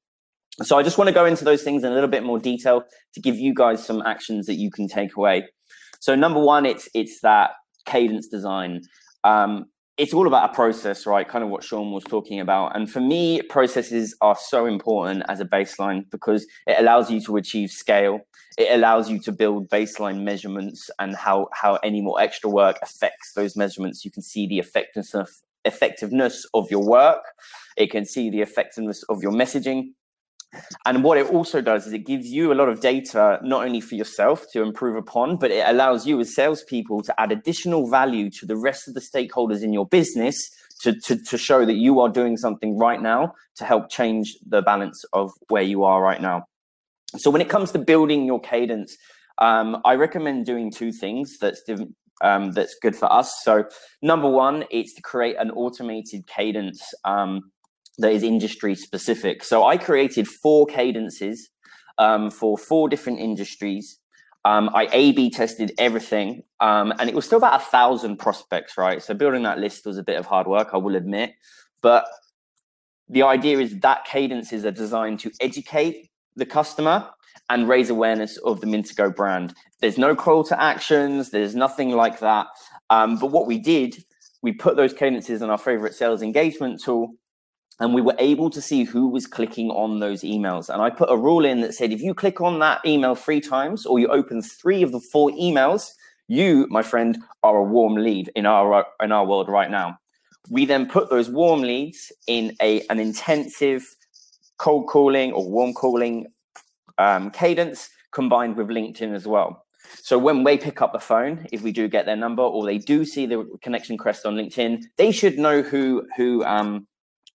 So, 0.64 0.78
I 0.78 0.82
just 0.82 0.98
want 0.98 1.10
to 1.10 1.14
go 1.14 1.26
into 1.26 1.46
those 1.46 1.62
things 1.62 1.84
in 1.84 1.92
a 1.92 1.94
little 1.94 2.10
bit 2.10 2.24
more 2.24 2.40
detail 2.40 2.84
to 3.14 3.22
give 3.22 3.36
you 3.36 3.54
guys 3.54 3.86
some 3.86 4.02
actions 4.08 4.48
that 4.48 4.56
you 4.56 4.72
can 4.72 4.88
take 4.88 5.16
away. 5.16 5.48
So, 6.00 6.16
number 6.16 6.40
one, 6.40 6.66
it's 6.66 6.90
it's 6.96 7.22
that 7.22 7.52
cadence 7.86 8.28
design. 8.28 8.82
Um, 9.24 9.66
it's 9.98 10.14
all 10.14 10.28
about 10.28 10.52
a 10.52 10.54
process, 10.54 11.06
right? 11.06 11.28
Kind 11.28 11.44
of 11.44 11.50
what 11.50 11.64
Sean 11.64 11.92
was 11.92 12.04
talking 12.04 12.42
about. 12.42 12.76
And 12.76 12.92
for 12.92 13.00
me, 13.00 13.42
processes 13.44 14.16
are 14.20 14.36
so 14.36 14.66
important 14.66 15.24
as 15.30 15.40
a 15.40 15.46
baseline 15.46 16.10
because 16.12 16.46
it 16.68 16.78
allows 16.78 17.10
you 17.10 17.22
to 17.22 17.38
achieve 17.38 17.72
scale. 17.72 18.20
It 18.58 18.74
allows 18.74 19.10
you 19.10 19.20
to 19.20 19.32
build 19.32 19.70
baseline 19.70 20.24
measurements 20.24 20.90
and 21.00 21.16
how, 21.16 21.48
how 21.54 21.76
any 21.76 22.02
more 22.02 22.20
extra 22.20 22.50
work 22.50 22.78
affects 22.82 23.34
those 23.34 23.56
measurements. 23.56 24.04
You 24.04 24.12
can 24.12 24.22
see 24.22 24.48
the 24.48 24.60
effectiveness 24.60 25.14
of, 25.14 25.30
effectiveness 25.64 26.46
of 26.54 26.70
your 26.70 26.86
work. 26.86 27.24
It 27.78 27.90
can 27.90 28.06
see 28.06 28.30
the 28.30 28.42
effectiveness 28.42 29.04
of 29.04 29.24
your 29.24 29.32
messaging. 29.32 29.94
And 30.86 31.04
what 31.04 31.18
it 31.18 31.28
also 31.28 31.62
does 31.62 31.88
is 31.88 31.94
it 31.94 32.06
gives 32.06 32.28
you 32.28 32.52
a 32.52 32.56
lot 32.56 32.70
of 32.70 32.80
data, 32.80 33.40
not 33.44 33.66
only 33.66 33.82
for 33.82 33.96
yourself 33.96 34.46
to 34.54 34.62
improve 34.62 34.96
upon, 34.96 35.38
but 35.38 35.52
it 35.52 35.68
allows 35.68 36.06
you 36.06 36.20
as 36.20 36.34
salespeople 36.34 37.02
to 37.04 37.20
add 37.20 37.32
additional 37.32 37.90
value 37.90 38.30
to 38.32 38.46
the 38.46 38.56
rest 38.56 38.88
of 38.88 38.94
the 38.94 39.00
stakeholders 39.00 39.64
in 39.64 39.74
your 39.74 39.88
business 39.88 40.50
to, 40.82 41.00
to, 41.02 41.18
to 41.24 41.38
show 41.38 41.66
that 41.66 41.76
you 41.76 42.00
are 42.00 42.10
doing 42.10 42.38
something 42.38 42.78
right 42.78 43.02
now 43.02 43.34
to 43.56 43.66
help 43.66 43.90
change 43.90 44.38
the 44.48 44.62
balance 44.62 45.04
of 45.14 45.32
where 45.50 45.64
you 45.64 45.84
are 45.84 46.02
right 46.02 46.22
now. 46.22 46.46
So 47.18 47.30
when 47.30 47.42
it 47.42 47.50
comes 47.50 47.72
to 47.72 47.80
building 47.80 48.26
your 48.26 48.40
cadence, 48.40 48.98
um, 49.38 49.82
I 49.86 49.96
recommend 49.96 50.46
doing 50.46 50.72
two 50.72 50.92
things 50.92 51.38
that's 51.40 51.62
um, 52.22 52.52
that's 52.52 52.76
good 52.82 52.96
for 52.96 53.12
us. 53.12 53.44
So 53.44 53.66
number 54.02 54.30
one, 54.30 54.66
it's 54.72 54.94
to 54.96 55.02
create 55.02 55.36
an 55.38 55.52
automated 55.52 56.28
cadence. 56.28 56.82
Um, 57.04 57.52
that 57.98 58.12
is 58.12 58.24
industry 58.24 58.76
specific. 58.76 59.44
So 59.44 59.66
I 59.66 59.78
created 59.78 60.28
four 60.28 60.66
cadences 60.66 61.50
um, 61.98 62.30
for 62.30 62.58
four 62.58 62.90
different 62.90 63.20
industries. 63.20 64.00
Um, 64.44 64.70
I 64.74 64.88
A/B 64.92 65.32
tested 65.32 65.72
everything, 65.78 66.44
um, 66.60 66.94
and 67.00 67.10
it 67.10 67.16
was 67.16 67.26
still 67.26 67.40
about 67.40 67.62
a 67.62 67.66
thousand 67.66 68.18
prospects, 68.18 68.78
right? 68.78 69.02
So 69.02 69.14
building 69.14 69.44
that 69.44 69.60
list 69.60 69.86
was 69.86 69.98
a 69.98 70.04
bit 70.04 70.20
of 70.20 70.26
hard 70.26 70.46
work, 70.46 70.70
I 70.74 70.78
will 70.78 70.96
admit. 70.96 71.34
But 71.82 72.06
the 73.10 73.24
idea 73.24 73.60
is 73.60 73.80
that 73.80 74.06
cadences 74.06 74.66
are 74.66 74.72
designed 74.72 75.20
to 75.22 75.32
educate 75.40 76.10
the 76.36 76.46
customer 76.46 77.10
and 77.50 77.68
raise 77.68 77.90
awareness 77.90 78.38
of 78.38 78.62
the 78.62 78.68
Mintago 78.68 79.16
brand. 79.16 79.54
There's 79.82 79.98
no 79.98 80.16
call 80.16 80.44
to 80.46 80.62
actions, 80.62 81.32
there's 81.32 81.56
nothing 81.56 81.92
like 81.92 82.20
that. 82.20 82.48
Um, 82.90 83.18
but 83.18 83.32
what 83.32 83.48
we 83.48 83.58
did, 83.58 84.04
we 84.42 84.52
put 84.52 84.76
those 84.76 84.94
cadences 84.94 85.42
in 85.42 85.50
our 85.50 85.58
favorite 85.58 85.94
sales 85.96 86.22
engagement 86.22 86.82
tool 86.84 87.16
and 87.80 87.94
we 87.94 88.02
were 88.02 88.16
able 88.20 88.50
to 88.50 88.62
see 88.62 88.84
who 88.84 89.08
was 89.08 89.28
clicking 89.28 89.70
on 89.70 90.00
those 90.00 90.22
emails. 90.22 90.70
And 90.70 90.82
I 90.82 90.90
put 90.90 91.12
a 91.12 91.18
rule 91.18 91.44
in 91.44 91.62
that 91.62 91.74
said 91.74 91.92
if 91.92 92.02
you 92.02 92.14
click 92.14 92.40
on 92.40 92.60
that 92.60 92.86
email 92.86 93.16
three 93.16 93.42
times 93.42 93.86
or 93.86 94.00
you 94.00 94.08
open 94.08 94.42
three 94.42 94.82
of 94.82 94.92
the 94.92 95.00
four 95.00 95.30
emails, 95.32 95.90
you, 96.28 96.68
my 96.70 96.82
friend, 96.82 97.18
are 97.44 97.58
a 97.58 97.64
warm 97.64 97.96
lead 97.96 98.32
in 98.36 98.46
our 98.46 98.86
in 99.02 99.12
our 99.12 99.26
world 99.26 99.50
right 99.50 99.70
now. 99.70 99.98
We 100.50 100.66
then 100.66 100.88
put 100.88 101.10
those 101.10 101.30
warm 101.30 101.62
leads 101.62 102.12
in 102.28 102.56
a 102.62 102.82
an 102.88 103.00
intensive 103.00 103.84
cold 104.58 104.88
calling 104.88 105.34
or 105.34 105.50
warm 105.50 105.74
calling 105.74 106.28
um, 106.98 107.30
cadence 107.32 107.90
combined 108.12 108.56
with 108.56 108.68
LinkedIn 108.68 109.14
as 109.14 109.28
well. 109.28 109.66
So 110.02 110.18
when 110.18 110.44
they 110.44 110.58
pick 110.58 110.82
up 110.82 110.94
the 110.94 111.00
phone, 111.00 111.46
if 111.52 111.62
we 111.62 111.72
do 111.72 111.88
get 111.88 112.06
their 112.06 112.16
number 112.16 112.42
or 112.42 112.66
they 112.66 112.78
do 112.78 113.06
see 113.06 113.26
the 113.26 113.46
connection 113.62 113.98
crest 113.98 114.26
on 114.26 114.36
LinkedIn, 114.36 114.84
they 114.98 115.12
should 115.12 115.38
know 115.38 115.62
who 115.62 116.08
who 116.16 116.44
um, 116.46 116.88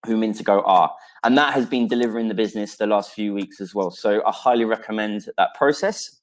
who 0.06 0.16
Mintago 0.16 0.62
are, 0.64 0.92
and 1.24 1.36
that 1.36 1.54
has 1.54 1.66
been 1.66 1.88
delivering 1.88 2.28
the 2.28 2.34
business 2.34 2.76
the 2.76 2.86
last 2.86 3.12
few 3.12 3.34
weeks 3.34 3.60
as 3.60 3.74
well. 3.74 3.90
So 3.90 4.22
I 4.26 4.32
highly 4.32 4.64
recommend 4.64 5.28
that 5.36 5.54
process. 5.54 6.18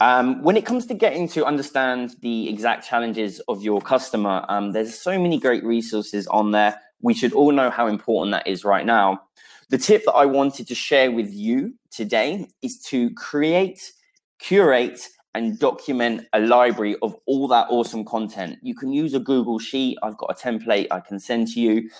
Um, 0.00 0.42
when 0.42 0.56
it 0.56 0.64
comes 0.64 0.86
to 0.86 0.94
getting 0.94 1.28
to 1.30 1.44
understand 1.44 2.14
the 2.22 2.48
exact 2.48 2.86
challenges 2.86 3.40
of 3.48 3.62
your 3.62 3.80
customer, 3.80 4.44
um, 4.48 4.72
there's 4.72 4.96
so 4.98 5.18
many 5.18 5.38
great 5.38 5.64
resources 5.64 6.26
on 6.28 6.52
there. 6.52 6.80
We 7.02 7.14
should 7.14 7.32
all 7.32 7.50
know 7.52 7.70
how 7.70 7.88
important 7.88 8.32
that 8.32 8.46
is 8.46 8.64
right 8.64 8.86
now. 8.86 9.22
The 9.70 9.78
tip 9.78 10.04
that 10.06 10.12
I 10.12 10.24
wanted 10.24 10.68
to 10.68 10.74
share 10.74 11.10
with 11.10 11.32
you 11.32 11.74
today 11.90 12.48
is 12.62 12.80
to 12.84 13.10
create, 13.14 13.92
curate, 14.38 15.00
and 15.34 15.58
document 15.58 16.26
a 16.32 16.40
library 16.40 16.96
of 17.02 17.14
all 17.26 17.48
that 17.48 17.66
awesome 17.68 18.04
content. 18.04 18.58
You 18.62 18.74
can 18.74 18.92
use 18.92 19.14
a 19.14 19.20
Google 19.20 19.58
Sheet. 19.58 19.98
I've 20.02 20.16
got 20.16 20.30
a 20.30 20.34
template 20.34 20.86
I 20.90 21.00
can 21.00 21.18
send 21.18 21.48
to 21.48 21.60
you. 21.60 21.90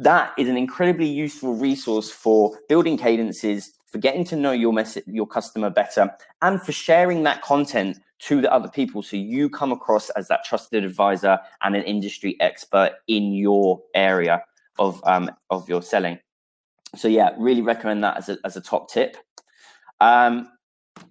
That 0.00 0.32
is 0.38 0.48
an 0.48 0.56
incredibly 0.56 1.06
useful 1.06 1.54
resource 1.54 2.10
for 2.10 2.58
building 2.70 2.96
cadences, 2.96 3.74
for 3.84 3.98
getting 3.98 4.24
to 4.24 4.36
know 4.36 4.50
your 4.50 4.72
message, 4.72 5.04
your 5.06 5.26
customer 5.26 5.68
better, 5.68 6.10
and 6.40 6.62
for 6.62 6.72
sharing 6.72 7.22
that 7.24 7.42
content 7.42 7.98
to 8.20 8.40
the 8.40 8.50
other 8.50 8.68
people 8.68 9.02
so 9.02 9.18
you 9.18 9.50
come 9.50 9.72
across 9.72 10.08
as 10.10 10.26
that 10.28 10.42
trusted 10.42 10.84
advisor 10.84 11.38
and 11.62 11.76
an 11.76 11.82
industry 11.82 12.38
expert 12.40 12.92
in 13.08 13.34
your 13.34 13.82
area 13.94 14.42
of 14.78 15.02
um, 15.04 15.30
of 15.50 15.68
your 15.68 15.82
selling. 15.82 16.18
So 16.96 17.06
yeah, 17.06 17.34
really 17.36 17.60
recommend 17.60 18.02
that 18.02 18.16
as 18.16 18.30
a, 18.30 18.38
as 18.42 18.56
a 18.56 18.62
top 18.62 18.90
tip. 18.90 19.18
Um, 20.00 20.48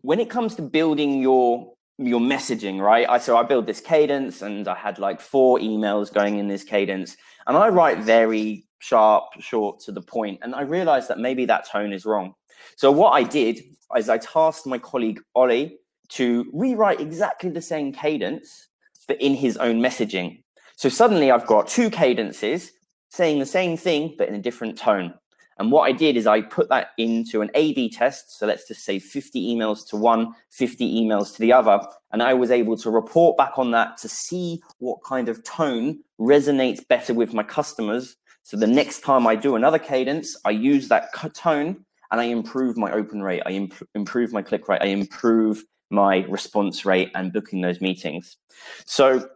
when 0.02 0.20
it 0.20 0.32
comes 0.32 0.56
to 0.56 0.64
building 0.64 1.22
your 1.22 1.74
your 2.00 2.22
messaging, 2.22 2.82
right? 2.82 3.08
I 3.08 3.20
so 3.20 3.38
I 3.38 3.44
build 3.44 3.68
this 3.68 3.82
cadence 3.82 4.42
and 4.42 4.68
I 4.68 4.74
had 4.74 4.98
like 4.98 5.22
four 5.22 5.60
emails 5.60 6.12
going 6.12 6.40
in 6.40 6.48
this 6.48 6.64
cadence, 6.64 7.18
and 7.46 7.56
I 7.56 7.68
write 7.68 8.00
very 8.00 8.66
sharp, 8.80 9.26
short 9.40 9.80
to 9.82 9.92
the 9.92 10.02
point, 10.02 10.40
and 10.42 10.56
I 10.56 10.62
realized 10.62 11.10
that 11.10 11.20
maybe 11.20 11.46
that 11.46 11.68
tone 11.70 11.94
is 11.94 12.06
wrong. 12.06 12.34
So 12.76 12.92
what 12.92 13.12
I 13.12 13.24
did 13.24 13.62
is 13.96 14.10
I 14.10 14.18
tasked 14.18 14.66
my 14.66 14.78
colleague 14.78 15.22
Ollie 15.36 15.78
to 16.10 16.50
rewrite 16.54 17.00
exactly 17.00 17.50
the 17.50 17.62
same 17.62 17.94
cadence, 17.94 18.68
but 19.08 19.22
in 19.22 19.36
his 19.36 19.58
own 19.58 19.80
messaging. 19.80 20.44
So 20.76 20.90
suddenly 20.90 21.32
I've 21.32 21.46
got 21.46 21.68
two 21.68 21.90
cadences 21.90 22.72
saying 23.10 23.40
the 23.40 23.46
same 23.46 23.78
thing, 23.78 24.16
but 24.18 24.28
in 24.28 24.36
a 24.36 24.42
different 24.42 24.78
tone. 24.78 25.14
And 25.58 25.74
what 25.74 25.82
I 25.82 25.92
did 25.92 26.16
is 26.16 26.26
I 26.26 26.42
put 26.42 26.70
that 26.70 26.92
into 26.98 27.42
an 27.42 27.52
A 27.54 27.74
B 27.74 27.90
test. 27.90 28.40
So 28.40 28.48
let's 28.48 28.66
just 28.66 28.86
say 28.86 28.98
50 28.98 29.54
emails 29.54 29.86
to 29.90 29.98
one, 29.98 30.34
50 30.52 31.04
emails 31.04 31.34
to 31.36 31.42
the 31.42 31.52
other. 31.52 31.82
And 32.14 32.24
I 32.24 32.34
was 32.34 32.50
able 32.50 32.78
to 32.78 32.90
report 32.90 33.36
back 33.36 33.60
on 33.60 33.72
that 33.72 33.98
to 33.98 34.08
see 34.08 34.62
what 34.78 35.04
kind 35.04 35.28
of 35.28 35.44
tone 35.44 36.00
resonates 36.18 36.88
better 36.88 37.14
with 37.14 37.34
my 37.34 37.44
customers. 37.44 38.16
So 38.44 38.58
the 38.58 38.68
next 38.68 39.02
time 39.02 39.28
I 39.28 39.36
do 39.36 39.56
another 39.56 39.80
cadence, 39.80 40.36
I 40.44 40.52
use 40.52 40.88
that 40.88 41.14
tone 41.34 41.86
and 42.12 42.20
I 42.20 42.24
improve 42.24 42.78
my 42.78 42.92
open 42.92 43.22
rate. 43.22 43.44
I 43.46 43.52
imp- 43.52 43.88
improve 43.94 44.34
my 44.34 44.42
click 44.42 44.68
rate. 44.68 44.82
I 44.82 44.88
improve 44.88 45.64
my 45.92 46.26
response 46.30 46.86
rate 46.86 47.12
and 47.14 47.32
booking 47.32 47.62
those 47.62 47.82
meetings. 47.82 48.38
So 48.86 49.30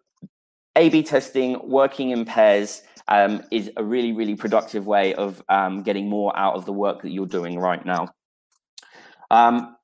A 0.75 0.89
B 0.89 1.03
testing, 1.03 1.59
working 1.69 2.09
in 2.09 2.25
pairs 2.25 2.81
um, 3.07 3.43
is 3.51 3.69
a 3.77 3.83
really, 3.83 4.13
really 4.13 4.35
productive 4.35 4.87
way 4.87 5.13
of 5.13 5.43
um, 5.49 5.83
getting 5.83 6.09
more 6.09 6.35
out 6.37 6.55
of 6.55 6.65
the 6.65 6.73
work 6.73 7.01
that 7.03 7.11
you're 7.11 7.27
doing 7.27 7.59
right 7.59 7.85
now. 7.85 8.09
Um, 9.29 9.75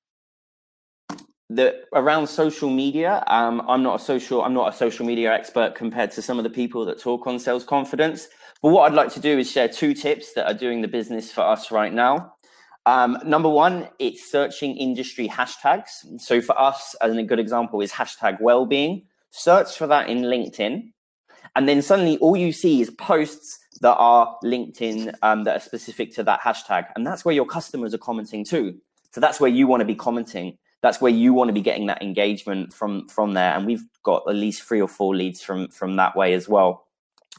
the 1.52 1.84
around 1.94 2.28
social 2.28 2.70
media, 2.70 3.24
um, 3.28 3.62
I'm 3.68 3.84
not 3.84 4.02
a 4.02 4.04
social, 4.04 4.44
I'm 4.44 4.54
not 4.54 4.74
a 4.74 4.78
social 4.78 5.06
media 5.06 5.34
expert 5.34 5.76
compared 5.76 6.12
to 6.12 6.22
some 6.22 6.38
of 6.38 6.44
the 6.44 6.50
people 6.50 6.86
that 6.86 7.00
talk 7.00 7.28
on 7.28 7.40
sales 7.40 7.64
confidence. 7.64 8.28
But 8.62 8.70
what 8.70 8.90
I'd 8.90 8.96
like 8.96 9.14
to 9.14 9.20
do 9.20 9.38
is 9.38 9.50
share 9.52 9.68
two 9.68 9.94
tips 9.94 10.34
that 10.34 10.46
are 10.46 10.54
doing 10.54 10.82
the 10.82 10.88
business 10.88 11.32
for 11.32 11.42
us 11.42 11.72
right 11.72 11.94
now. 11.94 12.34
Um, 12.86 13.18
number 13.24 13.50
one, 13.50 13.88
it's 14.00 14.30
searching 14.30 14.76
industry 14.76 15.28
hashtags. 15.28 15.90
So 16.18 16.42
for 16.42 16.60
us, 16.60 16.96
as 17.02 17.16
a 17.16 17.24
good 17.24 17.40
example, 17.40 17.82
is 17.82 17.92
hashtag 17.92 18.42
well-being. 18.42 19.06
Search 19.30 19.78
for 19.78 19.88
that 19.88 20.10
in 20.10 20.24
LinkedIn 20.24 20.92
and 21.56 21.68
then 21.68 21.82
suddenly 21.82 22.18
all 22.18 22.38
you 22.38 22.52
see 22.52 22.82
is 22.82 22.90
posts 22.92 23.60
that 23.82 23.96
are 23.96 24.36
LinkedIn 24.44 25.14
um, 25.22 25.44
that 25.44 25.58
are 25.58 25.60
specific 25.60 26.14
to 26.16 26.24
that 26.24 26.42
hashtag. 26.42 26.86
And 26.96 27.06
that's 27.06 27.26
where 27.26 27.36
your 27.36 27.46
customers 27.46 27.94
are 27.94 28.00
commenting 28.00 28.46
too. 28.46 28.78
So 29.12 29.22
that's 29.22 29.40
where 29.40 29.50
you 29.50 29.68
want 29.68 29.82
to 29.82 29.86
be 29.86 29.96
commenting. 29.96 30.58
That's 30.82 31.02
where 31.02 31.12
you 31.12 31.34
want 31.34 31.50
to 31.50 31.54
be 31.54 31.62
getting 31.62 31.88
that 31.88 32.02
engagement 32.02 32.74
from 32.74 33.08
from 33.08 33.34
there. 33.34 33.54
And 33.54 33.66
we've 33.66 33.84
got 34.04 34.24
at 34.28 34.36
least 34.36 34.64
three 34.64 34.82
or 34.82 34.88
four 34.88 35.16
leads 35.16 35.42
from 35.42 35.70
from 35.70 35.96
that 35.98 36.16
way 36.16 36.34
as 36.34 36.48
well. 36.48 36.86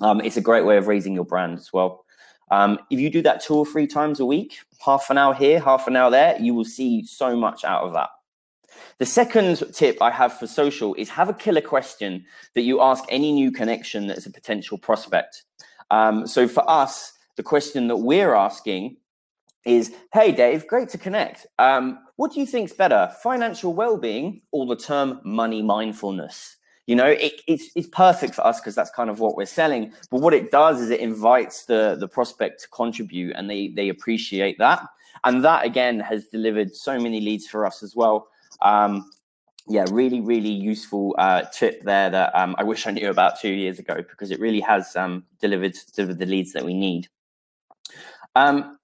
Um, 0.00 0.20
it's 0.20 0.36
a 0.36 0.40
great 0.40 0.64
way 0.64 0.76
of 0.76 0.86
raising 0.86 1.14
your 1.14 1.24
brand 1.24 1.58
as 1.58 1.72
well. 1.72 2.04
Um, 2.50 2.78
if 2.90 2.98
you 2.98 3.10
do 3.10 3.22
that 3.22 3.42
two 3.42 3.54
or 3.54 3.66
three 3.66 3.86
times 3.86 4.18
a 4.18 4.26
week, 4.26 4.58
half 4.84 5.08
an 5.10 5.18
hour 5.18 5.34
here, 5.34 5.60
half 5.60 5.86
an 5.86 5.96
hour 5.96 6.10
there, 6.10 6.36
you 6.40 6.54
will 6.54 6.64
see 6.64 7.04
so 7.04 7.36
much 7.36 7.64
out 7.64 7.82
of 7.82 7.92
that. 7.92 8.08
The 8.98 9.06
second 9.06 9.62
tip 9.72 10.00
I 10.00 10.10
have 10.10 10.32
for 10.32 10.46
social 10.46 10.94
is 10.94 11.08
have 11.10 11.28
a 11.28 11.34
killer 11.34 11.60
question 11.60 12.24
that 12.54 12.62
you 12.62 12.80
ask 12.80 13.04
any 13.08 13.32
new 13.32 13.50
connection 13.50 14.06
that's 14.06 14.26
a 14.26 14.30
potential 14.30 14.78
prospect. 14.78 15.44
Um, 15.90 16.26
so 16.26 16.48
for 16.48 16.68
us, 16.68 17.12
the 17.36 17.42
question 17.42 17.88
that 17.88 17.96
we're 17.96 18.34
asking 18.34 18.96
is, 19.64 19.92
"Hey 20.12 20.32
Dave, 20.32 20.66
great 20.66 20.88
to 20.90 20.98
connect. 20.98 21.46
Um, 21.58 21.98
what 22.16 22.32
do 22.32 22.40
you 22.40 22.46
think's 22.46 22.72
better, 22.72 23.12
financial 23.22 23.74
well-being 23.74 24.42
or 24.52 24.66
the 24.66 24.76
term 24.76 25.20
money 25.24 25.62
mindfulness?" 25.62 26.56
You 26.90 26.96
know, 26.96 27.06
it, 27.06 27.40
it's 27.46 27.70
it's 27.76 27.86
perfect 27.86 28.34
for 28.34 28.44
us 28.44 28.58
because 28.58 28.74
that's 28.74 28.90
kind 28.90 29.10
of 29.10 29.20
what 29.20 29.36
we're 29.36 29.46
selling. 29.46 29.92
But 30.10 30.22
what 30.22 30.34
it 30.34 30.50
does 30.50 30.80
is 30.80 30.90
it 30.90 30.98
invites 30.98 31.66
the 31.66 31.94
the 31.94 32.08
prospect 32.08 32.62
to 32.62 32.68
contribute, 32.70 33.36
and 33.36 33.48
they 33.48 33.68
they 33.68 33.90
appreciate 33.90 34.58
that. 34.58 34.82
And 35.22 35.44
that 35.44 35.64
again 35.64 36.00
has 36.00 36.26
delivered 36.26 36.74
so 36.74 36.98
many 36.98 37.20
leads 37.20 37.46
for 37.46 37.64
us 37.64 37.84
as 37.84 37.94
well. 37.94 38.26
Um, 38.60 39.08
yeah, 39.68 39.84
really, 39.92 40.20
really 40.20 40.50
useful 40.50 41.14
uh, 41.16 41.42
tip 41.52 41.80
there 41.84 42.10
that 42.10 42.34
um, 42.34 42.56
I 42.58 42.64
wish 42.64 42.88
I 42.88 42.90
knew 42.90 43.08
about 43.08 43.38
two 43.38 43.52
years 43.52 43.78
ago 43.78 43.94
because 43.94 44.32
it 44.32 44.40
really 44.40 44.58
has 44.58 44.96
um, 44.96 45.22
delivered 45.40 45.76
delivered 45.94 46.18
the 46.18 46.26
leads 46.26 46.52
that 46.54 46.64
we 46.64 46.74
need. 46.74 47.06
Um, 48.34 48.78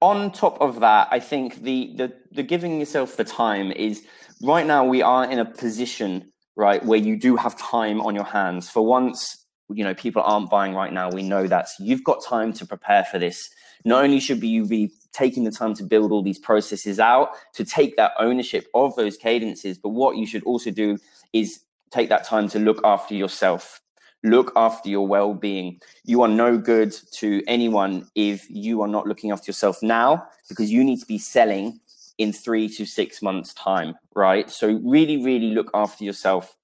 on 0.00 0.32
top 0.32 0.60
of 0.60 0.80
that, 0.80 1.06
I 1.12 1.20
think 1.20 1.62
the, 1.62 1.94
the 1.96 2.12
the 2.32 2.42
giving 2.42 2.80
yourself 2.80 3.16
the 3.16 3.22
time 3.22 3.70
is 3.70 4.02
right 4.42 4.66
now 4.66 4.84
we 4.84 5.00
are 5.00 5.30
in 5.30 5.38
a 5.38 5.44
position 5.44 6.26
right 6.60 6.84
where 6.84 6.98
you 6.98 7.16
do 7.16 7.34
have 7.36 7.58
time 7.58 8.00
on 8.02 8.14
your 8.14 8.24
hands. 8.24 8.70
For 8.70 8.82
once, 8.86 9.46
you 9.72 9.82
know 9.82 9.94
people 9.94 10.22
aren't 10.22 10.50
buying 10.50 10.74
right 10.74 10.92
now. 10.92 11.10
We 11.10 11.22
know 11.22 11.46
that 11.46 11.68
so 11.70 11.82
you've 11.82 12.04
got 12.04 12.22
time 12.24 12.52
to 12.54 12.66
prepare 12.66 13.04
for 13.04 13.18
this. 13.18 13.50
Not 13.84 14.04
only 14.04 14.20
should 14.20 14.42
you 14.42 14.66
be 14.66 14.92
taking 15.12 15.44
the 15.44 15.50
time 15.50 15.74
to 15.74 15.82
build 15.82 16.12
all 16.12 16.22
these 16.22 16.38
processes 16.38 17.00
out, 17.00 17.30
to 17.54 17.64
take 17.64 17.96
that 17.96 18.12
ownership 18.18 18.66
of 18.74 18.94
those 18.96 19.16
cadences. 19.16 19.78
But 19.78 19.90
what 19.90 20.16
you 20.16 20.26
should 20.26 20.44
also 20.44 20.70
do 20.70 20.98
is 21.32 21.60
take 21.90 22.08
that 22.10 22.24
time 22.24 22.48
to 22.50 22.58
look 22.58 22.80
after 22.84 23.14
yourself, 23.14 23.80
look 24.22 24.52
after 24.54 24.88
your 24.88 25.06
well 25.06 25.34
being. 25.34 25.80
You 26.04 26.22
are 26.22 26.28
no 26.28 26.58
good 26.58 26.92
to 27.12 27.42
anyone 27.46 28.06
if 28.14 28.48
you 28.50 28.82
are 28.82 28.88
not 28.88 29.06
looking 29.06 29.30
after 29.30 29.48
yourself 29.48 29.82
now, 29.82 30.26
because 30.48 30.70
you 30.70 30.84
need 30.84 31.00
to 31.00 31.06
be 31.06 31.18
selling 31.18 31.80
in 32.20 32.32
three 32.32 32.68
to 32.68 32.84
six 32.84 33.22
months' 33.22 33.54
time, 33.54 33.94
right? 34.14 34.50
So, 34.50 34.80
really, 34.84 35.22
really 35.24 35.50
look 35.50 35.70
after 35.74 36.04
yourself, 36.04 36.54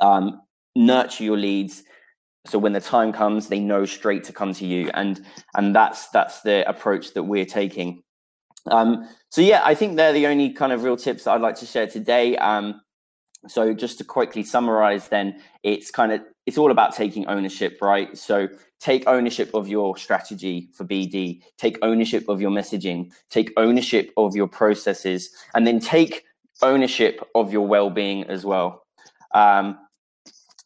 um, 0.00 0.42
nurture 0.74 1.24
your 1.24 1.38
leads, 1.38 1.82
so 2.46 2.58
when 2.58 2.72
the 2.72 2.80
time 2.80 3.12
comes 3.12 3.48
they 3.48 3.60
know 3.60 3.84
straight 3.84 4.24
to 4.24 4.32
come 4.32 4.54
to 4.54 4.66
you 4.66 4.90
and 4.94 5.24
and 5.54 5.74
that's 5.74 6.08
that's 6.08 6.40
the 6.40 6.68
approach 6.68 7.14
that 7.14 7.22
we're 7.22 7.44
taking. 7.44 8.02
Um, 8.66 9.08
so 9.30 9.40
yeah 9.40 9.62
i 9.64 9.74
think 9.74 9.96
they're 9.96 10.12
the 10.12 10.26
only 10.26 10.52
kind 10.52 10.70
of 10.70 10.82
real 10.82 10.96
tips 10.96 11.24
that 11.24 11.32
i'd 11.32 11.40
like 11.40 11.56
to 11.56 11.66
share 11.66 11.86
today. 11.86 12.36
Um, 12.36 12.80
so 13.46 13.72
just 13.72 13.98
to 13.98 14.04
quickly 14.04 14.42
summarize 14.42 15.08
then 15.08 15.40
it's 15.62 15.90
kind 15.90 16.12
of 16.12 16.20
it's 16.46 16.58
all 16.58 16.70
about 16.70 16.94
taking 16.94 17.26
ownership 17.26 17.78
right 17.80 18.16
so 18.16 18.48
take 18.78 19.06
ownership 19.06 19.50
of 19.54 19.68
your 19.68 19.96
strategy 19.96 20.68
for 20.74 20.84
bd 20.84 21.40
take 21.56 21.78
ownership 21.82 22.28
of 22.28 22.40
your 22.40 22.50
messaging 22.50 23.10
take 23.30 23.52
ownership 23.56 24.12
of 24.16 24.36
your 24.36 24.48
processes 24.48 25.30
and 25.54 25.66
then 25.66 25.80
take 25.80 26.24
ownership 26.62 27.26
of 27.34 27.52
your 27.52 27.66
well-being 27.66 28.24
as 28.24 28.44
well 28.44 28.82
um, 29.34 29.78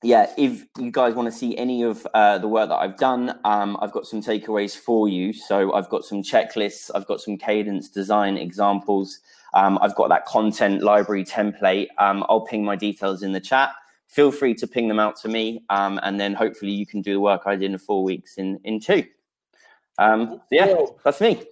yeah, 0.05 0.31
if 0.37 0.67
you 0.79 0.91
guys 0.91 1.15
want 1.15 1.33
to 1.33 1.37
see 1.37 1.57
any 1.57 1.83
of 1.83 2.07
uh, 2.13 2.37
the 2.37 2.47
work 2.47 2.69
that 2.69 2.77
I've 2.77 2.99
done, 2.99 3.39
um, 3.45 3.79
I've 3.81 3.91
got 3.91 4.07
some 4.07 4.21
takeaways 4.21 4.77
for 4.77 5.09
you. 5.09 5.33
So 5.33 5.73
I've 5.73 5.89
got 5.89 6.05
some 6.05 6.23
checklists, 6.23 6.91
I've 6.95 7.07
got 7.07 7.23
some 7.23 7.39
cadence 7.39 7.89
design 7.89 8.37
examples, 8.37 9.21
um, 9.55 9.79
I've 9.81 9.95
got 9.95 10.09
that 10.09 10.27
content 10.27 10.83
library 10.83 11.25
template. 11.25 11.89
Um, 11.99 12.25
I'll 12.29 12.43
ping 12.43 12.65
my 12.65 12.77
details 12.77 13.23
in 13.23 13.33
the 13.33 13.41
chat. 13.41 13.71
Feel 14.07 14.31
free 14.31 14.55
to 14.55 14.67
ping 14.67 14.89
them 14.89 15.01
out 15.01 15.17
to 15.23 15.29
me, 15.29 15.65
um, 15.71 15.99
and 16.03 16.21
then 16.21 16.35
hopefully 16.35 16.73
you 16.73 16.87
can 16.87 17.01
do 17.01 17.15
the 17.15 17.21
work 17.21 17.43
I 17.47 17.57
did 17.57 17.71
in 17.71 17.79
four 17.79 18.05
weeks 18.05 18.37
in 18.37 18.61
in 18.65 18.81
two. 18.81 19.05
Um, 19.99 20.41
yeah, 20.51 20.75
that's 21.05 21.21
me. 21.21 21.43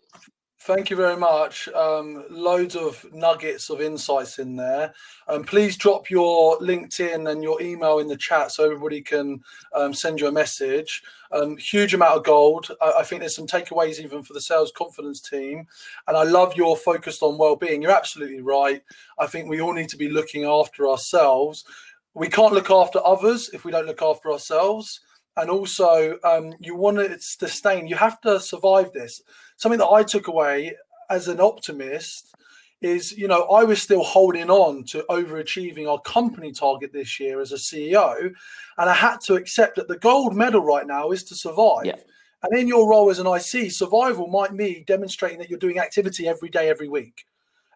Thank 0.64 0.90
you 0.90 0.96
very 0.96 1.16
much. 1.16 1.66
Um, 1.70 2.22
loads 2.30 2.76
of 2.76 3.04
nuggets 3.12 3.68
of 3.68 3.80
insights 3.80 4.38
in 4.38 4.54
there. 4.54 4.94
Um, 5.26 5.42
please 5.42 5.76
drop 5.76 6.08
your 6.08 6.56
LinkedIn 6.60 7.28
and 7.28 7.42
your 7.42 7.60
email 7.60 7.98
in 7.98 8.06
the 8.06 8.16
chat 8.16 8.52
so 8.52 8.64
everybody 8.64 9.00
can 9.00 9.42
um, 9.74 9.92
send 9.92 10.20
you 10.20 10.28
a 10.28 10.32
message. 10.32 11.02
Um, 11.32 11.56
huge 11.56 11.94
amount 11.94 12.16
of 12.16 12.22
gold. 12.22 12.70
I, 12.80 12.92
I, 12.98 13.02
think 13.02 13.22
there's 13.22 13.34
some 13.34 13.48
takeaways 13.48 13.98
even 13.98 14.22
for 14.22 14.34
the 14.34 14.40
sales 14.40 14.70
confidence 14.76 15.20
team. 15.20 15.66
And 16.06 16.16
I 16.16 16.22
love 16.22 16.54
your 16.54 16.76
focus 16.76 17.22
on 17.22 17.38
well-being. 17.38 17.82
You're 17.82 17.90
absolutely 17.90 18.40
right. 18.40 18.84
I 19.18 19.26
think 19.26 19.48
we 19.48 19.60
all 19.60 19.72
need 19.72 19.88
to 19.88 19.96
be 19.96 20.10
looking 20.10 20.44
after 20.44 20.88
ourselves. 20.88 21.64
We 22.14 22.28
can't 22.28 22.54
look 22.54 22.70
after 22.70 23.04
others 23.04 23.50
if 23.52 23.64
we 23.64 23.72
don't 23.72 23.86
look 23.86 24.02
after 24.02 24.30
ourselves 24.30 25.00
and 25.36 25.50
also 25.50 26.18
um, 26.24 26.52
you 26.58 26.76
want 26.76 26.98
to 26.98 27.18
sustain. 27.20 27.86
You 27.86 27.96
have 27.96 28.20
to 28.22 28.38
survive 28.40 28.92
this. 28.92 29.22
Something 29.56 29.78
that 29.78 29.88
i 29.88 30.02
took 30.02 30.28
away 30.28 30.74
as 31.10 31.28
an 31.28 31.40
optimist 31.40 32.34
is 32.82 33.12
you 33.16 33.28
know 33.28 33.44
i 33.44 33.62
was 33.62 33.80
still 33.80 34.02
holding 34.02 34.50
on 34.50 34.82
to 34.84 35.04
overachieving 35.08 35.88
our 35.88 36.00
company 36.00 36.52
target 36.52 36.92
this 36.92 37.20
year 37.20 37.40
as 37.40 37.52
a 37.52 37.56
ceo 37.56 38.16
and 38.78 38.90
i 38.90 38.92
had 38.92 39.18
to 39.20 39.34
accept 39.34 39.76
that 39.76 39.88
the 39.88 39.98
gold 39.98 40.34
medal 40.34 40.62
right 40.62 40.86
now 40.86 41.10
is 41.10 41.22
to 41.22 41.34
survive. 41.34 41.84
Yeah. 41.84 41.96
and 42.42 42.58
in 42.58 42.66
your 42.66 42.90
role 42.90 43.08
as 43.08 43.20
an 43.20 43.26
ic 43.26 43.70
survival 43.70 44.26
might 44.26 44.52
mean 44.52 44.84
demonstrating 44.86 45.38
that 45.38 45.48
you're 45.48 45.58
doing 45.58 45.78
activity 45.78 46.28
every 46.28 46.48
day 46.48 46.68
every 46.68 46.88
week. 46.88 47.24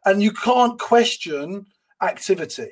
And 0.05 0.23
you 0.23 0.33
can't 0.33 0.79
question 0.79 1.67
activity 2.03 2.71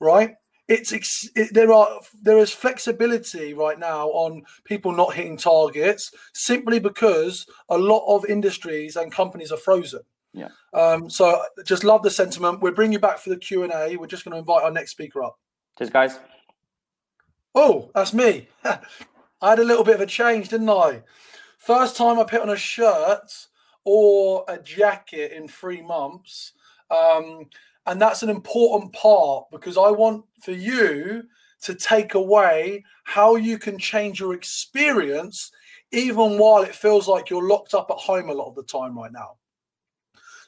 right 0.00 0.34
it's 0.68 1.30
it, 1.36 1.54
there 1.54 1.72
are 1.72 2.00
there 2.22 2.38
is 2.38 2.50
flexibility 2.50 3.54
right 3.54 3.78
now 3.78 4.08
on 4.08 4.42
people 4.64 4.92
not 4.92 5.14
hitting 5.14 5.36
targets 5.36 6.10
simply 6.34 6.78
because 6.78 7.46
a 7.68 7.78
lot 7.78 8.04
of 8.06 8.24
industries 8.26 8.96
and 8.96 9.12
companies 9.12 9.52
are 9.52 9.58
frozen. 9.58 10.00
Yeah. 10.32 10.48
Um, 10.74 11.08
so 11.08 11.42
just 11.64 11.84
love 11.84 12.02
the 12.02 12.10
sentiment. 12.10 12.60
We're 12.60 12.72
bringing 12.72 12.94
you 12.94 12.98
back 12.98 13.18
for 13.18 13.30
the 13.30 13.38
Q 13.38 13.62
and 13.62 13.72
A. 13.72 13.96
We're 13.96 14.06
just 14.06 14.24
going 14.24 14.32
to 14.32 14.38
invite 14.38 14.64
our 14.64 14.70
next 14.70 14.90
speaker 14.90 15.22
up. 15.22 15.38
Cheers, 15.78 15.90
guys. 15.90 16.18
Oh, 17.54 17.90
that's 17.94 18.12
me. 18.12 18.48
I 18.64 19.50
had 19.50 19.58
a 19.58 19.64
little 19.64 19.84
bit 19.84 19.94
of 19.94 20.00
a 20.02 20.06
change, 20.06 20.48
didn't 20.48 20.68
I? 20.68 21.02
First 21.58 21.96
time 21.96 22.18
I 22.18 22.24
put 22.24 22.42
on 22.42 22.50
a 22.50 22.56
shirt 22.56 23.46
or 23.84 24.44
a 24.48 24.58
jacket 24.58 25.32
in 25.32 25.48
three 25.48 25.80
months. 25.80 26.52
Um, 26.90 27.46
and 27.86 28.00
that's 28.00 28.22
an 28.22 28.30
important 28.30 28.92
part 28.92 29.46
because 29.50 29.76
I 29.76 29.90
want 29.90 30.24
for 30.42 30.52
you 30.52 31.24
to 31.62 31.74
take 31.74 32.14
away 32.14 32.84
how 33.04 33.36
you 33.36 33.58
can 33.58 33.78
change 33.78 34.20
your 34.20 34.34
experience, 34.34 35.50
even 35.92 36.38
while 36.38 36.62
it 36.62 36.74
feels 36.74 37.08
like 37.08 37.30
you're 37.30 37.48
locked 37.48 37.74
up 37.74 37.90
at 37.90 37.96
home 37.96 38.28
a 38.28 38.34
lot 38.34 38.48
of 38.48 38.56
the 38.56 38.64
time 38.64 38.98
right 38.98 39.12
now. 39.12 39.36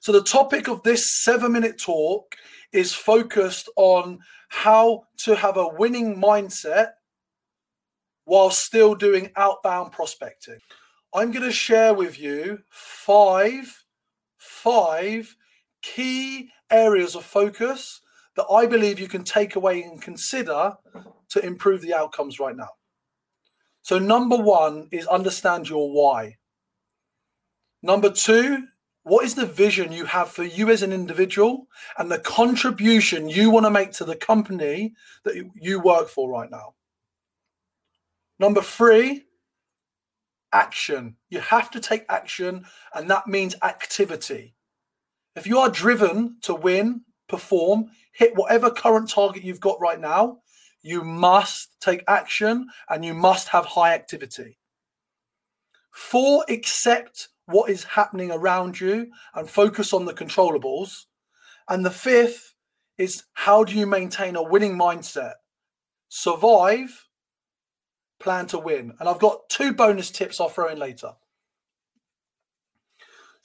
So, 0.00 0.12
the 0.12 0.22
topic 0.22 0.68
of 0.68 0.82
this 0.82 1.22
seven 1.22 1.52
minute 1.52 1.80
talk 1.80 2.36
is 2.72 2.92
focused 2.92 3.68
on 3.76 4.18
how 4.48 5.04
to 5.18 5.34
have 5.34 5.56
a 5.56 5.68
winning 5.68 6.16
mindset 6.16 6.90
while 8.24 8.50
still 8.50 8.94
doing 8.94 9.30
outbound 9.36 9.92
prospecting. 9.92 10.58
I'm 11.14 11.30
going 11.30 11.44
to 11.44 11.52
share 11.52 11.94
with 11.94 12.20
you 12.20 12.58
five, 12.68 13.84
five 14.36 15.34
key 15.82 16.50
areas 16.70 17.14
of 17.14 17.24
focus 17.24 18.00
that 18.36 18.46
I 18.50 18.66
believe 18.66 19.00
you 19.00 19.08
can 19.08 19.24
take 19.24 19.56
away 19.56 19.82
and 19.82 20.00
consider 20.00 20.74
to 21.30 21.44
improve 21.44 21.82
the 21.82 21.94
outcomes 21.94 22.38
right 22.38 22.56
now. 22.56 22.70
So, 23.82 23.98
number 23.98 24.36
one 24.36 24.88
is 24.92 25.06
understand 25.06 25.68
your 25.68 25.90
why. 25.90 26.36
Number 27.82 28.10
two, 28.10 28.66
what 29.02 29.24
is 29.24 29.34
the 29.34 29.46
vision 29.46 29.92
you 29.92 30.04
have 30.04 30.28
for 30.28 30.44
you 30.44 30.68
as 30.70 30.82
an 30.82 30.92
individual 30.92 31.66
and 31.96 32.10
the 32.10 32.18
contribution 32.18 33.28
you 33.28 33.50
want 33.50 33.64
to 33.64 33.70
make 33.70 33.92
to 33.92 34.04
the 34.04 34.16
company 34.16 34.94
that 35.24 35.50
you 35.54 35.80
work 35.80 36.08
for 36.08 36.30
right 36.30 36.50
now? 36.50 36.74
Number 38.38 38.60
three, 38.60 39.24
action. 40.52 41.16
You 41.30 41.40
have 41.40 41.70
to 41.70 41.80
take 41.80 42.04
action, 42.08 42.64
and 42.94 43.10
that 43.10 43.26
means 43.26 43.56
activity. 43.62 44.54
If 45.38 45.46
you 45.46 45.60
are 45.60 45.70
driven 45.70 46.38
to 46.42 46.52
win, 46.52 47.02
perform, 47.28 47.90
hit 48.12 48.34
whatever 48.34 48.72
current 48.72 49.08
target 49.08 49.44
you've 49.44 49.60
got 49.60 49.80
right 49.80 50.00
now, 50.00 50.38
you 50.82 51.04
must 51.04 51.80
take 51.80 52.02
action 52.08 52.66
and 52.88 53.04
you 53.04 53.14
must 53.14 53.50
have 53.50 53.64
high 53.64 53.94
activity. 53.94 54.58
Four, 55.92 56.44
accept 56.48 57.28
what 57.46 57.70
is 57.70 57.84
happening 57.84 58.32
around 58.32 58.80
you 58.80 59.12
and 59.32 59.48
focus 59.48 59.92
on 59.92 60.06
the 60.06 60.12
controllables. 60.12 61.04
And 61.68 61.86
the 61.86 61.90
fifth 61.92 62.54
is 62.96 63.22
how 63.34 63.62
do 63.62 63.78
you 63.78 63.86
maintain 63.86 64.34
a 64.34 64.42
winning 64.42 64.76
mindset? 64.76 65.34
Survive, 66.08 67.06
plan 68.18 68.48
to 68.48 68.58
win. 68.58 68.92
And 68.98 69.08
I've 69.08 69.20
got 69.20 69.48
two 69.48 69.72
bonus 69.72 70.10
tips 70.10 70.40
I'll 70.40 70.48
throw 70.48 70.66
in 70.66 70.80
later. 70.80 71.12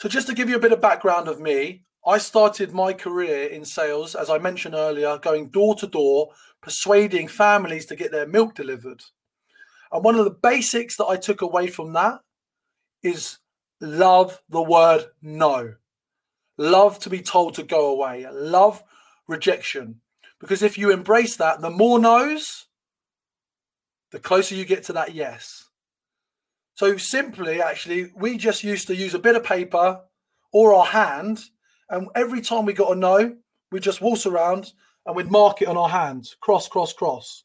So, 0.04 0.10
just 0.10 0.28
to 0.28 0.34
give 0.34 0.50
you 0.50 0.58
a 0.58 0.60
bit 0.60 0.74
of 0.74 0.82
background 0.82 1.30
of 1.30 1.40
me, 1.40 1.86
I 2.06 2.18
started 2.18 2.74
my 2.74 2.92
career 2.92 3.48
in 3.48 3.64
sales, 3.64 4.16
as 4.16 4.30
I 4.30 4.38
mentioned 4.38 4.76
earlier, 4.76 5.18
going 5.18 5.48
door 5.48 5.76
to 5.76 5.88
door, 5.88 6.32
persuading 6.62 7.30
families 7.30 7.86
to 7.86 7.96
get 7.96 8.12
their 8.12 8.28
milk 8.28 8.54
delivered. 8.54 9.02
And 9.94 10.04
one 10.04 10.16
of 10.16 10.26
the 10.26 10.32
basics 10.32 10.98
that 10.98 11.06
I 11.06 11.16
took 11.16 11.42
away 11.42 11.68
from 11.68 11.94
that 11.94 12.20
is 13.02 13.38
love 13.80 14.42
the 14.50 14.62
word 14.62 15.06
no. 15.22 15.76
Love 16.58 17.00
to 17.00 17.10
be 17.10 17.22
told 17.22 17.54
to 17.54 17.64
go 17.64 17.90
away. 17.90 18.28
Love 18.30 18.84
rejection. 19.26 20.02
Because 20.38 20.62
if 20.62 20.78
you 20.78 20.92
embrace 20.92 21.38
that, 21.38 21.62
the 21.62 21.70
more 21.70 21.98
no's, 21.98 22.66
the 24.12 24.20
closer 24.20 24.54
you 24.54 24.66
get 24.66 24.84
to 24.84 24.92
that 24.92 25.16
yes. 25.16 25.63
So 26.76 26.98
simply, 26.98 27.62
actually, 27.62 28.12
we 28.16 28.38
just 28.38 28.64
used 28.64 28.88
to 28.88 28.96
use 28.96 29.14
a 29.14 29.20
bit 29.20 29.36
of 29.36 29.44
paper 29.44 30.02
or 30.52 30.74
our 30.74 30.86
hand, 30.86 31.40
and 31.90 32.08
every 32.16 32.42
time 32.42 32.66
we 32.66 32.74
got 32.74 32.92
a 32.92 32.96
no, 32.96 33.36
we 33.72 33.80
just 33.80 34.02
waltz 34.02 34.26
around 34.26 34.74
and 35.06 35.16
we'd 35.16 35.32
mark 35.32 35.62
it 35.62 35.68
on 35.68 35.78
our 35.78 35.90
hand, 35.90 36.30
cross, 36.42 36.68
cross, 36.68 36.94
cross. 36.94 37.44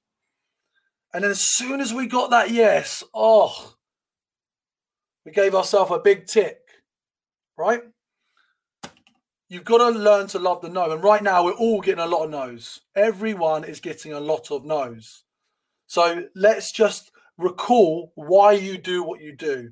And 1.12 1.24
then 1.24 1.30
as 1.30 1.40
soon 1.40 1.80
as 1.80 1.92
we 1.92 2.06
got 2.06 2.30
that 2.30 2.50
yes, 2.50 3.02
oh, 3.14 3.74
we 5.24 5.32
gave 5.32 5.54
ourselves 5.54 5.90
a 5.90 5.98
big 5.98 6.26
tick, 6.26 6.58
right? 7.56 7.82
You've 9.48 9.64
got 9.64 9.78
to 9.78 9.98
learn 9.98 10.26
to 10.28 10.38
love 10.38 10.60
the 10.60 10.68
no. 10.68 10.90
And 10.90 11.02
right 11.02 11.22
now, 11.22 11.44
we're 11.44 11.52
all 11.52 11.80
getting 11.80 12.04
a 12.04 12.06
lot 12.06 12.24
of 12.24 12.30
no's. 12.30 12.80
Everyone 12.94 13.64
is 13.64 13.80
getting 13.80 14.12
a 14.12 14.20
lot 14.20 14.50
of 14.50 14.64
no's. 14.66 15.24
So 15.86 16.24
let's 16.34 16.70
just 16.70 17.10
recall 17.38 18.12
why 18.16 18.52
you 18.52 18.76
do 18.76 19.02
what 19.02 19.20
you 19.20 19.34
do. 19.34 19.70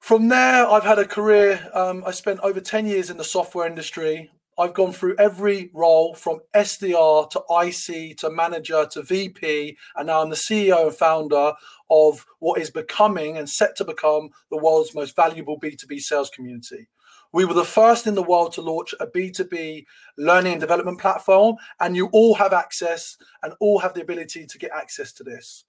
From 0.00 0.28
there, 0.28 0.68
I've 0.68 0.84
had 0.84 0.98
a 0.98 1.06
career. 1.06 1.68
Um, 1.72 2.04
I 2.06 2.10
spent 2.10 2.40
over 2.40 2.60
10 2.60 2.86
years 2.86 3.10
in 3.10 3.16
the 3.16 3.24
software 3.24 3.66
industry. 3.66 4.30
I've 4.58 4.74
gone 4.74 4.92
through 4.92 5.16
every 5.18 5.70
role 5.74 6.14
from 6.14 6.40
SDR 6.54 7.28
to 7.30 7.42
IC 7.50 8.16
to 8.18 8.30
manager 8.30 8.86
to 8.92 9.02
VP, 9.02 9.76
and 9.96 10.06
now 10.06 10.22
I'm 10.22 10.30
the 10.30 10.36
CEO 10.36 10.86
and 10.86 10.96
founder 10.96 11.52
of 11.90 12.24
what 12.38 12.60
is 12.60 12.70
becoming 12.70 13.36
and 13.36 13.48
set 13.48 13.76
to 13.76 13.84
become 13.84 14.30
the 14.50 14.56
world's 14.56 14.94
most 14.94 15.14
valuable 15.14 15.60
B2B 15.60 16.00
sales 16.00 16.30
community. 16.30 16.88
We 17.32 17.44
were 17.44 17.54
the 17.54 17.64
first 17.64 18.06
in 18.06 18.14
the 18.14 18.22
world 18.22 18.52
to 18.54 18.62
launch 18.62 18.94
a 18.98 19.06
B2B 19.06 19.84
learning 20.16 20.52
and 20.52 20.60
development 20.60 21.00
platform, 21.00 21.56
and 21.80 21.94
you 21.94 22.08
all 22.12 22.34
have 22.34 22.54
access 22.54 23.18
and 23.42 23.52
all 23.60 23.78
have 23.80 23.92
the 23.92 24.00
ability 24.00 24.46
to 24.46 24.58
get 24.58 24.70
access 24.74 25.12
to 25.14 25.24
this. 25.24 25.64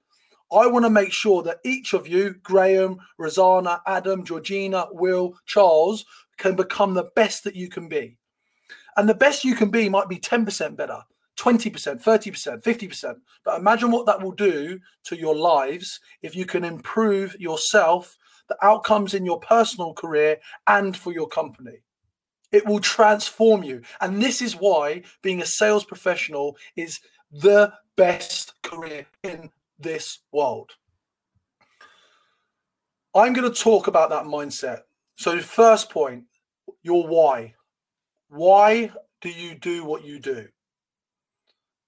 I 0.51 0.67
want 0.67 0.85
to 0.85 0.89
make 0.89 1.11
sure 1.11 1.43
that 1.43 1.59
each 1.65 1.93
of 1.93 2.07
you, 2.07 2.35
Graham, 2.41 2.99
Rosanna, 3.17 3.81
Adam, 3.85 4.23
Georgina, 4.23 4.87
Will, 4.91 5.35
Charles, 5.45 6.05
can 6.37 6.55
become 6.55 6.93
the 6.93 7.09
best 7.15 7.43
that 7.43 7.55
you 7.55 7.67
can 7.69 7.89
be. 7.89 8.17
And 8.95 9.09
the 9.09 9.15
best 9.15 9.43
you 9.43 9.55
can 9.55 9.69
be 9.69 9.89
might 9.89 10.07
be 10.07 10.17
10% 10.17 10.75
better, 10.75 11.01
20%, 11.37 12.01
30%, 12.01 12.63
50%. 12.63 13.15
But 13.43 13.59
imagine 13.59 13.91
what 13.91 14.05
that 14.05 14.21
will 14.21 14.31
do 14.31 14.79
to 15.05 15.17
your 15.17 15.35
lives 15.35 15.99
if 16.21 16.35
you 16.35 16.45
can 16.45 16.63
improve 16.63 17.35
yourself, 17.39 18.17
the 18.47 18.57
outcomes 18.63 19.13
in 19.13 19.25
your 19.25 19.39
personal 19.39 19.93
career, 19.93 20.37
and 20.65 20.95
for 20.95 21.11
your 21.11 21.27
company. 21.27 21.83
It 22.51 22.65
will 22.65 22.79
transform 22.79 23.63
you. 23.63 23.81
And 23.99 24.21
this 24.21 24.41
is 24.41 24.55
why 24.55 25.03
being 25.21 25.41
a 25.41 25.45
sales 25.45 25.83
professional 25.83 26.57
is 26.77 27.01
the 27.31 27.73
best 27.97 28.53
career 28.63 29.05
in 29.23 29.51
this 29.80 30.19
world. 30.32 30.71
I'm 33.15 33.34
going 33.34 33.51
to 33.51 33.63
talk 33.63 33.88
about 33.88 34.09
that 34.11 34.25
mindset. 34.25 34.82
So, 35.15 35.39
first 35.39 35.89
point, 35.89 36.25
your 36.84 37.07
why. 37.07 37.55
Why 38.30 38.91
do 39.21 39.30
you 39.30 39.55
do 39.55 39.84
what 39.84 40.05
you 40.05 40.19
do? 40.19 40.47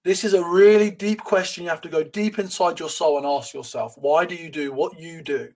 This 0.04 0.24
is 0.24 0.34
a 0.34 0.44
really 0.44 0.90
deep 0.90 1.20
question. 1.20 1.64
You 1.64 1.70
have 1.70 1.82
to 1.82 1.90
go 1.90 2.04
deep 2.04 2.40
inside 2.40 2.80
your 2.80 2.90
soul 2.90 3.18
and 3.18 3.26
ask 3.26 3.54
yourself, 3.54 3.94
why 3.98 4.26
do 4.26 4.34
you 4.34 4.50
do 4.50 4.72
what 4.72 5.00
you 5.00 5.22
do? 5.22 5.50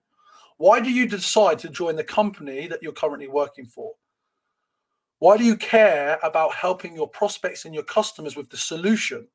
Why 0.58 0.80
do 0.80 0.90
you 0.90 1.08
decide 1.08 1.58
to 1.60 1.68
join 1.68 1.96
the 1.96 2.04
company 2.04 2.68
that 2.68 2.82
you're 2.82 2.92
currently 2.92 3.26
working 3.26 3.66
for? 3.66 3.94
Why 5.18 5.36
do 5.36 5.44
you 5.44 5.56
care 5.56 6.18
about 6.22 6.54
helping 6.54 6.94
your 6.94 7.08
prospects 7.08 7.64
and 7.64 7.74
your 7.74 7.84
customers 7.84 8.36
with 8.36 8.50
the 8.50 8.56
solution 8.56 9.26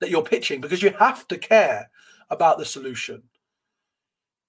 that 0.00 0.10
you're 0.10 0.22
pitching? 0.22 0.60
Because 0.60 0.82
you 0.82 0.90
have 0.98 1.26
to 1.28 1.38
care 1.38 1.90
about 2.30 2.58
the 2.58 2.64
solution. 2.64 3.22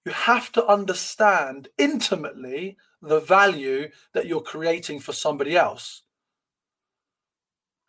You 0.04 0.12
have 0.12 0.50
to 0.52 0.66
understand 0.66 1.68
intimately 1.78 2.76
the 3.00 3.20
value 3.20 3.88
that 4.14 4.26
you're 4.26 4.40
creating 4.40 5.00
for 5.00 5.12
somebody 5.12 5.56
else. 5.56 6.02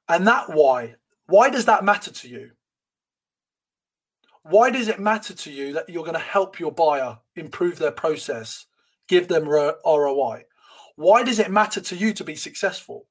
And 0.08 0.28
that 0.28 0.54
why? 0.54 0.96
Why 1.28 1.50
does 1.50 1.66
that 1.66 1.84
matter 1.84 2.12
to 2.12 2.28
you? 2.28 2.52
Why 4.44 4.70
does 4.70 4.90
it 4.90 5.00
matter 5.00 5.34
to 5.34 5.52
you 5.52 5.74
that 5.74 5.90
you're 5.90 6.04
going 6.04 6.14
to 6.14 6.20
help 6.20 6.60
your 6.60 6.72
buyer 6.72 7.18
improve 7.36 7.80
their 7.80 7.92
process, 7.92 8.66
give 9.08 9.30
them 9.30 9.48
ROI? 9.48 10.44
Why 10.96 11.24
does 11.24 11.40
it 11.40 11.50
matter 11.50 11.80
to 11.82 11.96
you 11.96 12.14
to 12.14 12.24
be 12.24 12.36
successful? 12.36 13.08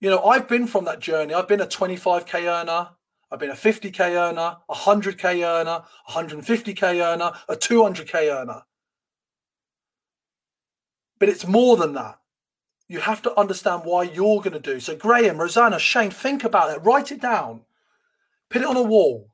You 0.00 0.10
know, 0.10 0.22
I've 0.24 0.48
been 0.48 0.66
from 0.66 0.84
that 0.84 1.00
journey. 1.00 1.32
I've 1.32 1.48
been 1.48 1.60
a 1.60 1.66
25k 1.66 2.44
earner. 2.44 2.90
I've 3.30 3.40
been 3.40 3.50
a 3.50 3.54
50k 3.54 4.12
earner, 4.12 4.56
a 4.68 4.74
100k 4.74 5.44
earner, 5.44 5.82
150k 6.10 7.04
earner, 7.04 7.32
a 7.48 7.56
200k 7.56 8.32
earner. 8.32 8.62
But 11.18 11.28
it's 11.28 11.46
more 11.46 11.76
than 11.76 11.94
that. 11.94 12.18
You 12.88 13.00
have 13.00 13.22
to 13.22 13.38
understand 13.38 13.82
why 13.84 14.04
you're 14.04 14.40
going 14.42 14.52
to 14.52 14.60
do. 14.60 14.78
So, 14.78 14.94
Graham, 14.94 15.38
Rosanna, 15.38 15.78
Shane, 15.80 16.10
think 16.10 16.44
about 16.44 16.70
it. 16.70 16.84
Write 16.84 17.10
it 17.10 17.20
down. 17.20 17.62
Put 18.48 18.62
it 18.62 18.68
on 18.68 18.76
a 18.76 18.82
wall. 18.82 19.30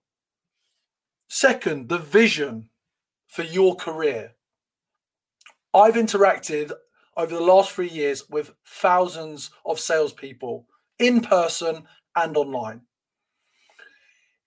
Second, 1.28 1.90
the 1.90 1.98
vision 1.98 2.70
for 3.28 3.42
your 3.42 3.74
career. 3.74 4.36
I've 5.74 5.94
interacted 5.94 6.72
over 7.16 7.34
the 7.34 7.42
last 7.42 7.72
three 7.72 7.88
years 7.88 8.28
with 8.28 8.52
thousands 8.66 9.50
of 9.64 9.78
salespeople 9.78 10.66
in 10.98 11.20
person 11.20 11.84
and 12.14 12.36
online. 12.36 12.82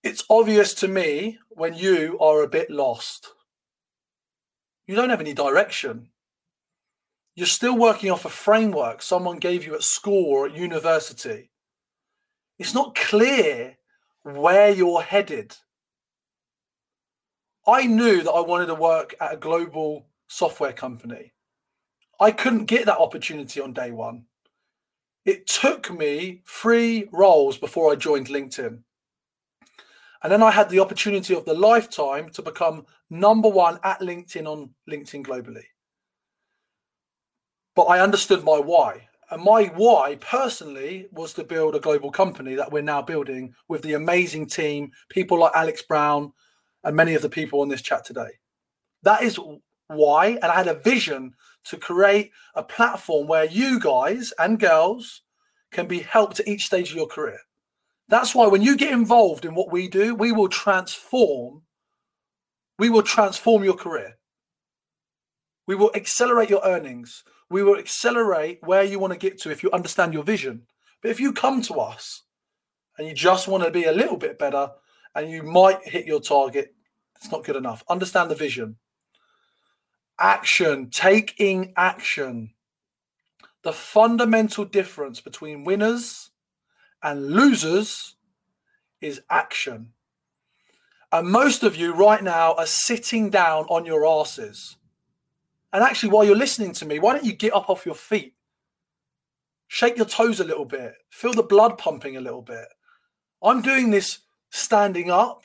It's 0.04 0.24
obvious 0.30 0.74
to 0.76 0.88
me 0.88 1.40
when 1.50 1.74
you 1.74 2.18
are 2.20 2.42
a 2.42 2.48
bit 2.48 2.70
lost. 2.70 3.34
You 4.88 4.96
don't 4.96 5.10
have 5.10 5.22
any 5.22 5.34
direction. 5.34 6.10
You're 7.36 7.48
still 7.48 7.78
working 7.78 8.12
off 8.12 8.24
a 8.24 8.30
framework 8.30 9.02
someone 9.02 9.40
gave 9.40 9.66
you 9.66 9.76
at 9.76 9.84
school 9.84 10.26
or 10.26 10.46
at 10.46 10.56
university. 10.56 11.50
It's 12.58 12.74
not 12.74 12.96
clear 12.96 13.78
where 14.24 14.70
you're 14.70 15.02
headed. 15.02 15.58
I 17.68 17.88
knew 17.88 18.22
that 18.22 18.32
I 18.32 18.42
wanted 18.42 18.68
to 18.68 18.76
work 18.76 19.16
at 19.20 19.34
a 19.34 19.38
global 19.38 20.08
software 20.28 20.74
company. 20.74 21.34
I 22.20 22.32
couldn't 22.32 22.66
get 22.66 22.86
that 22.86 22.98
opportunity 22.98 23.60
on 23.62 23.74
day 23.74 23.92
one. 23.92 24.26
It 25.26 25.48
took 25.48 25.92
me 25.92 26.42
three 26.48 27.10
roles 27.12 27.58
before 27.58 27.92
I 27.92 27.96
joined 27.96 28.28
LinkedIn. 28.28 28.80
And 30.24 30.32
then 30.32 30.44
I 30.44 30.52
had 30.52 30.70
the 30.70 30.80
opportunity 30.80 31.36
of 31.36 31.46
the 31.46 31.54
lifetime 31.54 32.30
to 32.32 32.42
become 32.42 32.86
number 33.10 33.50
one 33.50 33.80
at 33.84 34.00
LinkedIn 34.00 34.46
on 34.46 34.72
LinkedIn 34.90 35.26
globally. 35.26 35.66
But 37.76 37.84
I 37.84 38.00
understood 38.00 38.44
my 38.44 38.58
why. 38.58 39.08
And 39.30 39.44
my 39.44 39.66
why 39.76 40.18
personally 40.22 41.08
was 41.12 41.34
to 41.34 41.44
build 41.44 41.76
a 41.76 41.80
global 41.80 42.12
company 42.12 42.56
that 42.56 42.72
we're 42.72 42.84
now 42.84 43.02
building 43.02 43.54
with 43.68 43.82
the 43.82 43.94
amazing 43.94 44.48
team, 44.48 44.92
people 45.10 45.40
like 45.40 45.52
Alex 45.56 45.82
Brown 45.82 46.32
and 46.84 46.96
many 46.96 47.16
of 47.16 47.22
the 47.22 47.30
people 47.30 47.62
on 47.62 47.68
this 47.68 47.82
chat 47.82 48.06
today. 48.06 48.30
That 49.04 49.24
is 49.24 49.40
why. 49.88 50.28
And 50.28 50.46
I 50.46 50.56
had 50.56 50.68
a 50.68 50.76
vision 50.76 51.34
to 51.66 51.78
create 51.78 52.32
a 52.54 52.64
platform 52.64 53.28
where 53.28 53.46
you 53.46 53.80
guys 53.80 54.34
and 54.40 54.60
girls 54.60 55.22
can 55.72 55.88
be 55.88 56.00
helped 56.00 56.40
at 56.40 56.48
each 56.48 56.66
stage 56.66 56.92
of 56.92 56.96
your 56.96 57.08
career. 57.08 57.40
That's 58.08 58.36
why 58.36 58.48
when 58.48 58.62
you 58.62 58.78
get 58.78 58.94
involved 58.94 59.46
in 59.46 59.56
what 59.56 59.72
we 59.72 59.88
do, 59.88 60.14
we 60.14 60.32
will 60.32 60.50
transform. 60.50 61.64
We 62.78 62.90
will 62.90 63.04
transform 63.04 63.64
your 63.64 63.74
career. 63.74 64.18
We 65.68 65.76
will 65.76 65.92
accelerate 65.96 66.50
your 66.50 66.62
earnings 66.64 67.24
we 67.50 67.64
will 67.64 67.78
accelerate 67.78 68.60
where 68.62 68.84
you 68.84 69.00
want 69.00 69.14
to 69.14 69.20
get 69.20 69.40
to 69.42 69.52
if 69.52 69.64
you 69.64 69.72
understand 69.72 70.14
your 70.14 70.24
vision. 70.24 70.64
But 71.02 71.12
if 71.12 71.20
you 71.20 71.32
come 71.32 71.62
to 71.64 71.76
us 71.76 72.24
and 72.98 73.08
you 73.08 73.14
just 73.14 73.48
want 73.48 73.64
to 73.64 73.72
be 73.72 73.84
a 73.86 73.92
little 73.92 74.18
bit 74.18 74.40
better 74.40 74.72
and 75.14 75.30
you 75.30 75.44
might 75.44 75.88
hit 75.88 76.06
your 76.06 76.20
target, 76.20 76.74
it's 77.16 77.32
not 77.32 77.44
good 77.44 77.56
enough. 77.56 77.84
Understand 77.88 78.32
the 78.32 78.36
vision. 78.36 78.78
Action, 80.20 80.90
taking 80.90 81.74
action. 81.76 82.54
The 83.64 83.74
fundamental 83.74 84.66
difference 84.66 85.22
between 85.22 85.64
winners 85.64 86.32
and 87.02 87.32
losers 87.32 88.16
is 89.02 89.22
action. 89.30 89.94
And 91.12 91.30
most 91.30 91.64
of 91.64 91.76
you 91.76 91.94
right 91.94 92.24
now 92.24 92.54
are 92.54 92.66
sitting 92.66 93.30
down 93.30 93.66
on 93.66 93.86
your 93.86 94.06
asses 94.06 94.78
and 95.76 95.84
actually, 95.84 96.14
while 96.14 96.24
you're 96.24 96.38
listening 96.38 96.72
to 96.72 96.86
me, 96.86 97.00
why 97.00 97.12
don't 97.12 97.26
you 97.26 97.34
get 97.34 97.54
up 97.54 97.70
off 97.70 97.86
your 97.86 97.96
feet? 97.96 98.34
Shake 99.68 99.98
your 99.98 100.06
toes 100.06 100.40
a 100.40 100.46
little 100.46 100.64
bit, 100.64 100.94
feel 101.10 101.34
the 101.34 101.44
blood 101.44 101.78
pumping 101.78 102.16
a 102.16 102.22
little 102.22 102.42
bit. 102.42 102.68
I'm 103.44 103.62
doing 103.62 103.92
this 103.92 104.20
standing 104.50 105.12
up 105.12 105.44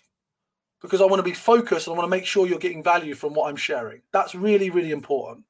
because 0.81 1.01
I 1.01 1.05
want 1.05 1.19
to 1.19 1.25
be 1.25 1.35
focused 1.35 1.87
and 1.87 1.95
I 1.95 1.99
want 1.99 2.07
to 2.07 2.17
make 2.17 2.27
sure 2.27 2.47
you're 2.47 2.59
getting 2.59 2.83
value 2.83 3.15
from 3.15 3.35
what 3.35 3.49
I'm 3.49 3.57
sharing. 3.57 4.03
That's 4.13 4.35
really, 4.35 4.71
really 4.71 4.91
important. 4.91 5.45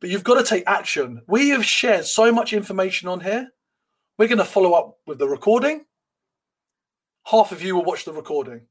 But 0.00 0.10
you've 0.10 0.24
got 0.24 0.34
to 0.34 0.44
take 0.44 0.64
action. 0.66 1.22
We 1.28 1.50
have 1.50 1.64
shared 1.64 2.06
so 2.06 2.32
much 2.32 2.52
information 2.52 3.08
on 3.08 3.20
here. 3.20 3.50
We're 4.18 4.28
going 4.28 4.38
to 4.38 4.44
follow 4.44 4.72
up 4.72 4.98
with 5.06 5.18
the 5.18 5.28
recording. 5.28 5.86
Half 7.24 7.52
of 7.52 7.62
you 7.62 7.76
will 7.76 7.84
watch 7.84 8.04
the 8.04 8.12
recording. 8.12 8.62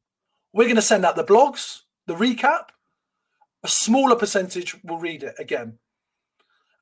We're 0.54 0.66
going 0.66 0.76
to 0.76 0.82
send 0.82 1.06
out 1.06 1.16
the 1.16 1.24
blogs, 1.24 1.82
the 2.06 2.16
recap, 2.16 2.70
a 3.64 3.68
smaller 3.68 4.16
percentage 4.16 4.76
will 4.84 4.98
read 4.98 5.24
it 5.24 5.36
again. 5.40 5.78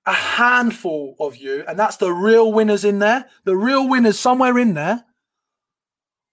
A 0.06 0.14
handful 0.14 1.16
of 1.20 1.36
you, 1.36 1.64
and 1.68 1.78
that's 1.78 1.98
the 1.98 2.12
real 2.12 2.52
winners 2.52 2.86
in 2.86 3.00
there, 3.00 3.26
the 3.44 3.56
real 3.56 3.88
winners 3.88 4.20
somewhere 4.20 4.58
in 4.58 4.74
there, 4.74 5.06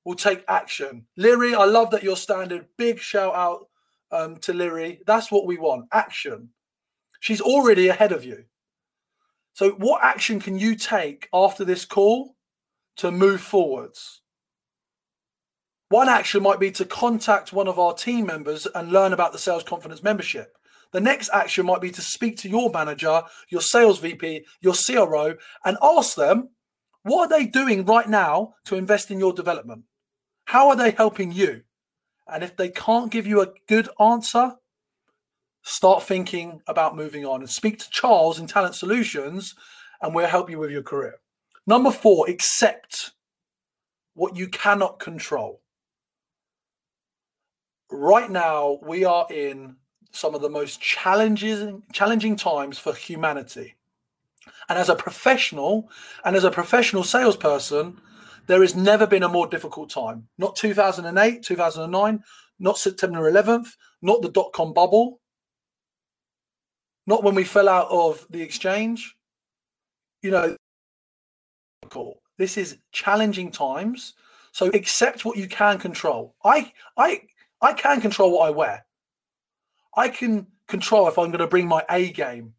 will 0.06 0.14
take 0.14 0.44
action. 0.46 1.04
Lyri, 1.18 1.52
I 1.52 1.64
love 1.64 1.90
that 1.90 2.04
you're 2.04 2.16
standing. 2.16 2.64
Big 2.78 3.00
shout 3.00 3.34
out 3.34 3.66
um, 4.12 4.36
to 4.36 4.52
Lyri. 4.52 5.00
That's 5.04 5.32
what 5.32 5.46
we 5.46 5.58
want 5.58 5.88
action. 5.92 6.50
She's 7.18 7.40
already 7.40 7.88
ahead 7.88 8.12
of 8.12 8.24
you. 8.24 8.44
So, 9.54 9.72
what 9.72 10.04
action 10.04 10.38
can 10.38 10.58
you 10.58 10.76
take 10.76 11.28
after 11.34 11.64
this 11.64 11.84
call 11.84 12.36
to 12.98 13.10
move 13.10 13.40
forwards? 13.40 14.22
One 15.88 16.08
action 16.08 16.42
might 16.42 16.60
be 16.60 16.70
to 16.72 16.84
contact 16.84 17.52
one 17.52 17.66
of 17.66 17.78
our 17.78 17.92
team 17.92 18.26
members 18.26 18.66
and 18.76 18.92
learn 18.92 19.12
about 19.12 19.32
the 19.32 19.38
sales 19.38 19.64
confidence 19.64 20.04
membership. 20.04 20.56
The 20.92 21.00
next 21.00 21.30
action 21.32 21.66
might 21.66 21.80
be 21.80 21.90
to 21.90 22.00
speak 22.00 22.36
to 22.38 22.48
your 22.48 22.70
manager, 22.70 23.22
your 23.48 23.60
sales 23.60 23.98
VP, 23.98 24.44
your 24.60 24.74
CRO, 24.74 25.34
and 25.64 25.76
ask 25.82 26.14
them 26.14 26.50
what 27.02 27.30
are 27.30 27.38
they 27.38 27.46
doing 27.46 27.84
right 27.84 28.08
now 28.08 28.54
to 28.66 28.76
invest 28.76 29.10
in 29.10 29.18
your 29.18 29.32
development? 29.32 29.82
How 30.46 30.68
are 30.68 30.76
they 30.76 30.90
helping 30.90 31.32
you? 31.32 31.62
And 32.26 32.42
if 32.42 32.56
they 32.56 32.68
can't 32.68 33.12
give 33.12 33.26
you 33.26 33.40
a 33.40 33.52
good 33.68 33.88
answer, 34.00 34.54
start 35.62 36.02
thinking 36.02 36.62
about 36.66 36.96
moving 36.96 37.24
on 37.24 37.40
and 37.40 37.50
speak 37.50 37.78
to 37.78 37.90
Charles 37.90 38.38
in 38.38 38.46
Talent 38.46 38.74
Solutions, 38.74 39.54
and 40.00 40.14
we'll 40.14 40.26
help 40.26 40.50
you 40.50 40.58
with 40.58 40.70
your 40.70 40.82
career. 40.82 41.20
Number 41.66 41.90
four, 41.90 42.28
accept 42.28 43.12
what 44.14 44.36
you 44.36 44.48
cannot 44.48 44.98
control 44.98 45.60
right 47.90 48.30
now 48.30 48.78
we 48.82 49.04
are 49.04 49.26
in 49.30 49.76
some 50.10 50.34
of 50.34 50.40
the 50.40 50.48
most 50.48 50.80
challenging 50.80 51.82
challenging 51.92 52.36
times 52.36 52.78
for 52.78 52.94
humanity. 52.94 53.74
And 54.68 54.78
as 54.78 54.88
a 54.88 54.94
professional 54.94 55.90
and 56.24 56.36
as 56.36 56.44
a 56.44 56.50
professional 56.50 57.04
salesperson, 57.04 58.00
there 58.46 58.60
has 58.62 58.74
never 58.74 59.06
been 59.06 59.22
a 59.22 59.28
more 59.28 59.46
difficult 59.46 59.90
time. 59.90 60.28
Not 60.38 60.56
2008, 60.56 61.42
2009, 61.42 62.22
not 62.58 62.78
September 62.78 63.30
11th, 63.30 63.68
not 64.02 64.22
the 64.22 64.30
dot 64.30 64.52
com 64.52 64.72
bubble, 64.72 65.20
not 67.06 67.22
when 67.22 67.34
we 67.34 67.44
fell 67.44 67.68
out 67.68 67.88
of 67.90 68.26
the 68.30 68.42
exchange. 68.42 69.16
You 70.22 70.30
know, 70.30 70.56
this 72.38 72.56
is 72.56 72.78
challenging 72.92 73.50
times. 73.50 74.14
So 74.52 74.68
accept 74.68 75.24
what 75.24 75.36
you 75.36 75.48
can 75.48 75.78
control. 75.78 76.34
I 76.42 76.72
I 76.96 77.22
I 77.60 77.74
can 77.74 78.00
control 78.00 78.32
what 78.32 78.46
I 78.46 78.50
wear. 78.50 78.86
I 79.94 80.08
can 80.08 80.46
control 80.66 81.08
if 81.08 81.18
I'm 81.18 81.30
going 81.30 81.40
to 81.40 81.46
bring 81.46 81.68
my 81.68 81.84
A 81.90 82.10
game. 82.10 82.54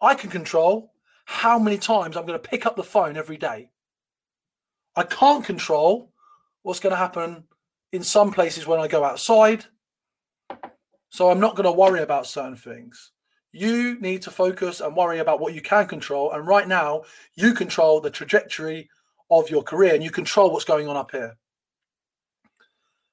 I 0.00 0.14
can 0.14 0.30
control 0.30 0.92
how 1.24 1.58
many 1.58 1.78
times 1.78 2.16
I'm 2.16 2.26
going 2.26 2.40
to 2.40 2.48
pick 2.48 2.64
up 2.64 2.76
the 2.76 2.84
phone 2.84 3.16
every 3.16 3.36
day. 3.36 3.70
I 4.94 5.04
can't 5.04 5.44
control 5.44 6.12
what's 6.62 6.80
going 6.80 6.92
to 6.92 6.96
happen 6.96 7.44
in 7.92 8.02
some 8.02 8.32
places 8.32 8.66
when 8.66 8.80
I 8.80 8.88
go 8.88 9.04
outside. 9.04 9.64
So 11.10 11.30
I'm 11.30 11.40
not 11.40 11.56
going 11.56 11.64
to 11.64 11.72
worry 11.72 12.00
about 12.02 12.26
certain 12.26 12.56
things. 12.56 13.12
You 13.52 14.00
need 14.00 14.22
to 14.22 14.30
focus 14.30 14.80
and 14.80 14.96
worry 14.96 15.18
about 15.18 15.40
what 15.40 15.54
you 15.54 15.60
can 15.60 15.86
control. 15.86 16.32
And 16.32 16.46
right 16.46 16.66
now, 16.66 17.02
you 17.34 17.52
control 17.52 18.00
the 18.00 18.10
trajectory 18.10 18.88
of 19.30 19.50
your 19.50 19.62
career 19.62 19.94
and 19.94 20.02
you 20.02 20.10
control 20.10 20.50
what's 20.50 20.64
going 20.64 20.88
on 20.88 20.96
up 20.96 21.10
here. 21.10 21.36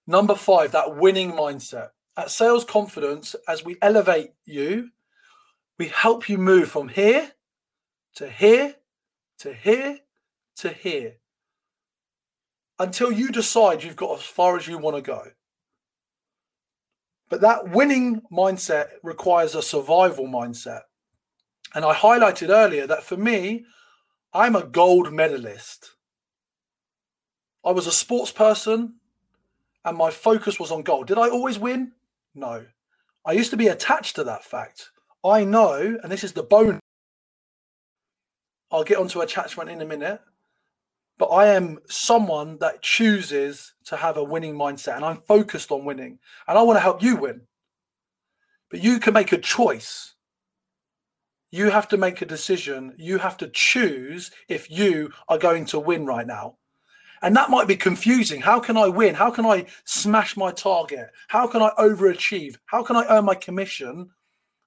Number 0.07 0.35
five, 0.35 0.71
that 0.71 0.95
winning 0.95 1.33
mindset. 1.33 1.89
At 2.17 2.31
Sales 2.31 2.65
Confidence, 2.65 3.35
as 3.47 3.63
we 3.63 3.77
elevate 3.81 4.31
you, 4.45 4.89
we 5.77 5.87
help 5.87 6.27
you 6.27 6.37
move 6.37 6.69
from 6.69 6.89
here 6.89 7.31
to 8.15 8.29
here 8.29 8.75
to 9.39 9.53
here 9.53 9.99
to 10.57 10.69
here 10.69 11.15
until 12.79 13.11
you 13.11 13.29
decide 13.29 13.83
you've 13.83 13.95
got 13.95 14.17
as 14.17 14.23
far 14.23 14.57
as 14.57 14.67
you 14.67 14.77
want 14.77 14.95
to 14.95 15.01
go. 15.01 15.23
But 17.29 17.41
that 17.41 17.69
winning 17.69 18.21
mindset 18.31 18.87
requires 19.03 19.53
a 19.53 19.61
survival 19.61 20.25
mindset. 20.25 20.81
And 21.75 21.85
I 21.85 21.93
highlighted 21.93 22.49
earlier 22.49 22.87
that 22.87 23.03
for 23.03 23.17
me, 23.17 23.65
I'm 24.33 24.55
a 24.55 24.65
gold 24.65 25.13
medalist. 25.13 25.91
I 27.63 27.71
was 27.71 27.85
a 27.85 27.91
sports 27.91 28.31
person 28.31 28.95
and 29.85 29.97
my 29.97 30.09
focus 30.09 30.59
was 30.59 30.71
on 30.71 30.81
gold. 30.81 31.07
Did 31.07 31.19
I 31.19 31.29
always 31.29 31.59
win? 31.59 31.91
No. 32.33 32.65
I 33.25 33.33
used 33.33 33.51
to 33.51 33.57
be 33.57 33.67
attached 33.67 34.15
to 34.15 34.23
that 34.23 34.43
fact. 34.43 34.89
I 35.23 35.43
know, 35.43 35.99
and 36.01 36.11
this 36.11 36.23
is 36.23 36.33
the 36.33 36.43
bone. 36.43 36.79
I'll 38.71 38.83
get 38.83 38.97
onto 38.97 39.21
attachment 39.21 39.69
in 39.69 39.81
a 39.81 39.85
minute, 39.85 40.21
but 41.19 41.27
I 41.27 41.47
am 41.47 41.79
someone 41.89 42.57
that 42.59 42.81
chooses 42.81 43.73
to 43.85 43.97
have 43.97 44.15
a 44.15 44.23
winning 44.23 44.55
mindset 44.55 44.95
and 44.95 45.05
I'm 45.05 45.21
focused 45.27 45.69
on 45.69 45.83
winning 45.83 46.17
and 46.47 46.57
I 46.57 46.63
want 46.63 46.77
to 46.77 46.81
help 46.81 47.03
you 47.03 47.17
win. 47.17 47.41
But 48.71 48.81
you 48.81 48.99
can 48.99 49.13
make 49.13 49.33
a 49.33 49.37
choice. 49.37 50.15
You 51.51 51.71
have 51.71 51.89
to 51.89 51.97
make 51.97 52.21
a 52.21 52.25
decision. 52.25 52.95
You 52.97 53.17
have 53.17 53.35
to 53.37 53.49
choose 53.49 54.31
if 54.47 54.71
you 54.71 55.11
are 55.27 55.37
going 55.37 55.65
to 55.65 55.79
win 55.79 56.05
right 56.05 56.25
now. 56.25 56.55
And 57.21 57.35
that 57.35 57.49
might 57.49 57.67
be 57.67 57.75
confusing. 57.75 58.39
How 58.39 58.61
can 58.61 58.77
I 58.77 58.87
win? 58.87 59.15
How 59.15 59.29
can 59.29 59.45
I 59.45 59.65
smash 59.83 60.37
my 60.37 60.51
target? 60.51 61.09
How 61.27 61.47
can 61.47 61.61
I 61.61 61.71
overachieve? 61.77 62.55
How 62.67 62.81
can 62.81 62.95
I 62.95 63.05
earn 63.09 63.25
my 63.25 63.35
commission 63.35 64.11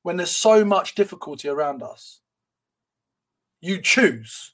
when 0.03 0.19
there's 0.19 0.37
so 0.37 0.67
much 0.67 0.95
difficulty 0.95 1.49
around 1.49 1.83
us? 1.83 2.21
You 3.63 3.81
choose. 3.81 4.53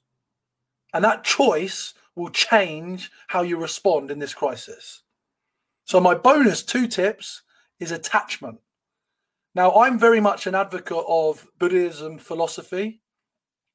And 0.92 1.04
that 1.04 1.24
choice 1.24 1.94
will 2.14 2.30
change 2.30 3.10
how 3.28 3.42
you 3.42 3.56
respond 3.56 4.10
in 4.10 4.18
this 4.18 4.34
crisis. 4.34 5.02
So, 5.84 6.00
my 6.00 6.14
bonus 6.14 6.62
two 6.62 6.86
tips 6.86 7.42
is 7.78 7.92
attachment. 7.92 8.58
Now, 9.54 9.74
I'm 9.74 9.98
very 9.98 10.20
much 10.20 10.46
an 10.46 10.54
advocate 10.54 11.04
of 11.06 11.46
Buddhism 11.58 12.18
philosophy. 12.18 13.00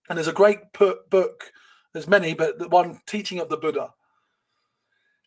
And 0.10 0.18
there's 0.18 0.28
a 0.28 0.34
great 0.34 0.60
book, 0.74 1.52
there's 1.94 2.08
many, 2.08 2.34
but 2.34 2.60
the 2.60 2.68
one 2.68 3.00
teaching 3.06 3.40
of 3.40 3.50
the 3.50 3.58
Buddha 3.58 3.94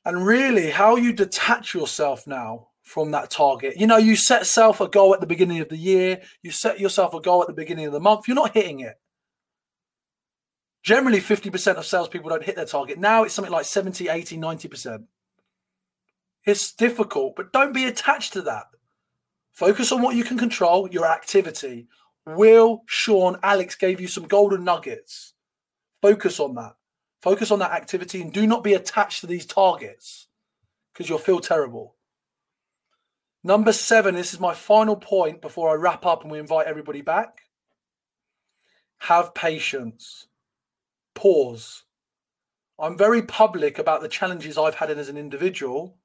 and 0.07 0.24
really 0.24 0.70
how 0.70 0.95
you 0.95 1.12
detach 1.12 1.74
yourself 1.74 2.26
now 2.28 2.68
from 2.82 3.11
that 3.11 3.28
target. 3.28 3.76
You 3.76 3.89
know, 3.89 3.97
you 3.97 4.14
set 4.14 4.47
self 4.47 4.80
a 4.80 4.87
goal 4.87 5.12
at 5.12 5.20
the 5.20 5.26
beginning 5.26 5.59
of 5.59 5.68
the 5.68 5.76
year, 5.76 6.22
you 6.43 6.53
set 6.53 6.78
yourself 6.78 7.12
a 7.12 7.20
goal 7.20 7.43
at 7.43 7.49
the 7.49 7.55
beginning 7.55 7.87
of 7.87 7.93
the 7.93 8.01
month, 8.01 8.28
you're 8.28 8.37
not 8.37 8.55
hitting 8.55 8.80
it. 8.80 8.95
Generally, 10.87 11.18
50% 11.18 11.78
of 11.78 11.84
salespeople 11.84 12.30
don't 12.30 12.45
hit 12.45 12.55
their 12.55 12.64
target. 12.64 12.97
Now 12.97 13.24
it's 13.24 13.34
something 13.34 13.51
like 13.51 13.64
70, 13.64 14.09
80, 14.09 14.39
90%. 14.39 15.07
It's 16.45 16.72
difficult, 16.72 17.34
but 17.34 17.53
don't 17.53 17.74
be 17.74 17.87
attached 17.87 18.34
to 18.34 18.43
that. 18.43 18.66
Focus 19.53 19.91
on 19.91 20.01
what 20.01 20.14
you 20.14 20.22
can 20.22 20.39
control, 20.39 20.89
your 20.89 21.05
activity. 21.05 21.89
Will, 22.24 22.84
Sean, 22.87 23.37
Alex 23.43 23.74
gave 23.74 24.01
you 24.01 24.07
some 24.07 24.28
golden 24.28 24.62
nuggets. 24.62 25.34
Focus 26.03 26.39
on 26.39 26.55
that. 26.55 26.76
Focus 27.20 27.51
on 27.51 27.59
that 27.59 27.72
activity 27.72 28.22
and 28.22 28.32
do 28.32 28.47
not 28.47 28.62
be 28.62 28.74
attached 28.74 29.22
to 29.22 29.26
these 29.26 29.45
targets 29.45 30.28
because 30.93 31.09
you'll 31.09 31.18
feel 31.18 31.41
terrible. 31.41 31.97
Number 33.43 33.72
seven, 33.72 34.14
this 34.14 34.32
is 34.32 34.39
my 34.39 34.55
final 34.55 34.95
point 34.95 35.43
before 35.43 35.68
I 35.68 35.74
wrap 35.74 36.07
up 36.07 36.22
and 36.22 36.30
we 36.30 36.39
invite 36.39 36.68
everybody 36.68 37.01
back. 37.01 37.41
Have 38.99 39.34
patience. 39.34 40.28
Pause. 41.17 41.83
I'm 42.79 42.97
very 42.97 43.23
public 43.23 43.79
about 43.79 44.03
the 44.03 44.09
challenges 44.09 44.57
I've 44.57 44.77
had 44.77 44.91
as 44.91 45.09
an 45.09 45.17
individual 45.17 45.97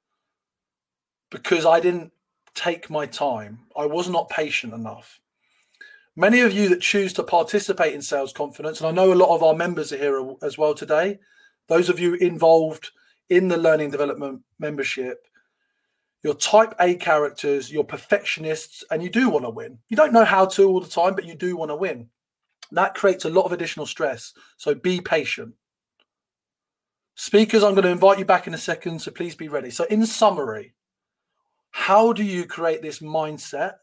because 1.30 1.66
I 1.66 1.80
didn't 1.80 2.12
take 2.55 2.89
my 2.89 3.05
time. 3.05 3.59
I 3.78 3.86
was 3.86 4.09
not 4.09 4.30
patient 4.30 4.74
enough. 4.74 5.20
Many 6.16 6.41
of 6.41 6.53
you 6.53 6.70
that 6.70 6.82
choose 6.82 7.14
to 7.14 7.24
participate 7.24 7.93
in 7.93 8.01
sales 8.01 8.34
confidence, 8.34 8.80
and 8.80 8.88
I 8.88 8.91
know 8.91 9.14
a 9.14 9.16
lot 9.16 9.36
of 9.36 9.43
our 9.43 9.53
members 9.53 9.93
are 9.93 9.97
here 9.97 10.34
as 10.41 10.57
well 10.57 10.74
today, 10.74 11.20
those 11.68 11.89
of 11.89 11.99
you 11.99 12.16
involved 12.16 12.91
in 13.30 13.47
the 13.47 13.57
learning 13.57 13.91
development 13.91 14.41
membership, 14.59 15.28
you're 16.24 16.34
type 16.36 16.74
A 16.80 16.95
characters, 16.95 17.72
you're 17.72 17.84
perfectionists, 17.84 18.84
and 18.91 19.01
you 19.01 19.09
do 19.09 19.30
want 19.30 19.45
to 19.45 19.49
win. 19.49 19.80
You 19.88 19.97
don't 19.97 20.14
know 20.14 20.26
how 20.26 20.45
to 20.47 20.68
all 20.68 20.82
the 20.82 20.89
time, 20.89 21.16
but 21.16 21.26
you 21.26 21.36
do 21.36 21.55
want 21.55 21.72
to 21.72 21.76
win. 21.76 22.09
That 22.72 22.95
creates 22.95 23.26
a 23.26 23.30
lot 23.30 23.45
of 23.45 23.51
additional 23.51 23.86
stress. 23.86 24.34
So 24.57 24.74
be 24.74 25.01
patient. 25.01 25.55
Speakers, 27.15 27.63
I'm 27.63 27.74
going 27.74 27.84
to 27.84 27.91
invite 27.91 28.19
you 28.19 28.26
back 28.26 28.47
in 28.47 28.53
a 28.53 28.57
second, 28.57 28.99
so 28.99 29.11
please 29.11 29.36
be 29.36 29.49
ready. 29.49 29.69
So, 29.69 29.84
in 29.84 30.05
summary, 30.05 30.74
how 31.72 32.13
do 32.13 32.24
you 32.24 32.45
create 32.45 32.82
this 32.82 32.99
mindset 32.99 33.74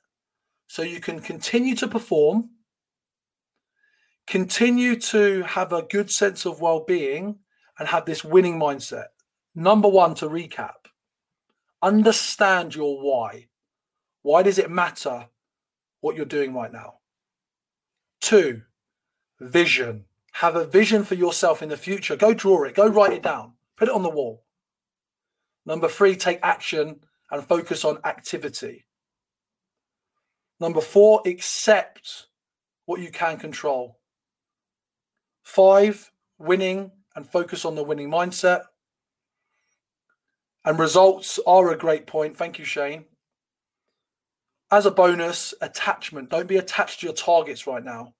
so 0.66 0.82
you 0.82 1.00
can 1.00 1.20
continue 1.20 1.74
to 1.76 1.88
perform, 1.88 2.50
continue 4.26 4.96
to 5.00 5.42
have 5.42 5.72
a 5.72 5.82
good 5.82 6.10
sense 6.10 6.46
of 6.46 6.60
well 6.60 6.84
being, 6.84 7.38
and 7.78 7.88
have 7.88 8.04
this 8.04 8.24
winning 8.24 8.58
mindset. 8.58 9.06
Number 9.54 9.88
one, 9.88 10.14
to 10.16 10.28
recap, 10.28 10.88
understand 11.82 12.74
your 12.74 13.00
why. 13.00 13.46
Why 14.22 14.42
does 14.42 14.58
it 14.58 14.70
matter 14.70 15.28
what 16.00 16.16
you're 16.16 16.26
doing 16.26 16.54
right 16.54 16.72
now? 16.72 16.94
Two, 18.20 18.62
vision. 19.40 20.04
Have 20.32 20.56
a 20.56 20.64
vision 20.64 21.04
for 21.04 21.14
yourself 21.14 21.62
in 21.62 21.68
the 21.68 21.76
future. 21.76 22.16
Go 22.16 22.34
draw 22.34 22.64
it, 22.64 22.74
go 22.74 22.86
write 22.86 23.12
it 23.12 23.22
down, 23.22 23.54
put 23.76 23.88
it 23.88 23.94
on 23.94 24.02
the 24.02 24.10
wall. 24.10 24.44
Number 25.66 25.88
three, 25.88 26.16
take 26.16 26.38
action 26.42 27.00
and 27.30 27.44
focus 27.44 27.84
on 27.84 27.98
activity. 28.04 28.86
Number 30.60 30.80
four, 30.80 31.22
accept 31.26 32.26
what 32.86 33.00
you 33.00 33.10
can 33.10 33.38
control. 33.38 33.98
Five, 35.42 36.10
winning 36.38 36.92
and 37.14 37.26
focus 37.26 37.64
on 37.64 37.74
the 37.74 37.84
winning 37.84 38.10
mindset. 38.10 38.62
And 40.64 40.78
results 40.78 41.38
are 41.46 41.70
a 41.70 41.78
great 41.78 42.06
point. 42.06 42.36
Thank 42.36 42.58
you, 42.58 42.64
Shane. 42.64 43.04
As 44.70 44.86
a 44.86 44.90
bonus, 44.90 45.54
attachment. 45.60 46.30
Don't 46.30 46.48
be 46.48 46.58
attached 46.58 47.00
to 47.00 47.06
your 47.06 47.14
targets 47.14 47.66
right 47.66 47.84
now. 47.84 48.14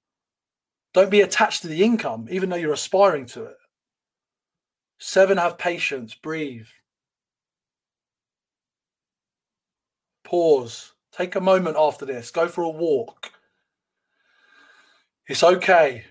Don't 0.95 1.11
be 1.11 1.21
attached 1.21 1.63
to 1.63 1.69
the 1.69 1.85
income, 1.85 2.29
even 2.31 2.49
though 2.49 2.57
you're 2.57 2.73
aspiring 2.73 3.27
to 3.27 3.45
it. 3.45 3.57
Seven, 4.99 5.39
have 5.39 5.59
patience. 5.59 6.15
Breathe. 6.15 6.67
Pause. 10.25 10.93
Take 11.13 11.35
a 11.35 11.41
moment 11.41 11.77
after 11.77 12.05
this, 12.05 12.31
go 12.31 12.47
for 12.47 12.63
a 12.63 12.69
walk. 12.69 13.33
It's 15.27 15.43
okay 15.43 16.05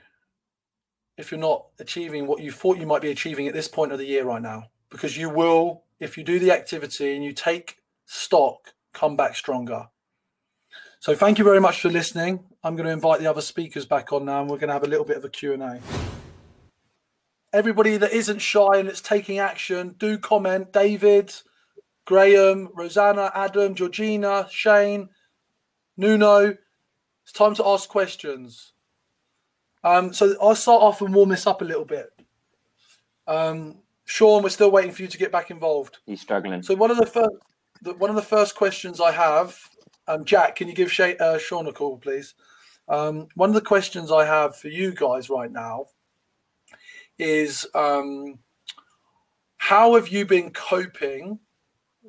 if 1.17 1.31
you're 1.31 1.39
not 1.39 1.67
achieving 1.79 2.27
what 2.27 2.41
you 2.41 2.51
thought 2.51 2.77
you 2.77 2.85
might 2.85 3.01
be 3.01 3.09
achieving 3.09 3.47
at 3.47 3.53
this 3.53 3.67
point 3.67 3.91
of 3.91 3.99
the 3.99 4.05
year 4.05 4.25
right 4.25 4.41
now, 4.41 4.65
because 4.89 5.15
you 5.15 5.29
will, 5.29 5.83
if 5.99 6.17
you 6.17 6.23
do 6.23 6.39
the 6.39 6.51
activity 6.51 7.15
and 7.15 7.23
you 7.23 7.31
take 7.31 7.77
stock, 8.05 8.73
come 8.93 9.15
back 9.15 9.35
stronger. 9.35 9.87
So 10.99 11.15
thank 11.15 11.37
you 11.37 11.43
very 11.45 11.61
much 11.61 11.79
for 11.79 11.89
listening. 11.89 12.43
I'm 12.63 12.75
going 12.75 12.85
to 12.85 12.91
invite 12.91 13.19
the 13.19 13.27
other 13.27 13.41
speakers 13.41 13.85
back 13.85 14.11
on 14.11 14.25
now 14.25 14.41
and 14.41 14.49
we're 14.49 14.57
going 14.57 14.67
to 14.67 14.73
have 14.73 14.83
a 14.83 14.87
little 14.87 15.05
bit 15.05 15.17
of 15.17 15.25
a 15.25 15.29
Q&A. 15.29 15.79
Everybody 17.53 17.97
that 17.97 18.11
isn't 18.11 18.39
shy 18.39 18.77
and 18.77 18.87
that's 18.87 19.01
taking 19.01 19.39
action, 19.39 19.95
do 19.97 20.17
comment. 20.17 20.73
David, 20.73 21.33
Graham, 22.05 22.69
Rosanna, 22.73 23.31
Adam, 23.33 23.75
Georgina, 23.75 24.47
Shane, 24.49 25.09
Nuno. 25.95 26.57
It's 27.23 27.33
time 27.33 27.55
to 27.55 27.65
ask 27.67 27.87
questions. 27.89 28.73
Um, 29.83 30.13
so 30.13 30.35
I'll 30.41 30.55
start 30.55 30.81
off 30.81 31.01
and 31.01 31.13
warm 31.13 31.29
this 31.29 31.47
up 31.47 31.61
a 31.61 31.65
little 31.65 31.85
bit. 31.85 32.09
Um, 33.27 33.77
Sean, 34.05 34.41
we're 34.41 34.49
still 34.49 34.71
waiting 34.71 34.91
for 34.91 35.01
you 35.01 35.07
to 35.07 35.17
get 35.17 35.31
back 35.31 35.51
involved. 35.51 35.97
He's 36.05 36.21
struggling. 36.21 36.63
So 36.63 36.75
one 36.75 36.91
of 36.91 36.97
the 36.97 37.05
first, 37.05 37.35
the, 37.81 37.93
one 37.93 38.09
of 38.09 38.15
the 38.15 38.21
first 38.21 38.55
questions 38.55 38.99
I 39.01 39.11
have, 39.11 39.59
um, 40.07 40.25
Jack, 40.25 40.55
can 40.55 40.67
you 40.67 40.73
give 40.73 40.91
Shay, 40.91 41.17
uh, 41.17 41.37
Sean 41.37 41.67
a 41.67 41.73
call, 41.73 41.97
please? 41.97 42.33
Um, 42.87 43.27
one 43.35 43.49
of 43.49 43.55
the 43.55 43.61
questions 43.61 44.11
I 44.11 44.25
have 44.25 44.55
for 44.55 44.69
you 44.69 44.93
guys 44.93 45.29
right 45.29 45.51
now 45.51 45.85
is 47.19 47.67
um, 47.75 48.39
how 49.57 49.95
have 49.95 50.07
you 50.07 50.25
been 50.25 50.51
coping 50.51 51.39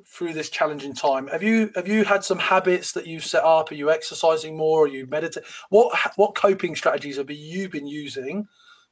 through 0.06 0.32
this 0.32 0.50
challenging 0.50 0.94
time. 0.94 1.26
Have 1.28 1.42
you 1.42 1.70
have 1.74 1.88
you 1.88 2.04
had 2.04 2.24
some 2.24 2.38
habits 2.38 2.92
that 2.92 3.06
you've 3.06 3.24
set 3.24 3.44
up? 3.44 3.70
Are 3.70 3.74
you 3.74 3.90
exercising 3.90 4.56
more? 4.56 4.84
Are 4.84 4.88
you 4.88 5.06
meditate? 5.06 5.44
What 5.70 5.96
what 6.16 6.34
coping 6.34 6.76
strategies 6.76 7.16
have 7.16 7.30
you 7.30 7.68
been 7.68 7.86
using 7.86 8.46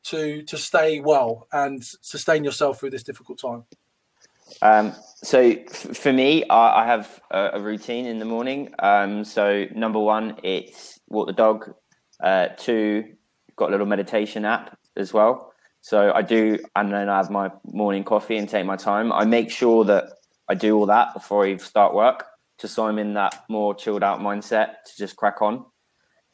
to 0.04 0.42
to 0.42 0.56
stay 0.56 1.00
well 1.00 1.46
and 1.52 1.84
sustain 1.84 2.44
yourself 2.44 2.80
through 2.80 2.90
this 2.90 3.02
difficult 3.02 3.38
time? 3.38 3.64
Um, 4.62 4.94
so 5.22 5.40
f- 5.40 5.96
for 5.96 6.12
me, 6.12 6.44
I, 6.48 6.82
I 6.82 6.86
have 6.86 7.20
a, 7.30 7.50
a, 7.54 7.60
routine 7.60 8.06
in 8.06 8.18
the 8.18 8.24
morning. 8.24 8.74
Um, 8.78 9.24
so 9.24 9.66
number 9.74 9.98
one, 9.98 10.36
it's 10.42 11.00
walk 11.08 11.26
the 11.26 11.32
dog. 11.32 11.74
Uh, 12.22 12.48
two, 12.56 13.04
got 13.56 13.68
a 13.68 13.72
little 13.72 13.86
meditation 13.86 14.44
app 14.44 14.78
as 14.96 15.12
well. 15.12 15.52
So 15.80 16.12
I 16.12 16.22
do, 16.22 16.58
and 16.74 16.92
then 16.92 17.08
I 17.08 17.18
have 17.18 17.30
my 17.30 17.50
morning 17.64 18.04
coffee 18.04 18.36
and 18.36 18.48
take 18.48 18.66
my 18.66 18.76
time. 18.76 19.12
I 19.12 19.24
make 19.24 19.50
sure 19.50 19.84
that 19.84 20.04
I 20.48 20.54
do 20.54 20.76
all 20.76 20.86
that 20.86 21.14
before 21.14 21.44
I 21.44 21.56
start 21.56 21.94
work, 21.94 22.24
just 22.58 22.74
so 22.74 22.86
I'm 22.86 22.98
in 22.98 23.14
that 23.14 23.44
more 23.48 23.74
chilled 23.74 24.02
out 24.02 24.20
mindset 24.20 24.82
to 24.86 24.96
just 24.96 25.16
crack 25.16 25.42
on. 25.42 25.64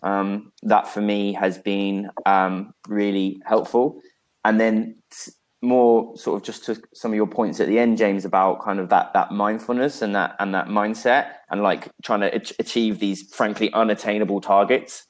Um, 0.03 0.53
that 0.63 0.89
for 0.89 1.01
me 1.01 1.33
has 1.35 1.59
been 1.59 2.11
um, 2.27 2.75
really 2.89 3.41
helpful. 3.45 4.01
And 4.45 4.61
then 4.61 4.97
more 5.63 6.15
sort 6.17 6.37
of 6.37 6.45
just 6.45 6.65
to 6.65 6.83
some 6.93 7.13
of 7.13 7.15
your 7.15 7.27
points 7.27 7.61
at 7.61 7.69
the 7.69 7.79
end, 7.79 7.97
James, 7.97 8.25
about 8.25 8.63
kind 8.63 8.81
of 8.81 8.89
that 8.89 9.13
that 9.15 9.31
mindfulness 9.31 10.03
and 10.03 10.15
that 10.15 10.35
and 10.41 10.55
that 10.55 10.67
mindset 10.67 11.35
and 11.51 11.63
like 11.63 11.89
trying 12.03 12.21
to 12.21 12.35
achieve 12.59 12.99
these 12.99 13.33
frankly 13.33 13.73
unattainable 13.73 14.41
targets. 14.41 15.07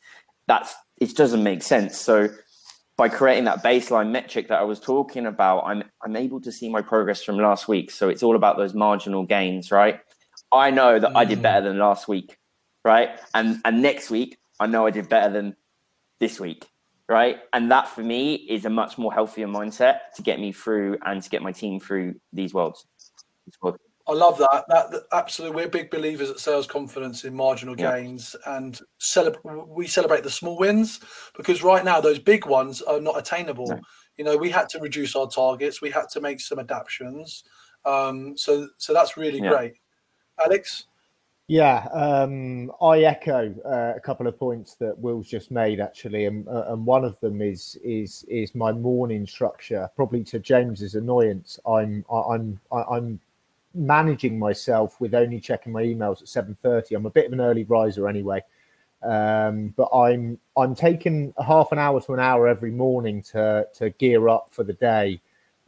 That's 0.46 0.74
it 1.00 1.16
doesn't 1.16 1.42
make 1.42 1.62
sense. 1.62 1.98
So 1.98 2.28
by 2.96 3.08
creating 3.08 3.44
that 3.44 3.64
baseline 3.64 4.10
metric 4.10 4.48
that 4.48 4.58
I 4.58 4.64
was 4.64 4.78
talking 4.78 5.26
about, 5.26 5.64
I'm 5.64 5.84
I'm 6.04 6.16
able 6.16 6.40
to 6.42 6.52
see 6.52 6.68
my 6.68 6.82
progress 6.82 7.22
from 7.22 7.38
last 7.38 7.66
week. 7.66 7.90
So 7.90 8.10
it's 8.10 8.22
all 8.22 8.36
about 8.36 8.58
those 8.58 8.74
marginal 8.74 9.24
gains, 9.24 9.72
right? 9.72 10.00
I 10.52 10.70
know 10.70 10.98
that 10.98 11.10
mm. 11.12 11.16
I 11.16 11.24
did 11.24 11.38
mm. 11.38 11.42
better 11.42 11.66
than 11.66 11.78
last 11.78 12.08
week, 12.08 12.36
right? 12.84 13.18
And 13.34 13.60
and 13.64 13.80
next 13.80 14.10
week 14.10 14.36
I 14.60 14.66
know 14.66 14.86
I 14.86 14.90
did 14.90 15.08
better 15.08 15.32
than 15.32 15.56
this 16.20 16.38
week 16.38 16.66
right? 17.12 17.40
And 17.52 17.70
that 17.70 17.88
for 17.88 18.02
me 18.02 18.34
is 18.34 18.64
a 18.64 18.70
much 18.70 18.96
more 18.96 19.12
healthier 19.12 19.46
mindset 19.46 19.98
to 20.16 20.22
get 20.22 20.40
me 20.40 20.50
through 20.50 20.96
and 21.04 21.22
to 21.22 21.28
get 21.28 21.42
my 21.42 21.52
team 21.52 21.78
through 21.78 22.14
these 22.32 22.54
worlds. 22.54 22.86
I 24.08 24.12
love 24.12 24.38
that. 24.38 24.64
That, 24.68 24.90
that, 24.90 25.02
absolutely, 25.12 25.56
we're 25.56 25.68
big 25.68 25.90
believers 25.90 26.30
at 26.30 26.40
sales 26.40 26.66
confidence 26.66 27.24
in 27.24 27.36
marginal 27.36 27.78
yeah. 27.78 27.98
gains, 27.98 28.34
and 28.46 28.80
celebrate. 28.98 29.68
We 29.68 29.86
celebrate 29.86 30.24
the 30.24 30.30
small 30.30 30.56
wins 30.58 31.00
because 31.36 31.62
right 31.62 31.84
now 31.84 32.00
those 32.00 32.18
big 32.18 32.46
ones 32.46 32.80
are 32.82 33.00
not 33.00 33.18
attainable. 33.18 33.68
No. 33.68 33.80
You 34.16 34.24
know, 34.24 34.36
we 34.36 34.50
had 34.50 34.68
to 34.70 34.80
reduce 34.80 35.14
our 35.14 35.28
targets. 35.28 35.82
We 35.82 35.90
had 35.90 36.08
to 36.12 36.20
make 36.20 36.40
some 36.40 36.58
adaptations. 36.58 37.44
Um, 37.84 38.36
so, 38.36 38.68
so 38.78 38.92
that's 38.92 39.16
really 39.16 39.40
yeah. 39.40 39.50
great. 39.50 39.72
Alex. 40.42 40.86
Yeah, 41.48 41.88
um, 41.92 42.72
I 42.80 43.00
echo 43.00 43.52
uh, 43.64 43.94
a 43.96 44.00
couple 44.00 44.26
of 44.26 44.38
points 44.38 44.74
that 44.76 44.96
Will's 44.98 45.28
just 45.28 45.50
made 45.50 45.80
actually, 45.80 46.24
and, 46.26 46.48
uh, 46.48 46.64
and 46.68 46.86
one 46.86 47.04
of 47.04 47.18
them 47.20 47.42
is 47.42 47.76
is 47.84 48.24
is 48.28 48.54
my 48.54 48.72
morning 48.72 49.26
structure. 49.26 49.90
Probably 49.96 50.24
to 50.24 50.38
James's 50.38 50.94
annoyance, 50.94 51.58
I'm 51.66 52.04
I'm 52.10 52.60
I'm 52.70 53.20
managing 53.74 54.38
myself 54.38 55.00
with 55.00 55.14
only 55.14 55.40
checking 55.40 55.72
my 55.72 55.82
emails 55.82 56.22
at 56.22 56.28
seven 56.28 56.54
thirty. 56.54 56.94
I'm 56.94 57.06
a 57.06 57.10
bit 57.10 57.26
of 57.26 57.32
an 57.32 57.40
early 57.40 57.64
riser 57.64 58.08
anyway, 58.08 58.40
um, 59.02 59.74
but 59.76 59.88
I'm 59.94 60.38
I'm 60.56 60.74
taking 60.76 61.34
half 61.44 61.72
an 61.72 61.78
hour 61.78 62.00
to 62.02 62.14
an 62.14 62.20
hour 62.20 62.48
every 62.48 62.70
morning 62.70 63.20
to 63.32 63.66
to 63.74 63.90
gear 63.90 64.28
up 64.28 64.48
for 64.52 64.64
the 64.64 64.74
day 64.74 65.20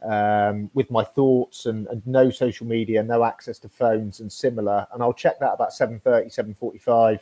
um, 0.05 0.69
with 0.73 0.91
my 0.91 1.03
thoughts 1.03 1.65
and, 1.65 1.87
and, 1.87 2.05
no 2.05 2.29
social 2.29 2.67
media, 2.67 3.01
no 3.01 3.23
access 3.23 3.57
to 3.59 3.69
phones 3.69 4.19
and 4.19 4.31
similar. 4.31 4.85
And 4.93 5.01
I'll 5.01 5.13
check 5.13 5.39
that 5.39 5.53
about 5.53 5.71
7.30, 5.71 6.33
7.45. 6.61 7.19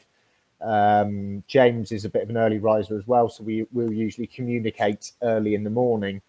Um, 0.62 1.44
James 1.48 1.92
is 1.92 2.06
a 2.06 2.10
bit 2.10 2.24
of 2.24 2.30
an 2.30 2.38
early 2.38 2.58
riser 2.58 2.98
as 2.98 3.08
well, 3.08 3.30
so 3.30 3.44
we 3.44 3.66
will 3.72 3.92
usually 3.92 4.28
communicate 4.28 5.12
early 5.22 5.56
in 5.56 5.64
the 5.64 5.70
morning. 5.70 6.22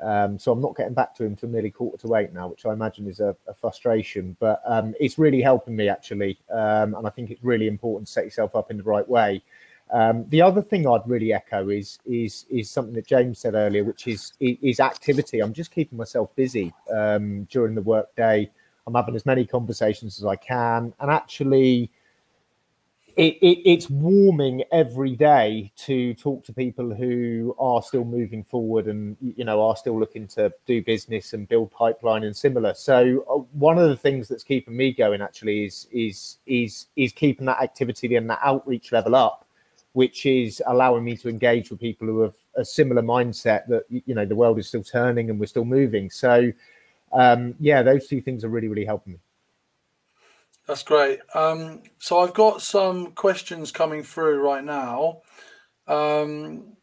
Um, 0.00 0.38
so 0.38 0.50
I'm 0.52 0.60
not 0.60 0.76
getting 0.76 0.94
back 0.94 1.14
to 1.16 1.24
him 1.24 1.36
till 1.36 1.48
nearly 1.48 1.70
quarter 1.70 2.06
to 2.06 2.14
eight 2.16 2.32
now, 2.32 2.48
which 2.48 2.66
I 2.66 2.72
imagine 2.72 3.06
is 3.08 3.20
a, 3.20 3.36
a 3.46 3.54
frustration. 3.54 4.36
But 4.40 4.60
um, 4.66 4.94
it's 4.98 5.18
really 5.18 5.40
helping 5.40 5.76
me 5.76 5.88
actually, 5.88 6.38
um, 6.50 6.94
and 6.94 7.06
I 7.06 7.10
think 7.10 7.30
it's 7.30 7.44
really 7.44 7.68
important 7.68 8.08
to 8.08 8.12
set 8.12 8.24
yourself 8.24 8.56
up 8.56 8.70
in 8.70 8.76
the 8.76 8.82
right 8.82 9.08
way. 9.08 9.42
Um, 9.92 10.24
the 10.30 10.40
other 10.40 10.62
thing 10.62 10.88
I'd 10.88 11.06
really 11.06 11.34
echo 11.34 11.68
is 11.68 11.98
is 12.06 12.46
is 12.50 12.70
something 12.70 12.94
that 12.94 13.06
James 13.06 13.38
said 13.38 13.54
earlier, 13.54 13.84
which 13.84 14.08
is 14.08 14.32
is 14.40 14.80
activity. 14.80 15.40
I'm 15.40 15.52
just 15.52 15.70
keeping 15.70 15.98
myself 15.98 16.34
busy 16.34 16.72
um, 16.90 17.44
during 17.44 17.74
the 17.74 17.82
workday. 17.82 18.50
I'm 18.86 18.94
having 18.94 19.14
as 19.14 19.26
many 19.26 19.44
conversations 19.44 20.18
as 20.18 20.24
I 20.24 20.36
can, 20.36 20.94
and 20.98 21.10
actually, 21.10 21.90
it, 23.16 23.36
it, 23.42 23.70
it's 23.70 23.90
warming 23.90 24.64
every 24.72 25.14
day 25.14 25.70
to 25.76 26.14
talk 26.14 26.42
to 26.46 26.54
people 26.54 26.94
who 26.94 27.54
are 27.58 27.82
still 27.82 28.06
moving 28.06 28.42
forward 28.42 28.86
and 28.86 29.18
you 29.20 29.44
know 29.44 29.60
are 29.60 29.76
still 29.76 30.00
looking 30.00 30.26
to 30.28 30.50
do 30.66 30.82
business 30.82 31.34
and 31.34 31.46
build 31.46 31.70
pipeline 31.70 32.24
and 32.24 32.34
similar. 32.34 32.72
So 32.72 33.26
uh, 33.28 33.44
one 33.58 33.76
of 33.76 33.90
the 33.90 33.96
things 33.96 34.26
that's 34.26 34.42
keeping 34.42 34.74
me 34.74 34.94
going 34.94 35.20
actually 35.20 35.66
is 35.66 35.86
is 35.92 36.38
is 36.46 36.86
is 36.96 37.12
keeping 37.12 37.44
that 37.44 37.60
activity 37.60 38.16
and 38.16 38.30
that 38.30 38.40
outreach 38.42 38.90
level 38.90 39.14
up 39.14 39.46
which 39.92 40.24
is 40.26 40.62
allowing 40.66 41.04
me 41.04 41.16
to 41.16 41.28
engage 41.28 41.70
with 41.70 41.80
people 41.80 42.06
who 42.06 42.20
have 42.20 42.34
a 42.56 42.64
similar 42.64 43.02
mindset 43.02 43.66
that 43.68 43.84
you 43.88 44.14
know 44.14 44.24
the 44.24 44.34
world 44.34 44.58
is 44.58 44.68
still 44.68 44.82
turning 44.82 45.30
and 45.30 45.38
we're 45.38 45.46
still 45.46 45.64
moving. 45.64 46.10
So 46.10 46.52
um, 47.12 47.54
yeah, 47.60 47.82
those 47.82 48.06
two 48.06 48.20
things 48.20 48.44
are 48.44 48.48
really 48.48 48.68
really 48.68 48.84
helping 48.84 49.14
me. 49.14 49.18
That's 50.66 50.82
great. 50.82 51.20
Um, 51.34 51.82
so 51.98 52.20
I've 52.20 52.34
got 52.34 52.62
some 52.62 53.12
questions 53.12 53.72
coming 53.72 54.02
through 54.02 54.40
right 54.40 54.64
now. 54.64 55.22
Um, 55.88 56.76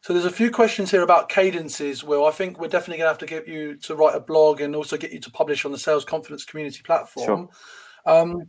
so 0.00 0.12
there's 0.12 0.24
a 0.24 0.30
few 0.30 0.52
questions 0.52 0.92
here 0.92 1.02
about 1.02 1.28
cadences. 1.28 2.04
Will 2.04 2.26
I 2.26 2.30
think 2.30 2.60
we're 2.60 2.68
definitely 2.68 2.98
going 2.98 3.06
to 3.06 3.10
have 3.10 3.18
to 3.18 3.26
get 3.26 3.48
you 3.48 3.74
to 3.78 3.96
write 3.96 4.14
a 4.14 4.20
blog 4.20 4.60
and 4.60 4.76
also 4.76 4.96
get 4.96 5.12
you 5.12 5.18
to 5.18 5.30
publish 5.32 5.64
on 5.64 5.72
the 5.72 5.78
Sales 5.78 6.04
Confidence 6.04 6.44
Community 6.44 6.80
platform. 6.84 7.48
Sure. 8.06 8.14
Um, 8.14 8.42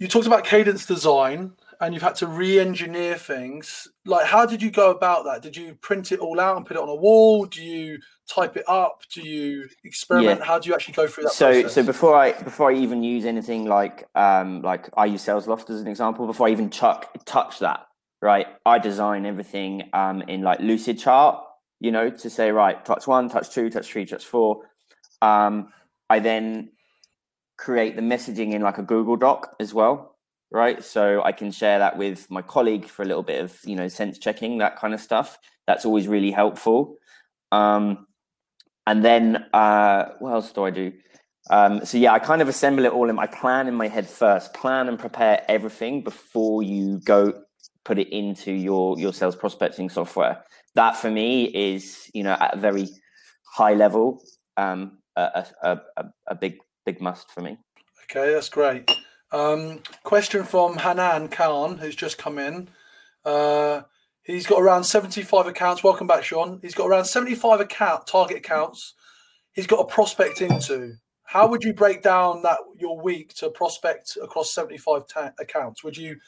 you 0.00 0.08
talked 0.08 0.26
about 0.26 0.44
cadence 0.44 0.86
design 0.86 1.52
and 1.84 1.94
you've 1.94 2.02
had 2.02 2.14
to 2.16 2.26
re-engineer 2.26 3.16
things. 3.16 3.88
Like 4.06 4.26
how 4.26 4.46
did 4.46 4.62
you 4.62 4.70
go 4.70 4.90
about 4.90 5.24
that? 5.24 5.42
Did 5.42 5.56
you 5.56 5.74
print 5.76 6.12
it 6.12 6.20
all 6.20 6.40
out 6.40 6.56
and 6.56 6.64
put 6.64 6.76
it 6.76 6.82
on 6.82 6.88
a 6.88 6.94
wall? 6.94 7.44
Do 7.44 7.62
you 7.62 7.98
type 8.28 8.56
it 8.56 8.64
up? 8.68 9.02
Do 9.12 9.20
you 9.20 9.68
experiment? 9.84 10.40
Yeah. 10.40 10.46
how 10.46 10.58
do 10.58 10.68
you 10.68 10.74
actually 10.74 10.94
go 10.94 11.06
through 11.06 11.24
that 11.24 11.32
so 11.32 11.52
process? 11.52 11.74
so 11.74 11.82
before 11.82 12.16
i 12.16 12.32
before 12.32 12.70
i 12.70 12.74
even 12.74 13.02
use 13.02 13.26
anything 13.26 13.66
like 13.66 14.08
um 14.14 14.62
like 14.62 14.88
i 14.96 15.04
use 15.04 15.24
Salesloft 15.24 15.68
as 15.68 15.80
an 15.80 15.88
example 15.88 16.26
before 16.26 16.48
i 16.48 16.50
even 16.50 16.70
chuck 16.70 17.10
touch 17.26 17.58
that 17.58 17.86
right? 18.22 18.46
I 18.64 18.78
design 18.78 19.26
everything 19.26 19.90
um 19.92 20.22
in 20.22 20.40
like 20.42 20.60
Lucidchart 20.60 21.42
you 21.80 21.92
know 21.92 22.08
to 22.08 22.30
say 22.30 22.50
right 22.50 22.82
touch 22.84 23.06
one 23.06 23.28
touch 23.28 23.50
two 23.50 23.68
touch 23.68 23.90
three 23.90 24.06
touch 24.06 24.24
four. 24.24 24.62
Um 25.20 25.68
i 26.08 26.18
then 26.18 26.70
create 27.56 27.94
the 27.94 28.02
messaging 28.02 28.52
in 28.52 28.62
like 28.62 28.78
a 28.78 28.82
google 28.82 29.16
doc 29.16 29.54
as 29.60 29.74
well 29.74 30.13
right? 30.54 30.82
So 30.84 31.22
I 31.22 31.32
can 31.32 31.50
share 31.50 31.80
that 31.80 31.98
with 31.98 32.30
my 32.30 32.40
colleague 32.40 32.86
for 32.86 33.02
a 33.02 33.04
little 33.04 33.24
bit 33.24 33.42
of, 33.42 33.58
you 33.64 33.74
know, 33.74 33.88
sense 33.88 34.18
checking, 34.18 34.58
that 34.58 34.78
kind 34.78 34.94
of 34.94 35.00
stuff. 35.00 35.38
That's 35.66 35.84
always 35.84 36.06
really 36.06 36.30
helpful. 36.30 36.96
Um, 37.50 38.06
and 38.86 39.04
then 39.04 39.46
uh, 39.52 40.10
what 40.20 40.32
else 40.32 40.52
do 40.52 40.64
I 40.64 40.70
do? 40.70 40.92
Um, 41.50 41.84
so 41.84 41.98
yeah, 41.98 42.12
I 42.12 42.20
kind 42.20 42.40
of 42.40 42.48
assemble 42.48 42.84
it 42.84 42.92
all 42.92 43.10
in 43.10 43.16
my 43.16 43.26
plan 43.26 43.66
in 43.66 43.74
my 43.74 43.88
head 43.88 44.08
first. 44.08 44.54
Plan 44.54 44.88
and 44.88 44.98
prepare 44.98 45.44
everything 45.48 46.02
before 46.02 46.62
you 46.62 47.00
go 47.04 47.42
put 47.84 47.98
it 47.98 48.08
into 48.08 48.50
your 48.50 48.98
your 48.98 49.12
sales 49.12 49.36
prospecting 49.36 49.90
software. 49.90 50.42
That 50.74 50.96
for 50.96 51.10
me 51.10 51.44
is 51.44 52.10
you 52.14 52.22
know 52.22 52.32
at 52.32 52.54
a 52.54 52.56
very 52.58 52.88
high 53.52 53.74
level 53.74 54.22
um, 54.56 54.98
a, 55.16 55.46
a, 55.62 55.80
a, 55.98 56.04
a 56.28 56.34
big 56.34 56.58
big 56.86 57.00
must 57.00 57.30
for 57.30 57.42
me. 57.42 57.58
Okay, 58.04 58.32
that's 58.32 58.48
great. 58.48 58.90
Um, 59.34 59.80
question 60.04 60.44
from 60.44 60.78
Hanan 60.78 61.26
Khan, 61.26 61.78
who's 61.78 61.96
just 61.96 62.18
come 62.18 62.38
in. 62.38 62.68
Uh, 63.24 63.82
he's 64.22 64.46
got 64.46 64.62
around 64.62 64.84
75 64.84 65.48
accounts. 65.48 65.82
Welcome 65.82 66.06
back, 66.06 66.22
Sean. 66.22 66.60
He's 66.62 66.76
got 66.76 66.86
around 66.86 67.06
75 67.06 67.58
account 67.58 68.06
target 68.06 68.36
accounts. 68.36 68.94
He's 69.52 69.66
got 69.66 69.80
a 69.80 69.86
prospect 69.86 70.40
into. 70.40 70.92
How 71.24 71.48
would 71.48 71.64
you 71.64 71.74
break 71.74 72.00
down 72.00 72.42
that 72.42 72.58
your 72.78 73.00
week 73.00 73.34
to 73.34 73.50
prospect 73.50 74.16
across 74.22 74.54
75 74.54 75.08
ta- 75.08 75.32
accounts? 75.40 75.82
Would 75.82 75.96
you? 75.96 76.18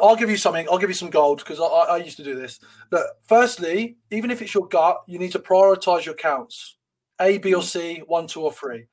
I'll 0.00 0.14
give 0.14 0.30
you 0.30 0.36
something. 0.36 0.68
I'll 0.70 0.78
give 0.78 0.90
you 0.90 0.94
some 0.94 1.10
gold 1.10 1.38
because 1.38 1.58
I, 1.58 1.64
I, 1.64 1.96
used 1.96 2.18
to 2.18 2.22
do 2.22 2.36
this. 2.36 2.60
But 2.88 3.02
firstly, 3.26 3.96
even 4.12 4.30
if 4.30 4.40
it's 4.40 4.54
your 4.54 4.68
gut, 4.68 5.02
you 5.08 5.18
need 5.18 5.32
to 5.32 5.40
prioritize 5.40 6.04
your 6.04 6.14
counts: 6.14 6.76
A, 7.20 7.38
B, 7.38 7.52
or 7.52 7.64
C, 7.64 8.04
one, 8.06 8.28
two, 8.28 8.42
or 8.42 8.52
three. 8.52 8.86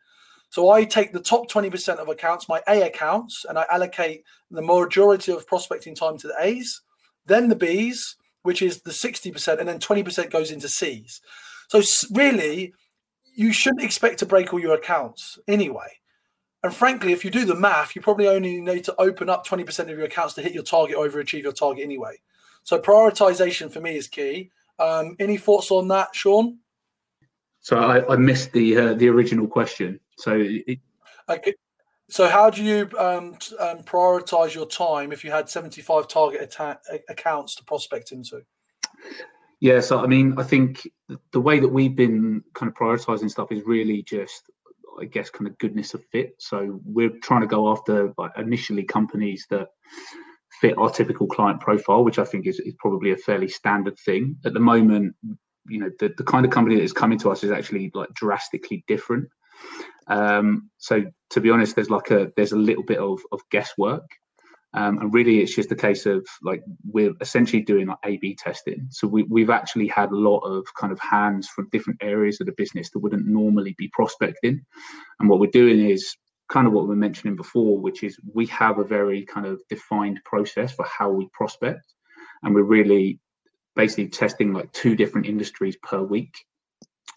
So 0.49 0.71
I 0.71 0.83
take 0.83 1.13
the 1.13 1.19
top 1.19 1.49
20% 1.49 1.97
of 1.97 2.09
accounts, 2.09 2.49
my 2.49 2.61
A 2.67 2.81
accounts, 2.81 3.45
and 3.47 3.57
I 3.57 3.65
allocate 3.69 4.23
the 4.49 4.61
majority 4.61 5.31
of 5.31 5.45
prospecting 5.45 5.93
time 5.95 6.17
to 6.17 6.27
the 6.27 6.35
A's, 6.39 6.81
then 7.25 7.49
the 7.49 7.55
B's, 7.55 8.15
which 8.41 8.61
is 8.61 8.81
the 8.81 8.91
60%, 8.91 9.59
and 9.59 9.67
then 9.67 9.79
20% 9.79 10.31
goes 10.31 10.51
into 10.51 10.67
C's. 10.67 11.21
So 11.67 11.81
really, 12.11 12.73
you 13.35 13.53
shouldn't 13.53 13.83
expect 13.83 14.19
to 14.19 14.25
break 14.25 14.51
all 14.51 14.59
your 14.59 14.73
accounts 14.73 15.37
anyway. 15.47 15.99
And 16.63 16.73
frankly, 16.73 17.13
if 17.13 17.23
you 17.23 17.31
do 17.31 17.45
the 17.45 17.55
math, 17.55 17.95
you 17.95 18.01
probably 18.01 18.27
only 18.27 18.59
need 18.59 18.83
to 18.85 18.95
open 18.99 19.29
up 19.29 19.45
20% 19.45 19.79
of 19.79 19.89
your 19.89 20.03
accounts 20.03 20.33
to 20.33 20.41
hit 20.41 20.53
your 20.53 20.63
target, 20.63 20.97
or 20.97 21.07
overachieve 21.07 21.43
your 21.43 21.53
target 21.53 21.83
anyway. 21.83 22.15
So 22.63 22.79
prioritization 22.79 23.71
for 23.71 23.79
me 23.79 23.95
is 23.95 24.07
key. 24.07 24.51
Um, 24.77 25.15
any 25.19 25.37
thoughts 25.37 25.71
on 25.71 25.87
that, 25.89 26.13
Sean? 26.13 26.57
So 27.61 27.77
I, 27.77 28.13
I 28.13 28.15
missed 28.15 28.51
the 28.51 28.77
uh, 28.77 28.93
the 28.93 29.09
original 29.09 29.47
question. 29.47 29.99
So 30.19 30.37
it, 30.37 30.79
okay. 31.27 31.53
So 32.09 32.27
how 32.27 32.49
do 32.49 32.63
you 32.63 32.89
um, 32.97 33.37
um, 33.59 33.83
prioritize 33.83 34.53
your 34.53 34.65
time 34.65 35.11
if 35.11 35.23
you 35.23 35.31
had 35.31 35.47
75 35.47 36.07
target 36.07 36.41
atta- 36.41 36.79
accounts 37.07 37.55
to 37.55 37.63
prospect 37.63 38.11
into? 38.11 38.41
Yeah, 39.61 39.79
so 39.79 39.99
I 39.99 40.07
mean, 40.07 40.33
I 40.37 40.43
think 40.43 40.87
the 41.31 41.39
way 41.39 41.59
that 41.59 41.67
we've 41.67 41.95
been 41.95 42.43
kind 42.55 42.69
of 42.69 42.75
prioritizing 42.75 43.29
stuff 43.29 43.51
is 43.51 43.63
really 43.65 44.03
just, 44.03 44.49
I 44.99 45.05
guess, 45.05 45.29
kind 45.29 45.47
of 45.47 45.57
goodness 45.59 45.93
of 45.93 46.03
fit. 46.11 46.33
So 46.39 46.81
we're 46.83 47.17
trying 47.21 47.41
to 47.41 47.47
go 47.47 47.71
after 47.71 48.11
like, 48.17 48.31
initially 48.37 48.83
companies 48.83 49.45
that 49.51 49.67
fit 50.61 50.77
our 50.77 50.89
typical 50.89 51.27
client 51.27 51.61
profile, 51.61 52.03
which 52.03 52.19
I 52.19 52.25
think 52.25 52.47
is, 52.47 52.59
is 52.59 52.73
probably 52.79 53.11
a 53.11 53.17
fairly 53.17 53.47
standard 53.47 53.97
thing. 53.99 54.35
At 54.45 54.53
the 54.53 54.59
moment, 54.59 55.15
you 55.67 55.79
know, 55.79 55.91
the, 55.99 56.13
the 56.17 56.23
kind 56.23 56.45
of 56.45 56.51
company 56.51 56.75
that 56.77 56.83
is 56.83 56.93
coming 56.93 57.19
to 57.19 57.29
us 57.29 57.43
is 57.43 57.51
actually 57.51 57.91
like 57.93 58.13
drastically 58.13 58.83
different. 58.87 59.29
Um, 60.09 60.69
so 60.77 61.03
to 61.31 61.41
be 61.41 61.49
honest, 61.49 61.75
there's 61.75 61.89
like 61.89 62.11
a 62.11 62.31
there's 62.35 62.51
a 62.51 62.57
little 62.57 62.83
bit 62.83 62.97
of, 62.99 63.19
of 63.31 63.41
guesswork. 63.51 64.05
Um, 64.75 64.99
and 64.99 65.13
really, 65.13 65.39
it's 65.39 65.55
just 65.55 65.71
a 65.71 65.75
case 65.75 66.05
of 66.05 66.27
like 66.43 66.61
we're 66.85 67.13
essentially 67.21 67.63
doing 67.63 67.87
like 67.87 67.97
A/B 68.05 68.35
testing. 68.35 68.87
So 68.91 69.07
we, 69.07 69.23
we've 69.23 69.49
actually 69.49 69.87
had 69.87 70.11
a 70.11 70.17
lot 70.17 70.41
of 70.41 70.63
kind 70.79 70.93
of 70.93 70.99
hands 70.99 71.47
from 71.47 71.69
different 71.71 72.03
areas 72.03 72.39
of 72.39 72.45
the 72.45 72.53
business 72.55 72.91
that 72.91 72.99
wouldn't 72.99 73.25
normally 73.25 73.73
be 73.79 73.89
prospecting. 73.93 74.63
And 75.19 75.29
what 75.29 75.39
we're 75.39 75.49
doing 75.51 75.89
is 75.89 76.15
kind 76.49 76.67
of 76.67 76.73
what 76.73 76.83
we 76.83 76.89
were 76.89 76.95
mentioning 76.95 77.35
before, 77.35 77.79
which 77.79 78.03
is 78.03 78.19
we 78.33 78.45
have 78.47 78.77
a 78.77 78.83
very 78.83 79.25
kind 79.25 79.47
of 79.47 79.59
defined 79.69 80.19
process 80.23 80.71
for 80.71 80.85
how 80.85 81.09
we 81.09 81.27
prospect, 81.33 81.93
and 82.43 82.53
we're 82.53 82.61
really 82.61 83.19
basically 83.75 84.09
testing 84.09 84.53
like 84.53 84.71
two 84.71 84.95
different 84.95 85.25
industries 85.25 85.77
per 85.81 86.01
week. 86.01 86.33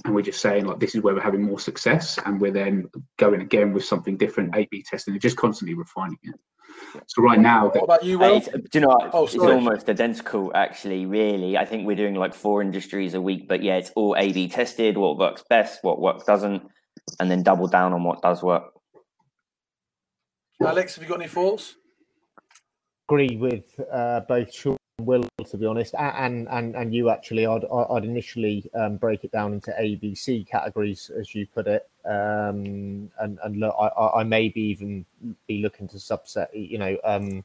And 0.04 0.14
we're 0.14 0.22
just 0.22 0.40
saying 0.40 0.64
like 0.64 0.80
this 0.80 0.94
is 0.94 1.02
where 1.02 1.14
we're 1.14 1.20
having 1.20 1.42
more 1.42 1.60
success, 1.60 2.18
and 2.24 2.40
we're 2.40 2.52
then 2.52 2.88
going 3.18 3.40
again 3.40 3.72
with 3.72 3.84
something 3.84 4.16
different, 4.16 4.54
A/B 4.56 4.84
testing, 4.88 5.14
and 5.14 5.20
just 5.20 5.36
constantly 5.36 5.74
refining 5.74 6.18
it. 6.24 6.34
So 7.06 7.22
right 7.22 7.38
now, 7.38 7.68
what 7.68 7.84
about 7.84 8.04
you, 8.04 8.18
Will? 8.18 8.40
do 8.40 8.60
you 8.74 8.80
know 8.80 8.88
what? 8.88 9.10
Oh, 9.12 9.24
it's 9.24 9.36
almost 9.36 9.88
identical, 9.88 10.50
actually. 10.54 11.06
Really, 11.06 11.56
I 11.56 11.64
think 11.64 11.86
we're 11.86 11.96
doing 11.96 12.14
like 12.14 12.34
four 12.34 12.62
industries 12.62 13.14
a 13.14 13.20
week, 13.20 13.48
but 13.48 13.62
yeah, 13.62 13.76
it's 13.76 13.90
all 13.94 14.16
A/B 14.16 14.48
tested. 14.48 14.96
What 14.96 15.18
works 15.18 15.44
best, 15.48 15.84
what 15.84 16.00
works 16.00 16.24
doesn't, 16.24 16.62
and 17.20 17.30
then 17.30 17.42
double 17.42 17.68
down 17.68 17.92
on 17.92 18.02
what 18.02 18.22
does 18.22 18.42
work. 18.42 18.64
Alex, 20.60 20.94
have 20.94 21.04
you 21.04 21.08
got 21.08 21.20
any 21.20 21.28
thoughts? 21.28 21.74
Agree 23.08 23.36
with 23.36 23.64
uh, 23.92 24.20
both 24.28 24.54
Sean 24.54 24.72
and 24.72 24.81
Will, 25.06 25.24
to 25.44 25.56
be 25.56 25.66
honest, 25.66 25.94
and 25.98 26.48
and 26.48 26.74
and 26.74 26.94
you 26.94 27.10
actually. 27.10 27.46
I'd 27.46 27.64
I'd 27.64 28.04
initially 28.04 28.70
um, 28.74 28.96
break 28.96 29.24
it 29.24 29.32
down 29.32 29.52
into 29.52 29.74
A, 29.78 29.96
B, 29.96 30.14
C 30.14 30.44
categories, 30.44 31.10
as 31.18 31.34
you 31.34 31.46
put 31.46 31.66
it, 31.66 31.88
um, 32.04 33.10
and 33.18 33.38
and 33.42 33.56
look, 33.56 33.74
I, 33.78 34.20
I 34.20 34.22
maybe 34.24 34.60
even 34.60 35.04
be 35.46 35.62
looking 35.62 35.88
to 35.88 35.96
subset, 35.96 36.48
you 36.52 36.78
know. 36.78 36.96
Um, 37.04 37.44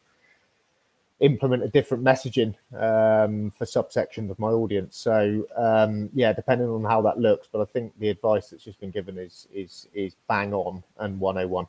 implement 1.20 1.64
a 1.64 1.68
different 1.68 2.03
messaging 2.03 2.53
um, 2.76 3.49
for 3.51 3.66
subsections 3.66 4.30
of 4.30 4.38
my 4.38 4.49
audience. 4.49 4.97
So 4.97 5.47
um, 5.55 6.10
yeah, 6.14 6.34
depending 6.34 6.70
on 6.70 6.84
how 6.84 7.01
that 7.01 7.18
looks, 7.20 7.47
but 7.51 7.62
I 7.62 7.66
think 7.66 7.93
the 7.99 8.10
advice 8.10 8.49
that's 8.49 8.64
just 8.64 8.80
been 8.80 8.91
given 8.91 9.18
is 9.18 9.47
is 9.53 9.88
is 9.93 10.16
bang 10.28 10.53
on 10.53 10.84
and 10.99 11.20
101. 11.20 11.66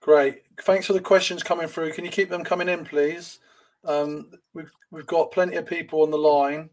Great. 0.00 0.42
Thanks 0.60 0.86
for 0.86 0.92
the 0.92 1.00
questions 1.00 1.42
coming 1.42 1.66
through. 1.66 1.92
Can 1.92 2.04
you 2.04 2.10
keep 2.10 2.30
them 2.30 2.44
coming 2.44 2.68
in, 2.68 2.84
please? 2.84 3.40
Um, 3.86 4.30
we've 4.54 4.70
we've 4.90 5.06
got 5.06 5.32
plenty 5.32 5.56
of 5.56 5.66
people 5.66 6.02
on 6.02 6.10
the 6.10 6.18
line. 6.18 6.70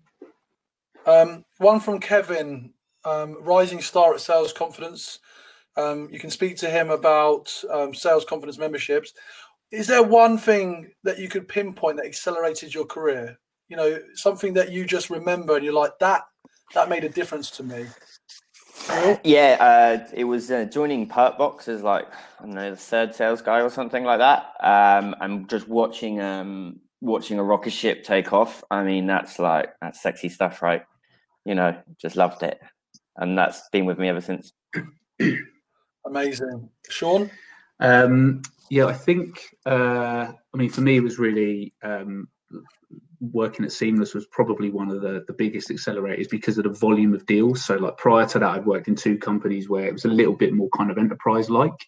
Um, 1.05 1.45
one 1.57 1.80
from 1.80 1.99
Kevin, 1.99 2.74
um, 3.05 3.38
rising 3.41 3.82
star 3.82 4.14
at 4.14 4.22
Sales 4.22 4.53
Confidence. 4.53 5.20
Um, 5.76 6.09
you 6.11 6.20
can 6.20 6.30
speak 6.30 6.57
to 6.57 6.70
him 6.70 6.91
about 6.91 7.51
um, 7.72 7.93
sales 7.93 8.26
confidence 8.26 8.57
memberships. 8.57 9.14
Is 9.72 9.88
there 9.88 10.03
one 10.03 10.38
thing 10.38 10.91
that 11.03 11.18
you 11.18 11.28
could 11.28 11.47
pinpoint 11.47 11.97
that 11.97 12.05
accelerated 12.05 12.74
your 12.74 12.86
career? 12.86 13.39
You 13.70 13.78
know, 13.78 13.99
something 14.14 14.53
that 14.53 14.72
you 14.72 14.86
just 14.86 15.09
remember 15.09 15.55
and 15.55 15.66
you're 15.66 15.74
like 15.74 15.97
that. 15.99 16.24
That 16.76 16.89
made 16.89 17.03
a 17.03 17.09
difference 17.09 17.49
to 17.51 17.64
me. 17.64 17.88
Yeah, 19.24 19.57
uh, 19.59 20.07
it 20.14 20.26
was 20.26 20.51
uh, 20.51 20.66
joining 20.66 21.07
Perkbox 21.07 21.68
as 21.68 21.82
like 21.82 22.07
I 22.39 22.43
don't 22.43 22.53
know 22.53 22.72
the 22.72 22.78
third 22.78 23.16
sales 23.16 23.41
guy 23.41 23.61
or 23.61 23.70
something 23.70 24.03
like 24.03 24.20
that. 24.20 24.53
Um, 24.59 25.16
I'm 25.20 25.47
just 25.47 25.68
watching 25.68 26.20
um, 26.22 26.82
watching 27.04 27.38
a 27.38 27.43
rocket 27.43 27.72
ship 27.72 28.04
take 28.04 28.34
off. 28.34 28.64
I 28.72 28.84
mean, 28.84 29.06
that's 29.06 29.38
like 29.38 29.74
that's 29.82 30.01
sexy 30.01 30.30
stuff, 30.30 30.62
right? 30.62 30.84
You 31.45 31.56
know, 31.56 31.78
just 32.01 32.16
loved 32.16 32.41
it, 32.43 32.60
and 33.18 33.38
that's 33.38 33.70
been 33.72 33.86
with 33.86 33.99
me 33.99 34.10
ever 34.10 34.22
since. 34.22 34.54
Amazing, 36.06 36.70
Sean. 36.89 37.30
Um, 37.80 38.41
yeah, 38.70 38.86
I 38.86 38.93
think. 38.93 39.41
Uh, 39.66 40.32
I 40.54 40.58
mean, 40.58 40.70
for 40.70 40.82
me, 40.82 40.97
it 40.97 41.04
was 41.04 41.20
really 41.20 41.74
um, 41.84 42.28
working 43.32 43.66
at 43.66 43.72
Seamless 43.72 44.14
was 44.14 44.26
probably 44.28 44.70
one 44.70 44.89
of 44.89 45.01
the, 45.01 45.24
the 45.28 45.34
biggest 45.34 45.70
accelerators 45.70 46.30
because 46.30 46.58
of 46.58 46.64
the 46.64 46.70
volume 46.70 47.14
of 47.14 47.26
deals. 47.26 47.64
So 47.64 47.76
like 47.76 47.97
prior 47.97 48.26
to 48.28 48.39
that, 48.39 48.49
I'd 48.49 48.66
worked 48.66 48.88
in 48.88 48.95
two 48.95 49.18
companies 49.18 49.70
where 49.70 49.86
it 49.86 49.93
was 49.93 50.06
a 50.06 50.10
little 50.10 50.36
bit 50.36 50.54
more 50.54 50.70
kind 50.76 50.91
of 50.91 50.97
enterprise 50.97 51.49
like. 51.49 51.88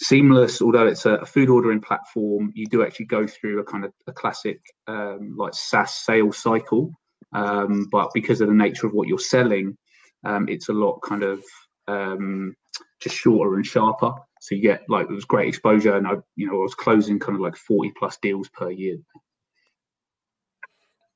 Seamless, 0.00 0.60
although 0.60 0.86
it's 0.86 1.06
a, 1.06 1.24
food 1.24 1.48
ordering 1.48 1.80
platform, 1.80 2.52
you 2.54 2.66
do 2.66 2.84
actually 2.84 3.06
go 3.06 3.26
through 3.26 3.60
a 3.60 3.64
kind 3.64 3.84
of 3.84 3.92
a 4.06 4.12
classic 4.12 4.60
um, 4.86 5.34
like 5.38 5.54
SaaS 5.54 5.94
sales 5.94 6.36
cycle. 6.36 6.92
Um, 7.32 7.88
but 7.90 8.10
because 8.12 8.40
of 8.40 8.48
the 8.48 8.54
nature 8.54 8.86
of 8.86 8.92
what 8.92 9.08
you're 9.08 9.18
selling, 9.18 9.76
um, 10.24 10.48
it's 10.48 10.68
a 10.68 10.72
lot 10.72 11.00
kind 11.00 11.22
of 11.22 11.42
um, 11.88 12.54
just 13.00 13.16
shorter 13.16 13.54
and 13.54 13.64
sharper. 13.64 14.12
So 14.40 14.54
you 14.54 14.62
get 14.62 14.82
like 14.88 15.08
it 15.08 15.14
was 15.14 15.24
great 15.24 15.48
exposure, 15.48 15.96
and 15.96 16.06
I, 16.06 16.14
you 16.36 16.46
know, 16.46 16.54
I 16.54 16.62
was 16.62 16.74
closing 16.74 17.18
kind 17.18 17.34
of 17.34 17.40
like 17.40 17.56
40 17.56 17.92
plus 17.98 18.18
deals 18.20 18.48
per 18.50 18.70
year. 18.70 18.98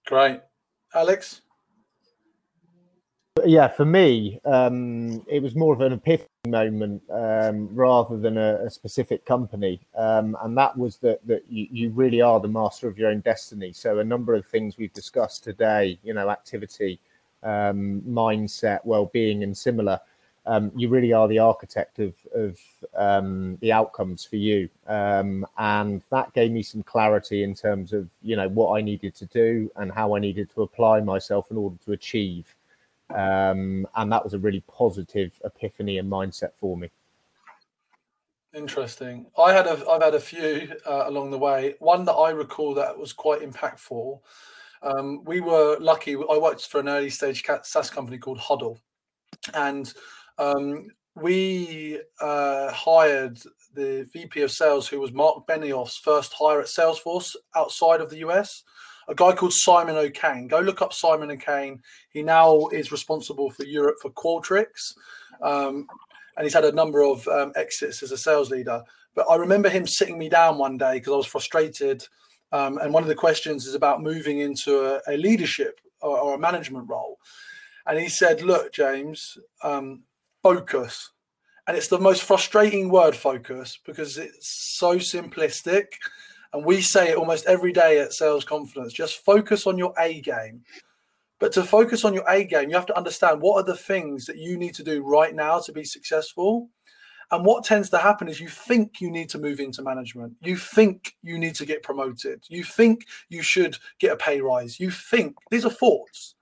Great. 0.07 0.41
Alex? 0.95 1.43
Yeah, 3.45 3.69
for 3.69 3.85
me, 3.85 4.41
um, 4.45 5.25
it 5.29 5.43
was 5.43 5.55
more 5.55 5.73
of 5.73 5.81
an 5.81 5.93
epiphany 5.93 6.30
moment 6.47 7.03
um, 7.11 7.69
rather 7.75 8.17
than 8.17 8.39
a, 8.39 8.65
a 8.65 8.71
specific 8.71 9.25
company. 9.27 9.81
Um, 9.95 10.37
and 10.43 10.57
that 10.57 10.77
was 10.77 10.97
that, 10.99 11.27
that 11.27 11.45
you, 11.51 11.69
you, 11.71 11.91
really 11.91 12.23
are 12.23 12.41
the 12.41 12.49
master 12.49 12.89
of 12.89 12.99
your 12.99 13.11
own 13.11 13.21
destiny. 13.21 13.73
So, 13.73 13.99
a 13.99 14.05
number 14.05 14.35
of 14.35 14.47
things 14.47 14.79
we've 14.79 14.93
discussed 14.93 15.45
today, 15.45 15.99
you 16.03 16.15
know, 16.15 16.31
activity, 16.31 16.99
um, 17.43 18.01
mindset, 18.09 18.81
well 18.85 19.07
being, 19.07 19.43
and 19.43 19.57
similar, 19.57 20.01
um, 20.47 20.73
you 20.75 20.89
really 20.89 21.13
are 21.13 21.29
the 21.29 21.39
architect 21.39 21.99
of, 21.99 22.15
of 22.35 22.59
um, 22.97 23.59
the 23.61 23.73
outcomes 23.73 24.25
for 24.25 24.37
you. 24.37 24.71
Um, 24.87 25.47
and 25.59 26.03
that 26.11 26.33
gave 26.33 26.51
me 26.51 26.63
some 26.63 26.83
clarity 26.83 27.43
in 27.43 27.55
terms 27.55 27.93
of, 27.93 28.09
you 28.23 28.37
know, 28.37 28.49
what 28.49 28.79
I 28.79 28.81
needed 28.81 29.15
to 29.17 29.27
do 29.27 29.71
and 29.77 29.93
how 29.93 30.17
I 30.17 30.21
needed 30.21 30.51
to 30.55 30.63
apply 30.63 31.01
myself 31.01 31.51
in 31.51 31.59
order 31.59 31.77
to 31.85 31.93
achieve. 31.93 32.55
Um, 33.15 33.87
and 33.97 34.13
that 34.13 34.23
was 34.23 34.35
a 34.35 34.39
really 34.39 34.63
positive 34.69 35.33
epiphany 35.45 35.99
and 35.99 36.11
mindset 36.11 36.55
for 36.55 36.77
me. 36.77 36.91
Interesting. 38.55 39.27
I 39.39 39.53
had 39.53 39.67
a, 39.67 39.89
I've 39.89 40.03
had 40.03 40.15
a 40.15 40.21
few 40.21 40.73
uh, 40.85 41.05
along 41.07 41.31
the 41.31 41.39
way. 41.39 41.75
One 41.79 42.05
that 42.07 42.15
I 42.15 42.31
recall 42.31 42.75
that 42.75 42.99
was 42.99 43.13
quite 43.13 43.43
impactful. 43.43 44.21
Um, 44.83 45.25
we 45.25 45.41
were 45.41 45.77
lucky. 45.79 46.15
I 46.15 46.39
worked 46.39 46.67
for 46.67 46.81
an 46.81 46.89
early 46.89 47.11
stage 47.11 47.45
SaaS 47.63 47.91
company 47.91 48.19
called 48.19 48.39
Huddle, 48.39 48.81
and 49.55 49.93
um, 50.39 50.89
we 51.15 52.01
uh, 52.21 52.73
hired 52.73 53.39
the 53.75 54.09
VP 54.13 54.43
of 54.43 54.51
sales, 54.51 54.89
who 54.89 55.01
was 55.01 55.13
Marc 55.13 55.47
Benioff's 55.47 55.97
first 55.97 56.33
hire 56.33 56.61
at 56.61 56.67
Salesforce 56.67 57.37
outside 57.55 58.01
of 58.01 58.11
the 58.11 58.19
US, 58.19 58.65
a 59.11 59.15
guy 59.15 59.33
called 59.33 59.53
Simon 59.53 59.97
O'Kane. 59.97 60.47
Go 60.47 60.61
look 60.61 60.81
up 60.81 60.93
Simon 60.93 61.33
O'Kane. 61.33 61.83
He 62.11 62.23
now 62.23 62.69
is 62.69 62.93
responsible 62.93 63.51
for 63.51 63.65
Europe 63.65 63.97
for 64.01 64.11
Qualtrics. 64.11 64.95
Um, 65.43 65.89
and 66.37 66.45
he's 66.45 66.55
had 66.55 66.65
a 66.65 66.73
number 66.73 67.03
of 67.03 67.27
um, 67.29 67.53
exits 67.57 68.03
as 68.05 68.13
a 68.13 68.17
sales 68.17 68.51
leader. 68.51 68.83
But 69.15 69.27
I 69.29 69.35
remember 69.35 69.69
him 69.69 69.87
sitting 69.87 70.17
me 70.17 70.29
down 70.29 70.59
one 70.59 70.79
day 70.79 70.95
because 70.95 71.13
I 71.13 71.17
was 71.17 71.27
frustrated. 71.27 72.07
Um, 72.53 72.79
and 72.79 72.95
one 72.95 73.03
of 73.03 73.09
the 73.09 73.15
questions 73.15 73.67
is 73.67 73.75
about 73.75 74.01
moving 74.01 74.39
into 74.39 74.81
a, 74.81 75.01
a 75.09 75.17
leadership 75.17 75.81
or, 76.01 76.19
or, 76.19 76.35
a 76.37 76.39
management 76.39 76.89
role. 76.89 77.19
And 77.87 77.99
he 77.99 78.09
said, 78.09 78.43
Look, 78.43 78.73
James, 78.73 79.37
um, 79.63 80.03
focus. 80.43 81.11
And 81.67 81.77
it's 81.77 81.89
the 81.89 81.99
most 81.99 82.23
frustrating 82.23 82.89
word, 82.91 83.15
focus, 83.15 83.79
because 83.85 84.19
it's 84.19 84.49
so 84.79 84.97
simplistic. 84.97 85.87
And 86.53 86.65
we 86.65 86.81
say 86.81 87.11
it 87.11 87.17
almost 87.17 87.47
every 87.47 87.73
day 87.73 88.01
at 88.01 88.13
Sales 88.13 88.45
Confidence 88.45 88.93
just 88.93 89.25
focus 89.25 89.67
on 89.67 89.79
your 89.79 89.95
A 89.99 90.21
game. 90.21 90.63
But 91.39 91.53
to 91.53 91.63
focus 91.63 92.05
on 92.05 92.13
your 92.13 92.29
A 92.29 92.45
game, 92.45 92.69
you 92.69 92.75
have 92.75 92.87
to 92.87 92.97
understand 92.97 93.41
what 93.41 93.57
are 93.57 93.65
the 93.65 93.77
things 93.77 94.27
that 94.27 94.37
you 94.37 94.59
need 94.59 94.75
to 94.75 94.85
do 94.85 95.03
right 95.03 95.35
now 95.35 95.59
to 95.61 95.73
be 95.73 95.85
successful. 95.85 96.69
And 97.33 97.47
what 97.47 97.65
tends 97.65 97.89
to 97.91 97.99
happen 97.99 98.29
is 98.29 98.41
you 98.41 98.49
think 98.49 99.01
you 99.01 99.11
need 99.11 99.29
to 99.31 99.39
move 99.39 99.61
into 99.61 99.83
management. 99.83 100.35
You 100.43 100.57
think 100.57 101.17
you 101.23 101.39
need 101.39 101.55
to 101.57 101.65
get 101.65 101.85
promoted. 101.85 102.45
You 102.49 102.65
think 102.65 103.07
you 103.29 103.43
should 103.43 103.79
get 104.01 104.13
a 104.13 104.17
pay 104.17 104.41
rise. 104.41 104.81
You 104.81 104.91
think 104.91 105.37
these 105.51 105.65
are 105.65 105.71
thoughts. 105.71 106.35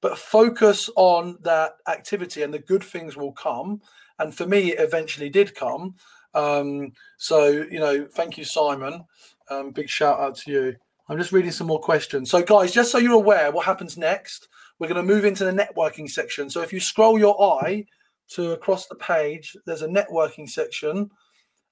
But 0.00 0.18
focus 0.18 0.90
on 0.96 1.38
that 1.42 1.76
activity 1.86 2.42
and 2.42 2.52
the 2.52 2.58
good 2.58 2.82
things 2.82 3.16
will 3.16 3.32
come. 3.32 3.80
And 4.18 4.34
for 4.34 4.46
me, 4.46 4.72
it 4.72 4.80
eventually 4.80 5.30
did 5.30 5.54
come. 5.54 5.94
Um, 6.34 6.92
so, 7.18 7.48
you 7.48 7.80
know, 7.80 8.06
thank 8.12 8.38
you, 8.38 8.44
Simon. 8.44 9.04
Um, 9.48 9.70
big 9.72 9.88
shout 9.88 10.20
out 10.20 10.36
to 10.36 10.50
you. 10.50 10.76
I'm 11.08 11.18
just 11.18 11.32
reading 11.32 11.50
some 11.50 11.66
more 11.66 11.80
questions. 11.80 12.30
So, 12.30 12.42
guys, 12.42 12.72
just 12.72 12.92
so 12.92 12.98
you're 12.98 13.14
aware, 13.14 13.50
what 13.50 13.66
happens 13.66 13.96
next, 13.96 14.48
we're 14.78 14.88
going 14.88 15.04
to 15.04 15.14
move 15.14 15.24
into 15.24 15.44
the 15.44 15.52
networking 15.52 16.08
section. 16.08 16.48
So, 16.48 16.62
if 16.62 16.72
you 16.72 16.80
scroll 16.80 17.18
your 17.18 17.40
eye 17.42 17.86
to 18.30 18.52
across 18.52 18.86
the 18.86 18.94
page, 18.94 19.56
there's 19.66 19.82
a 19.82 19.88
networking 19.88 20.48
section 20.48 21.10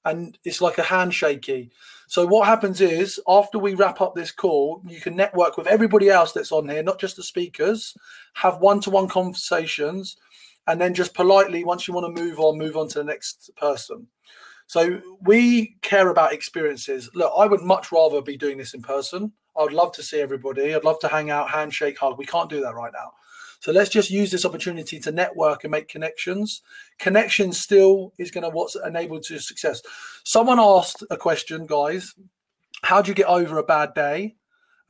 and 0.04 0.38
it's 0.44 0.60
like 0.60 0.78
a 0.78 0.82
handshakey. 0.82 1.70
So, 2.06 2.26
what 2.26 2.46
happens 2.46 2.80
is 2.80 3.20
after 3.28 3.58
we 3.58 3.74
wrap 3.74 4.00
up 4.00 4.14
this 4.14 4.32
call, 4.32 4.82
you 4.86 5.00
can 5.00 5.14
network 5.14 5.56
with 5.56 5.66
everybody 5.66 6.08
else 6.08 6.32
that's 6.32 6.52
on 6.52 6.68
here, 6.68 6.82
not 6.82 6.98
just 6.98 7.16
the 7.16 7.22
speakers, 7.22 7.94
have 8.34 8.58
one 8.58 8.80
to 8.80 8.90
one 8.90 9.08
conversations, 9.08 10.16
and 10.66 10.80
then 10.80 10.94
just 10.94 11.14
politely, 11.14 11.64
once 11.64 11.86
you 11.86 11.94
want 11.94 12.14
to 12.14 12.22
move 12.22 12.38
on, 12.40 12.58
move 12.58 12.76
on 12.76 12.88
to 12.88 12.98
the 12.98 13.04
next 13.04 13.50
person. 13.56 14.06
So 14.68 15.00
we 15.22 15.76
care 15.80 16.10
about 16.10 16.34
experiences. 16.34 17.10
Look, 17.14 17.32
I 17.36 17.46
would 17.46 17.62
much 17.62 17.90
rather 17.90 18.20
be 18.20 18.36
doing 18.36 18.58
this 18.58 18.74
in 18.74 18.82
person. 18.82 19.32
I'd 19.58 19.72
love 19.72 19.92
to 19.92 20.02
see 20.02 20.20
everybody. 20.20 20.74
I'd 20.74 20.84
love 20.84 21.00
to 21.00 21.08
hang 21.08 21.30
out, 21.30 21.50
handshake, 21.50 21.98
hug. 21.98 22.18
We 22.18 22.26
can't 22.26 22.50
do 22.50 22.60
that 22.60 22.74
right 22.74 22.92
now. 22.92 23.12
So 23.60 23.72
let's 23.72 23.88
just 23.88 24.10
use 24.10 24.30
this 24.30 24.44
opportunity 24.44 25.00
to 25.00 25.10
network 25.10 25.64
and 25.64 25.70
make 25.70 25.88
connections. 25.88 26.60
Connection 26.98 27.50
still 27.52 28.12
is 28.18 28.30
going 28.30 28.44
to 28.44 28.50
what's 28.50 28.76
enabled 28.76 29.24
to 29.24 29.38
success. 29.38 29.80
Someone 30.24 30.60
asked 30.60 31.02
a 31.10 31.16
question, 31.16 31.66
guys. 31.66 32.14
How 32.82 33.00
do 33.00 33.10
you 33.10 33.14
get 33.14 33.26
over 33.26 33.58
a 33.58 33.64
bad 33.64 33.94
day, 33.94 34.36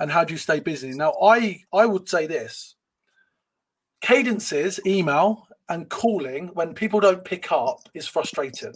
and 0.01 0.11
how 0.11 0.25
do 0.25 0.35
you 0.35 0.39
stay 0.39 0.59
busy? 0.59 0.91
Now, 0.91 1.15
I 1.23 1.63
I 1.73 1.87
would 1.87 2.09
say 2.09 2.27
this: 2.27 2.75
cadences, 4.03 4.81
email, 4.85 5.47
and 5.69 5.89
calling 5.89 6.49
when 6.49 6.75
people 6.75 7.01
don't 7.01 7.25
pick 7.25 7.51
up 7.53 7.89
is 7.95 8.09
frustrating. 8.09 8.75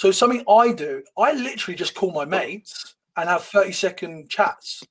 So 0.00 0.10
something 0.10 0.42
I 0.48 0.72
do, 0.72 1.02
I 1.18 1.34
literally 1.34 1.76
just 1.76 1.94
call 1.94 2.10
my 2.10 2.24
mates 2.24 2.94
and 3.18 3.28
have 3.28 3.44
30 3.44 3.72
second 3.72 4.30
chats 4.30 4.82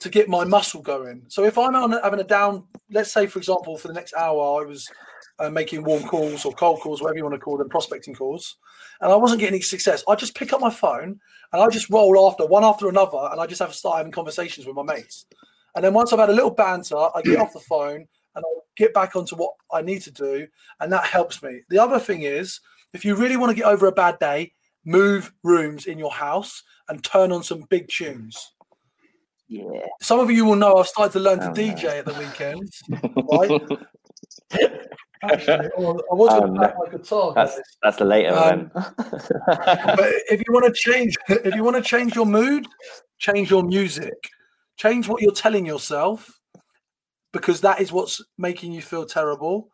to 0.00 0.08
get 0.08 0.28
my 0.28 0.42
muscle 0.42 0.82
going. 0.82 1.22
So 1.28 1.44
if 1.44 1.56
I'm 1.56 1.76
on, 1.76 1.92
having 2.02 2.18
a 2.18 2.24
down, 2.24 2.64
let's 2.90 3.12
say 3.12 3.28
for 3.28 3.38
example, 3.38 3.76
for 3.76 3.86
the 3.86 3.94
next 3.94 4.12
hour 4.14 4.60
I 4.60 4.66
was 4.66 4.90
uh, 5.38 5.50
making 5.50 5.84
warm 5.84 6.02
calls 6.02 6.44
or 6.44 6.52
cold 6.54 6.80
calls, 6.80 7.00
whatever 7.00 7.18
you 7.18 7.22
want 7.22 7.36
to 7.36 7.38
call 7.38 7.58
them, 7.58 7.68
prospecting 7.68 8.12
calls, 8.12 8.56
and 9.00 9.12
I 9.12 9.14
wasn't 9.14 9.38
getting 9.38 9.54
any 9.54 9.62
success. 9.62 10.02
I 10.08 10.16
just 10.16 10.34
pick 10.34 10.52
up 10.52 10.60
my 10.60 10.68
phone 10.68 11.20
and 11.52 11.62
I 11.62 11.68
just 11.68 11.88
roll 11.88 12.28
after 12.28 12.44
one 12.44 12.64
after 12.64 12.88
another, 12.88 13.28
and 13.30 13.40
I 13.40 13.46
just 13.46 13.60
have 13.60 13.72
start 13.72 13.98
having 13.98 14.10
conversations 14.10 14.66
with 14.66 14.74
my 14.74 14.82
mates. 14.82 15.26
And 15.76 15.84
then 15.84 15.94
once 15.94 16.12
I've 16.12 16.18
had 16.18 16.28
a 16.28 16.32
little 16.32 16.50
banter, 16.50 16.96
I 16.96 17.22
get 17.22 17.38
off 17.38 17.52
the 17.52 17.60
phone 17.60 18.04
and 18.34 18.44
I 18.44 18.48
get 18.74 18.92
back 18.94 19.14
onto 19.14 19.36
what 19.36 19.52
I 19.72 19.80
need 19.80 20.02
to 20.02 20.10
do, 20.10 20.48
and 20.80 20.92
that 20.92 21.04
helps 21.04 21.40
me. 21.40 21.60
The 21.68 21.78
other 21.78 22.00
thing 22.00 22.22
is 22.22 22.58
if 22.92 23.04
you 23.04 23.14
really 23.14 23.36
want 23.36 23.50
to 23.50 23.56
get 23.56 23.66
over 23.66 23.86
a 23.86 23.92
bad 23.92 24.18
day, 24.18 24.52
move 24.84 25.32
rooms 25.42 25.86
in 25.86 25.98
your 25.98 26.12
house 26.12 26.62
and 26.88 27.02
turn 27.04 27.32
on 27.32 27.42
some 27.42 27.64
big 27.68 27.88
tunes. 27.88 28.52
Yeah. 29.48 29.86
Some 30.00 30.20
of 30.20 30.30
you 30.30 30.44
will 30.44 30.56
know 30.56 30.76
I've 30.76 30.86
started 30.86 31.12
to 31.14 31.20
learn 31.20 31.40
to 31.40 31.50
oh, 31.50 31.54
DJ 31.54 31.82
no. 31.82 31.90
at 31.90 32.04
the 32.04 32.14
weekends. 32.14 32.82
Right? 34.52 34.70
Actually, 35.22 35.68
I 35.76 36.14
was 36.14 36.40
going 36.40 36.54
to 36.54 36.60
my 36.60 36.72
guitar. 36.90 37.34
That's 37.34 37.60
that's 37.82 37.98
the 37.98 38.06
later 38.06 38.34
um, 38.34 38.70
but 38.74 38.88
if 40.30 40.42
you 40.46 40.52
want 40.52 40.66
to 40.66 40.72
change, 40.72 41.14
if 41.28 41.54
you 41.54 41.62
want 41.62 41.76
to 41.76 41.82
change 41.82 42.14
your 42.14 42.24
mood, 42.24 42.66
change 43.18 43.50
your 43.50 43.62
music, 43.62 44.14
change 44.76 45.08
what 45.08 45.20
you're 45.20 45.34
telling 45.34 45.66
yourself, 45.66 46.40
because 47.32 47.60
that 47.60 47.80
is 47.80 47.92
what's 47.92 48.22
making 48.38 48.72
you 48.72 48.80
feel 48.80 49.04
terrible 49.04 49.68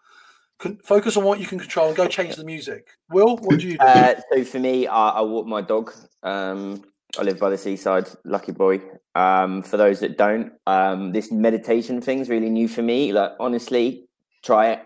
focus 0.84 1.16
on 1.16 1.24
what 1.24 1.40
you 1.40 1.46
can 1.46 1.58
control 1.58 1.88
and 1.88 1.96
go 1.96 2.06
change 2.06 2.36
the 2.36 2.44
music. 2.44 2.88
Will, 3.10 3.36
what 3.36 3.60
do 3.60 3.68
you 3.68 3.78
do? 3.78 3.84
Uh, 3.84 4.14
so 4.32 4.44
for 4.44 4.58
me, 4.58 4.86
I, 4.86 5.10
I 5.10 5.20
walk 5.22 5.46
my 5.46 5.60
dog. 5.60 5.92
Um, 6.22 6.84
I 7.18 7.22
live 7.22 7.38
by 7.38 7.50
the 7.50 7.58
seaside, 7.58 8.08
lucky 8.24 8.52
boy. 8.52 8.80
Um, 9.14 9.62
for 9.62 9.76
those 9.76 10.00
that 10.00 10.18
don't, 10.18 10.52
um, 10.66 11.12
this 11.12 11.32
meditation 11.32 12.00
thing 12.00 12.18
is 12.18 12.28
really 12.28 12.50
new 12.50 12.68
for 12.68 12.82
me. 12.82 13.12
Like 13.12 13.32
honestly, 13.40 14.06
try 14.42 14.70
it. 14.72 14.80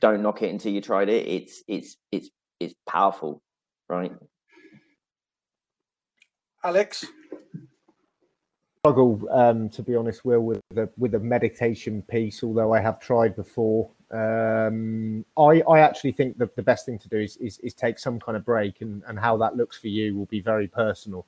Don't 0.00 0.22
knock 0.22 0.42
it 0.42 0.50
until 0.50 0.72
you 0.72 0.80
tried 0.80 1.08
it. 1.08 1.26
It's 1.26 1.62
it's 1.68 1.96
it's 2.12 2.30
it's 2.60 2.74
powerful, 2.88 3.42
right? 3.88 4.12
Alex, 6.64 7.04
struggle 8.86 9.28
um, 9.32 9.68
to 9.68 9.82
be 9.82 9.96
honest, 9.96 10.24
Will, 10.24 10.40
with 10.40 10.60
the 10.70 10.88
with 10.96 11.12
the 11.12 11.18
meditation 11.18 12.02
piece. 12.02 12.44
Although 12.44 12.72
I 12.72 12.80
have 12.80 13.00
tried 13.00 13.34
before, 13.34 13.90
um, 14.12 15.24
I, 15.36 15.60
I 15.68 15.80
actually 15.80 16.12
think 16.12 16.38
that 16.38 16.54
the 16.54 16.62
best 16.62 16.86
thing 16.86 16.98
to 17.00 17.08
do 17.08 17.18
is, 17.18 17.36
is, 17.38 17.58
is, 17.58 17.74
take 17.74 17.98
some 17.98 18.20
kind 18.20 18.36
of 18.36 18.44
break, 18.44 18.82
and, 18.82 19.02
and 19.08 19.18
how 19.18 19.36
that 19.38 19.56
looks 19.56 19.76
for 19.76 19.88
you 19.88 20.16
will 20.16 20.26
be 20.26 20.40
very 20.40 20.68
personal. 20.68 21.26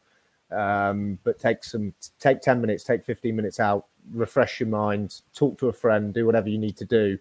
Um, 0.52 1.18
but 1.24 1.38
take 1.38 1.64
some, 1.64 1.92
take 2.20 2.40
10 2.40 2.60
minutes, 2.60 2.84
take 2.84 3.04
15 3.04 3.34
minutes 3.34 3.60
out, 3.60 3.86
refresh 4.12 4.60
your 4.60 4.68
mind, 4.68 5.20
talk 5.34 5.58
to 5.58 5.68
a 5.68 5.72
friend, 5.72 6.14
do 6.14 6.24
whatever 6.24 6.48
you 6.48 6.58
need 6.58 6.76
to 6.78 6.86
do, 6.86 7.18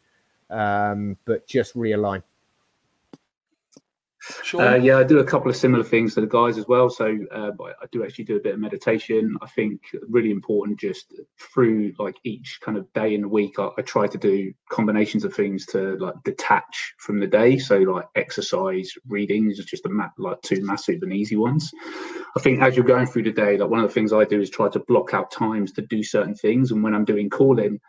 um, 0.50 1.18
but 1.26 1.46
just 1.48 1.76
realign. 1.76 2.22
Sure. 4.44 4.62
Uh, 4.62 4.76
yeah, 4.76 4.98
I 4.98 5.04
do 5.04 5.20
a 5.20 5.24
couple 5.24 5.50
of 5.50 5.56
similar 5.56 5.84
things 5.84 6.16
to 6.16 6.22
the 6.22 6.28
guys 6.28 6.58
as 6.58 6.68
well. 6.68 6.90
So 6.90 7.18
uh, 7.32 7.52
I 7.62 7.86
do 7.92 8.04
actually 8.04 8.26
do 8.26 8.38
a 8.38 8.40
bit 8.40 8.54
of 8.54 8.60
meditation. 8.60 9.36
I 9.42 9.48
think 9.48 9.82
really 10.08 10.32
important 10.32 10.80
just 10.80 11.14
through 11.40 11.94
like 12.00 12.16
each 12.24 12.60
kind 12.62 12.78
of 12.78 12.92
day 12.94 13.14
in 13.14 13.22
the 13.22 13.28
week. 13.28 13.60
I, 13.60 13.70
I, 13.78 13.82
try 13.82 14.08
to 14.08 14.18
do 14.18 14.54
combinations 14.70 15.24
of 15.24 15.34
things 15.34 15.66
to 15.68 15.98
like 15.98 16.16
detach 16.24 16.94
from 17.00 17.20
the 17.20 17.28
day. 17.28 17.58
So 17.58 17.78
like 17.78 18.06
exercise, 18.16 18.92
reading 19.08 19.50
is 19.52 19.64
just 19.66 19.86
a 19.86 19.90
ma- 19.90 20.10
like 20.18 20.42
two 20.42 20.66
massive 20.66 21.02
and 21.02 21.14
easy 21.14 21.36
ones. 21.36 21.72
I 22.36 22.40
think 22.40 22.62
as 22.62 22.76
you're 22.76 22.86
going 22.86 23.08
through 23.08 23.24
the 23.24 23.32
day, 23.32 23.58
like 23.58 23.70
one 23.70 23.80
of 23.80 23.88
the 23.88 23.94
things 23.94 24.14
I 24.14 24.26
do 24.26 24.42
is 24.42 24.50
try 24.50 24.70
to 24.70 24.80
block 24.80 25.14
out 25.14 25.32
times 25.32 25.72
to 25.74 25.82
do 25.82 26.04
certain 26.04 26.36
things. 26.36 26.72
And 26.72 26.84
when 26.84 26.94
I'm 26.94 27.06
doing 27.06 27.30
calling, 27.30 27.80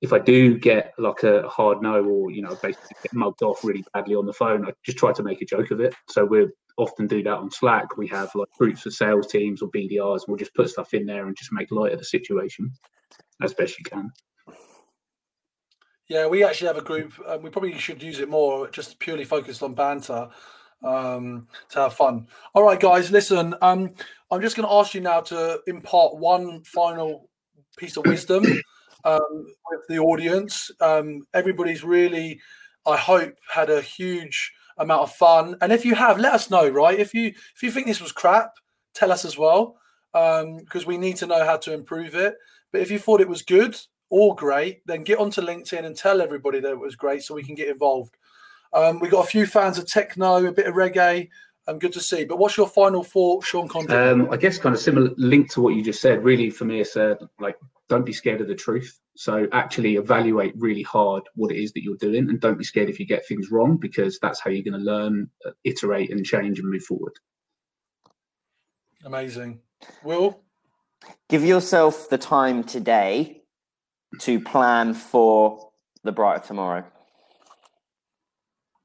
if 0.00 0.12
I 0.12 0.18
do 0.18 0.58
get 0.58 0.94
like 0.98 1.22
a 1.24 1.48
hard 1.48 1.82
no 1.82 2.04
or 2.04 2.30
you 2.30 2.42
know 2.42 2.56
basically 2.62 2.96
get 3.02 3.12
mugged 3.12 3.42
off 3.42 3.64
really 3.64 3.84
badly 3.92 4.14
on 4.14 4.26
the 4.26 4.32
phone, 4.32 4.66
I 4.66 4.72
just 4.84 4.98
try 4.98 5.12
to 5.12 5.22
make 5.22 5.42
a 5.42 5.46
joke 5.46 5.70
of 5.70 5.80
it. 5.80 5.94
So 6.08 6.24
we 6.24 6.46
often 6.76 7.06
do 7.06 7.22
that 7.24 7.36
on 7.36 7.50
Slack. 7.50 7.96
We 7.96 8.06
have 8.08 8.34
like 8.34 8.48
groups 8.58 8.86
of 8.86 8.94
sales 8.94 9.26
teams 9.26 9.60
or 9.60 9.70
BDRs, 9.70 10.20
and 10.20 10.28
we'll 10.28 10.36
just 10.36 10.54
put 10.54 10.70
stuff 10.70 10.94
in 10.94 11.06
there 11.06 11.26
and 11.26 11.36
just 11.36 11.52
make 11.52 11.70
light 11.70 11.92
of 11.92 11.98
the 11.98 12.04
situation 12.04 12.72
as 13.42 13.54
best 13.54 13.78
you 13.78 13.84
can. 13.84 14.10
Yeah, 16.08 16.26
we 16.26 16.42
actually 16.42 16.68
have 16.68 16.78
a 16.78 16.82
group. 16.82 17.12
Um, 17.26 17.42
we 17.42 17.50
probably 17.50 17.76
should 17.76 18.02
use 18.02 18.18
it 18.20 18.30
more, 18.30 18.68
just 18.70 18.98
purely 18.98 19.24
focused 19.24 19.62
on 19.62 19.74
banter 19.74 20.28
um, 20.82 21.48
to 21.70 21.80
have 21.80 21.94
fun. 21.94 22.28
All 22.54 22.62
right, 22.62 22.80
guys, 22.80 23.10
listen. 23.10 23.54
Um, 23.60 23.94
I'm 24.30 24.40
just 24.40 24.56
going 24.56 24.66
to 24.66 24.74
ask 24.74 24.94
you 24.94 25.00
now 25.00 25.20
to 25.22 25.60
impart 25.66 26.16
one 26.16 26.62
final 26.64 27.28
piece 27.76 27.96
of 27.96 28.06
wisdom 28.06 28.44
um, 29.08 29.46
with 29.70 29.80
the 29.88 29.98
audience. 29.98 30.70
Um, 30.80 31.26
everybody's 31.34 31.84
really, 31.84 32.40
I 32.86 32.96
hope, 32.96 33.34
had 33.50 33.70
a 33.70 33.80
huge 33.80 34.52
amount 34.76 35.02
of 35.02 35.12
fun. 35.12 35.56
And 35.60 35.72
if 35.72 35.84
you 35.84 35.94
have, 35.94 36.18
let 36.18 36.34
us 36.34 36.50
know. 36.50 36.68
Right? 36.68 36.98
If 36.98 37.14
you 37.14 37.26
if 37.28 37.62
you 37.62 37.70
think 37.70 37.86
this 37.86 38.00
was 38.00 38.12
crap, 38.12 38.52
tell 38.94 39.12
us 39.12 39.24
as 39.24 39.38
well, 39.38 39.76
because 40.12 40.84
um, 40.84 40.88
we 40.88 40.96
need 40.96 41.16
to 41.16 41.26
know 41.26 41.44
how 41.44 41.56
to 41.58 41.72
improve 41.72 42.14
it. 42.14 42.34
But 42.72 42.82
if 42.82 42.90
you 42.90 42.98
thought 42.98 43.20
it 43.20 43.28
was 43.28 43.42
good 43.42 43.76
or 44.10 44.34
great, 44.34 44.86
then 44.86 45.02
get 45.02 45.18
onto 45.18 45.40
LinkedIn 45.40 45.84
and 45.84 45.96
tell 45.96 46.20
everybody 46.20 46.60
that 46.60 46.72
it 46.72 46.78
was 46.78 46.96
great, 46.96 47.22
so 47.22 47.34
we 47.34 47.42
can 47.44 47.54
get 47.54 47.68
involved. 47.68 48.16
Um, 48.72 49.00
we 49.00 49.08
got 49.08 49.24
a 49.24 49.28
few 49.28 49.46
fans 49.46 49.78
of 49.78 49.86
techno, 49.86 50.44
a 50.44 50.52
bit 50.52 50.66
of 50.66 50.74
reggae. 50.74 51.28
Um, 51.66 51.78
good 51.78 51.92
to 51.92 52.00
see. 52.00 52.24
But 52.24 52.38
what's 52.38 52.56
your 52.56 52.68
final 52.68 53.04
thought, 53.04 53.44
Sean 53.44 53.68
Condron? 53.68 54.12
Um, 54.12 54.30
I 54.30 54.36
guess 54.38 54.58
kind 54.58 54.74
of 54.74 54.80
similar 54.80 55.10
link 55.16 55.50
to 55.52 55.60
what 55.60 55.74
you 55.74 55.82
just 55.82 56.00
said. 56.00 56.24
Really, 56.24 56.48
for 56.50 56.64
me, 56.64 56.80
it's 56.80 56.96
uh, 56.96 57.16
like 57.38 57.56
don't 57.88 58.04
be 58.04 58.12
scared 58.12 58.40
of 58.40 58.48
the 58.48 58.54
truth. 58.54 58.98
So 59.16 59.48
actually 59.52 59.96
evaluate 59.96 60.54
really 60.56 60.82
hard 60.82 61.24
what 61.34 61.50
it 61.50 61.60
is 61.60 61.72
that 61.72 61.82
you're 61.82 61.96
doing, 61.96 62.28
and 62.28 62.40
don't 62.40 62.58
be 62.58 62.64
scared 62.64 62.88
if 62.88 63.00
you 63.00 63.06
get 63.06 63.26
things 63.26 63.50
wrong 63.50 63.76
because 63.76 64.18
that's 64.20 64.40
how 64.40 64.50
you're 64.50 64.62
going 64.62 64.78
to 64.78 64.90
learn, 64.90 65.28
uh, 65.46 65.50
iterate, 65.64 66.10
and 66.10 66.24
change 66.24 66.58
and 66.58 66.70
move 66.70 66.84
forward. 66.84 67.14
Amazing. 69.04 69.60
Will 70.02 70.40
give 71.28 71.44
yourself 71.44 72.08
the 72.08 72.18
time 72.18 72.62
today 72.62 73.42
to 74.20 74.40
plan 74.40 74.94
for 74.94 75.70
the 76.04 76.12
brighter 76.12 76.44
tomorrow. 76.46 76.84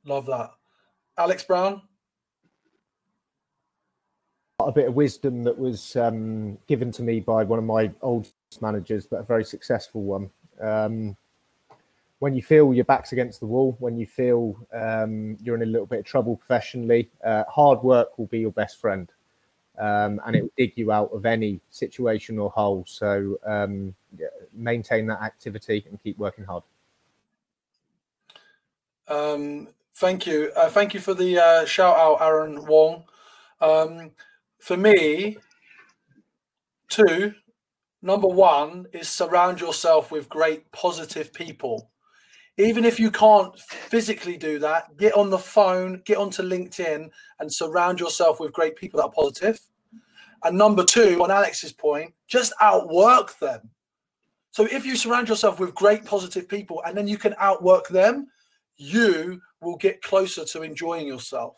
Love 0.06 0.26
that, 0.26 0.52
Alex 1.18 1.44
Brown 1.44 1.82
a 4.68 4.72
bit 4.72 4.88
of 4.88 4.96
wisdom 4.96 5.44
that 5.44 5.58
was 5.58 5.96
um, 5.96 6.58
given 6.68 6.92
to 6.92 7.04
me 7.04 7.20
by 7.20 7.44
one 7.44 7.60
of 7.60 7.66
my 7.66 7.92
old 8.02 8.28
managers, 8.62 9.06
but 9.06 9.20
a 9.20 9.24
very 9.24 9.44
successful 9.44 10.04
one. 10.04 10.30
Um, 10.62 11.16
when 12.20 12.34
you 12.34 12.42
feel 12.42 12.74
your 12.74 12.86
back's 12.86 13.12
against 13.12 13.42
the 13.42 13.46
wall, 13.46 13.76
when 13.80 13.98
you 13.98 14.06
feel 14.06 14.56
um, 14.74 15.38
you're 15.42 15.56
in 15.56 15.64
a 15.64 15.66
little 15.66 15.86
bit 15.86 16.00
of 16.00 16.06
trouble 16.06 16.38
professionally, 16.38 17.10
uh, 17.26 17.44
hard 17.50 17.84
work 17.84 18.18
will 18.18 18.28
be 18.28 18.40
your 18.40 18.52
best 18.52 18.80
friend. 18.80 19.12
Um, 19.78 20.22
and 20.26 20.36
it 20.36 20.44
will 20.44 20.52
dig 20.56 20.74
you 20.76 20.92
out 20.92 21.10
of 21.12 21.26
any 21.26 21.60
situation 21.70 22.38
or 22.38 22.52
hole. 22.52 22.86
So 22.88 23.40
um, 23.46 23.94
yeah, 24.18 24.28
maintain 24.54 25.08
that 25.08 25.22
activity 25.22 25.84
and 25.90 26.02
keep 26.02 26.18
working 26.18 26.46
hard. 26.46 26.64
Um, 29.08 29.68
thank 29.96 30.26
you. 30.26 30.52
Uh, 30.56 30.70
thank 30.70 30.94
you 30.94 31.00
for 31.00 31.14
the 31.14 31.40
uh, 31.40 31.66
shout 31.66 31.98
out, 31.98 32.22
Aaron 32.22 32.66
Wong. 32.66 33.04
Um, 33.60 34.12
for 34.60 34.78
me, 34.78 35.38
two, 36.88 37.34
number 38.04 38.28
one 38.28 38.86
is 38.94 39.10
surround 39.10 39.60
yourself 39.60 40.12
with 40.12 40.30
great 40.30 40.72
positive 40.72 41.34
people 41.34 41.90
even 42.58 42.86
if 42.86 43.00
you 43.00 43.10
can't 43.10 43.58
physically 43.60 44.38
do 44.38 44.60
that, 44.60 44.96
get 44.98 45.16
on 45.16 45.30
the 45.30 45.40
phone, 45.40 46.02
get 46.06 46.18
onto 46.18 46.44
LinkedIn, 46.44 47.10
and 47.40 47.54
surround 47.54 48.00
yourself 48.00 48.40
with 48.40 48.54
great 48.54 48.76
people 48.76 49.00
that 49.00 49.08
are 49.08 49.12
positive. 49.12 49.60
And 50.44 50.58
number 50.58 50.84
two, 50.84 51.24
on 51.24 51.32
Alex's 51.32 51.74
point, 51.74 52.14
just 52.28 52.54
outwork 52.62 53.40
them. 53.40 53.70
So 54.52 54.66
if 54.66 54.86
you 54.86 54.96
surround 54.96 55.30
yourself 55.30 55.60
with 55.60 55.74
great 55.74 56.06
positive 56.06 56.48
people 56.48 56.84
and 56.86 56.96
then 56.96 57.08
you 57.08 57.18
can 57.18 57.34
outwork 57.40 57.88
them, 57.88 58.28
you 58.76 59.42
will 59.62 59.78
get 59.78 60.04
closer 60.04 60.46
to 60.46 60.62
enjoying 60.62 61.08
yourself. 61.08 61.56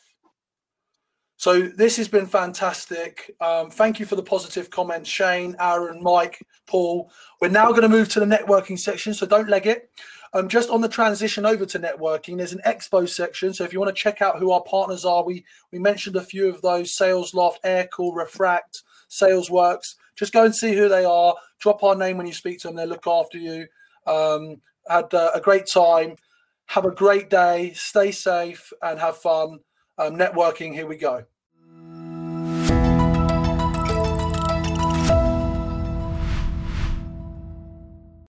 So 1.45 1.61
this 1.61 1.95
has 1.97 2.07
been 2.07 2.25
fantastic. 2.25 3.35
Um, 3.39 3.69
thank 3.69 3.99
you 3.99 4.07
for 4.07 4.15
the 4.15 4.23
positive 4.23 4.71
comments, 4.71 5.07
Shane, 5.07 5.55
Aaron, 5.59 6.01
Mike, 6.01 6.43
Paul. 6.65 7.11
We're 7.39 7.49
now 7.49 7.69
going 7.69 7.83
to 7.83 7.87
move 7.87 8.09
to 8.09 8.19
the 8.19 8.25
networking 8.25 8.79
section, 8.79 9.13
so 9.13 9.27
don't 9.27 9.47
leg 9.47 9.67
it. 9.67 9.91
Um, 10.33 10.49
just 10.49 10.71
on 10.71 10.81
the 10.81 10.89
transition 10.89 11.45
over 11.45 11.63
to 11.63 11.77
networking, 11.77 12.35
there's 12.35 12.53
an 12.53 12.63
expo 12.65 13.07
section. 13.07 13.53
So 13.53 13.63
if 13.63 13.71
you 13.71 13.79
want 13.79 13.95
to 13.95 14.01
check 14.01 14.23
out 14.23 14.39
who 14.39 14.49
our 14.53 14.63
partners 14.63 15.05
are, 15.05 15.23
we 15.23 15.45
we 15.71 15.77
mentioned 15.77 16.15
a 16.15 16.23
few 16.23 16.49
of 16.49 16.63
those: 16.63 16.97
Salesloft, 16.97 17.57
Aircall, 17.63 18.15
Refract, 18.15 18.81
SalesWorks. 19.11 19.97
Just 20.15 20.33
go 20.33 20.45
and 20.45 20.55
see 20.55 20.73
who 20.73 20.89
they 20.89 21.05
are. 21.05 21.35
Drop 21.59 21.83
our 21.83 21.95
name 21.95 22.17
when 22.17 22.25
you 22.25 22.33
speak 22.33 22.57
to 22.61 22.69
them. 22.69 22.75
They 22.75 22.87
look 22.87 23.05
after 23.05 23.37
you. 23.37 23.67
Um, 24.07 24.61
had 24.89 25.13
uh, 25.13 25.29
a 25.35 25.41
great 25.41 25.67
time. 25.67 26.15
Have 26.65 26.85
a 26.85 26.91
great 26.91 27.29
day. 27.29 27.73
Stay 27.75 28.09
safe 28.09 28.73
and 28.81 28.99
have 28.99 29.17
fun. 29.17 29.59
Um, 29.99 30.15
networking. 30.15 30.73
Here 30.73 30.87
we 30.87 30.97
go. 30.97 31.23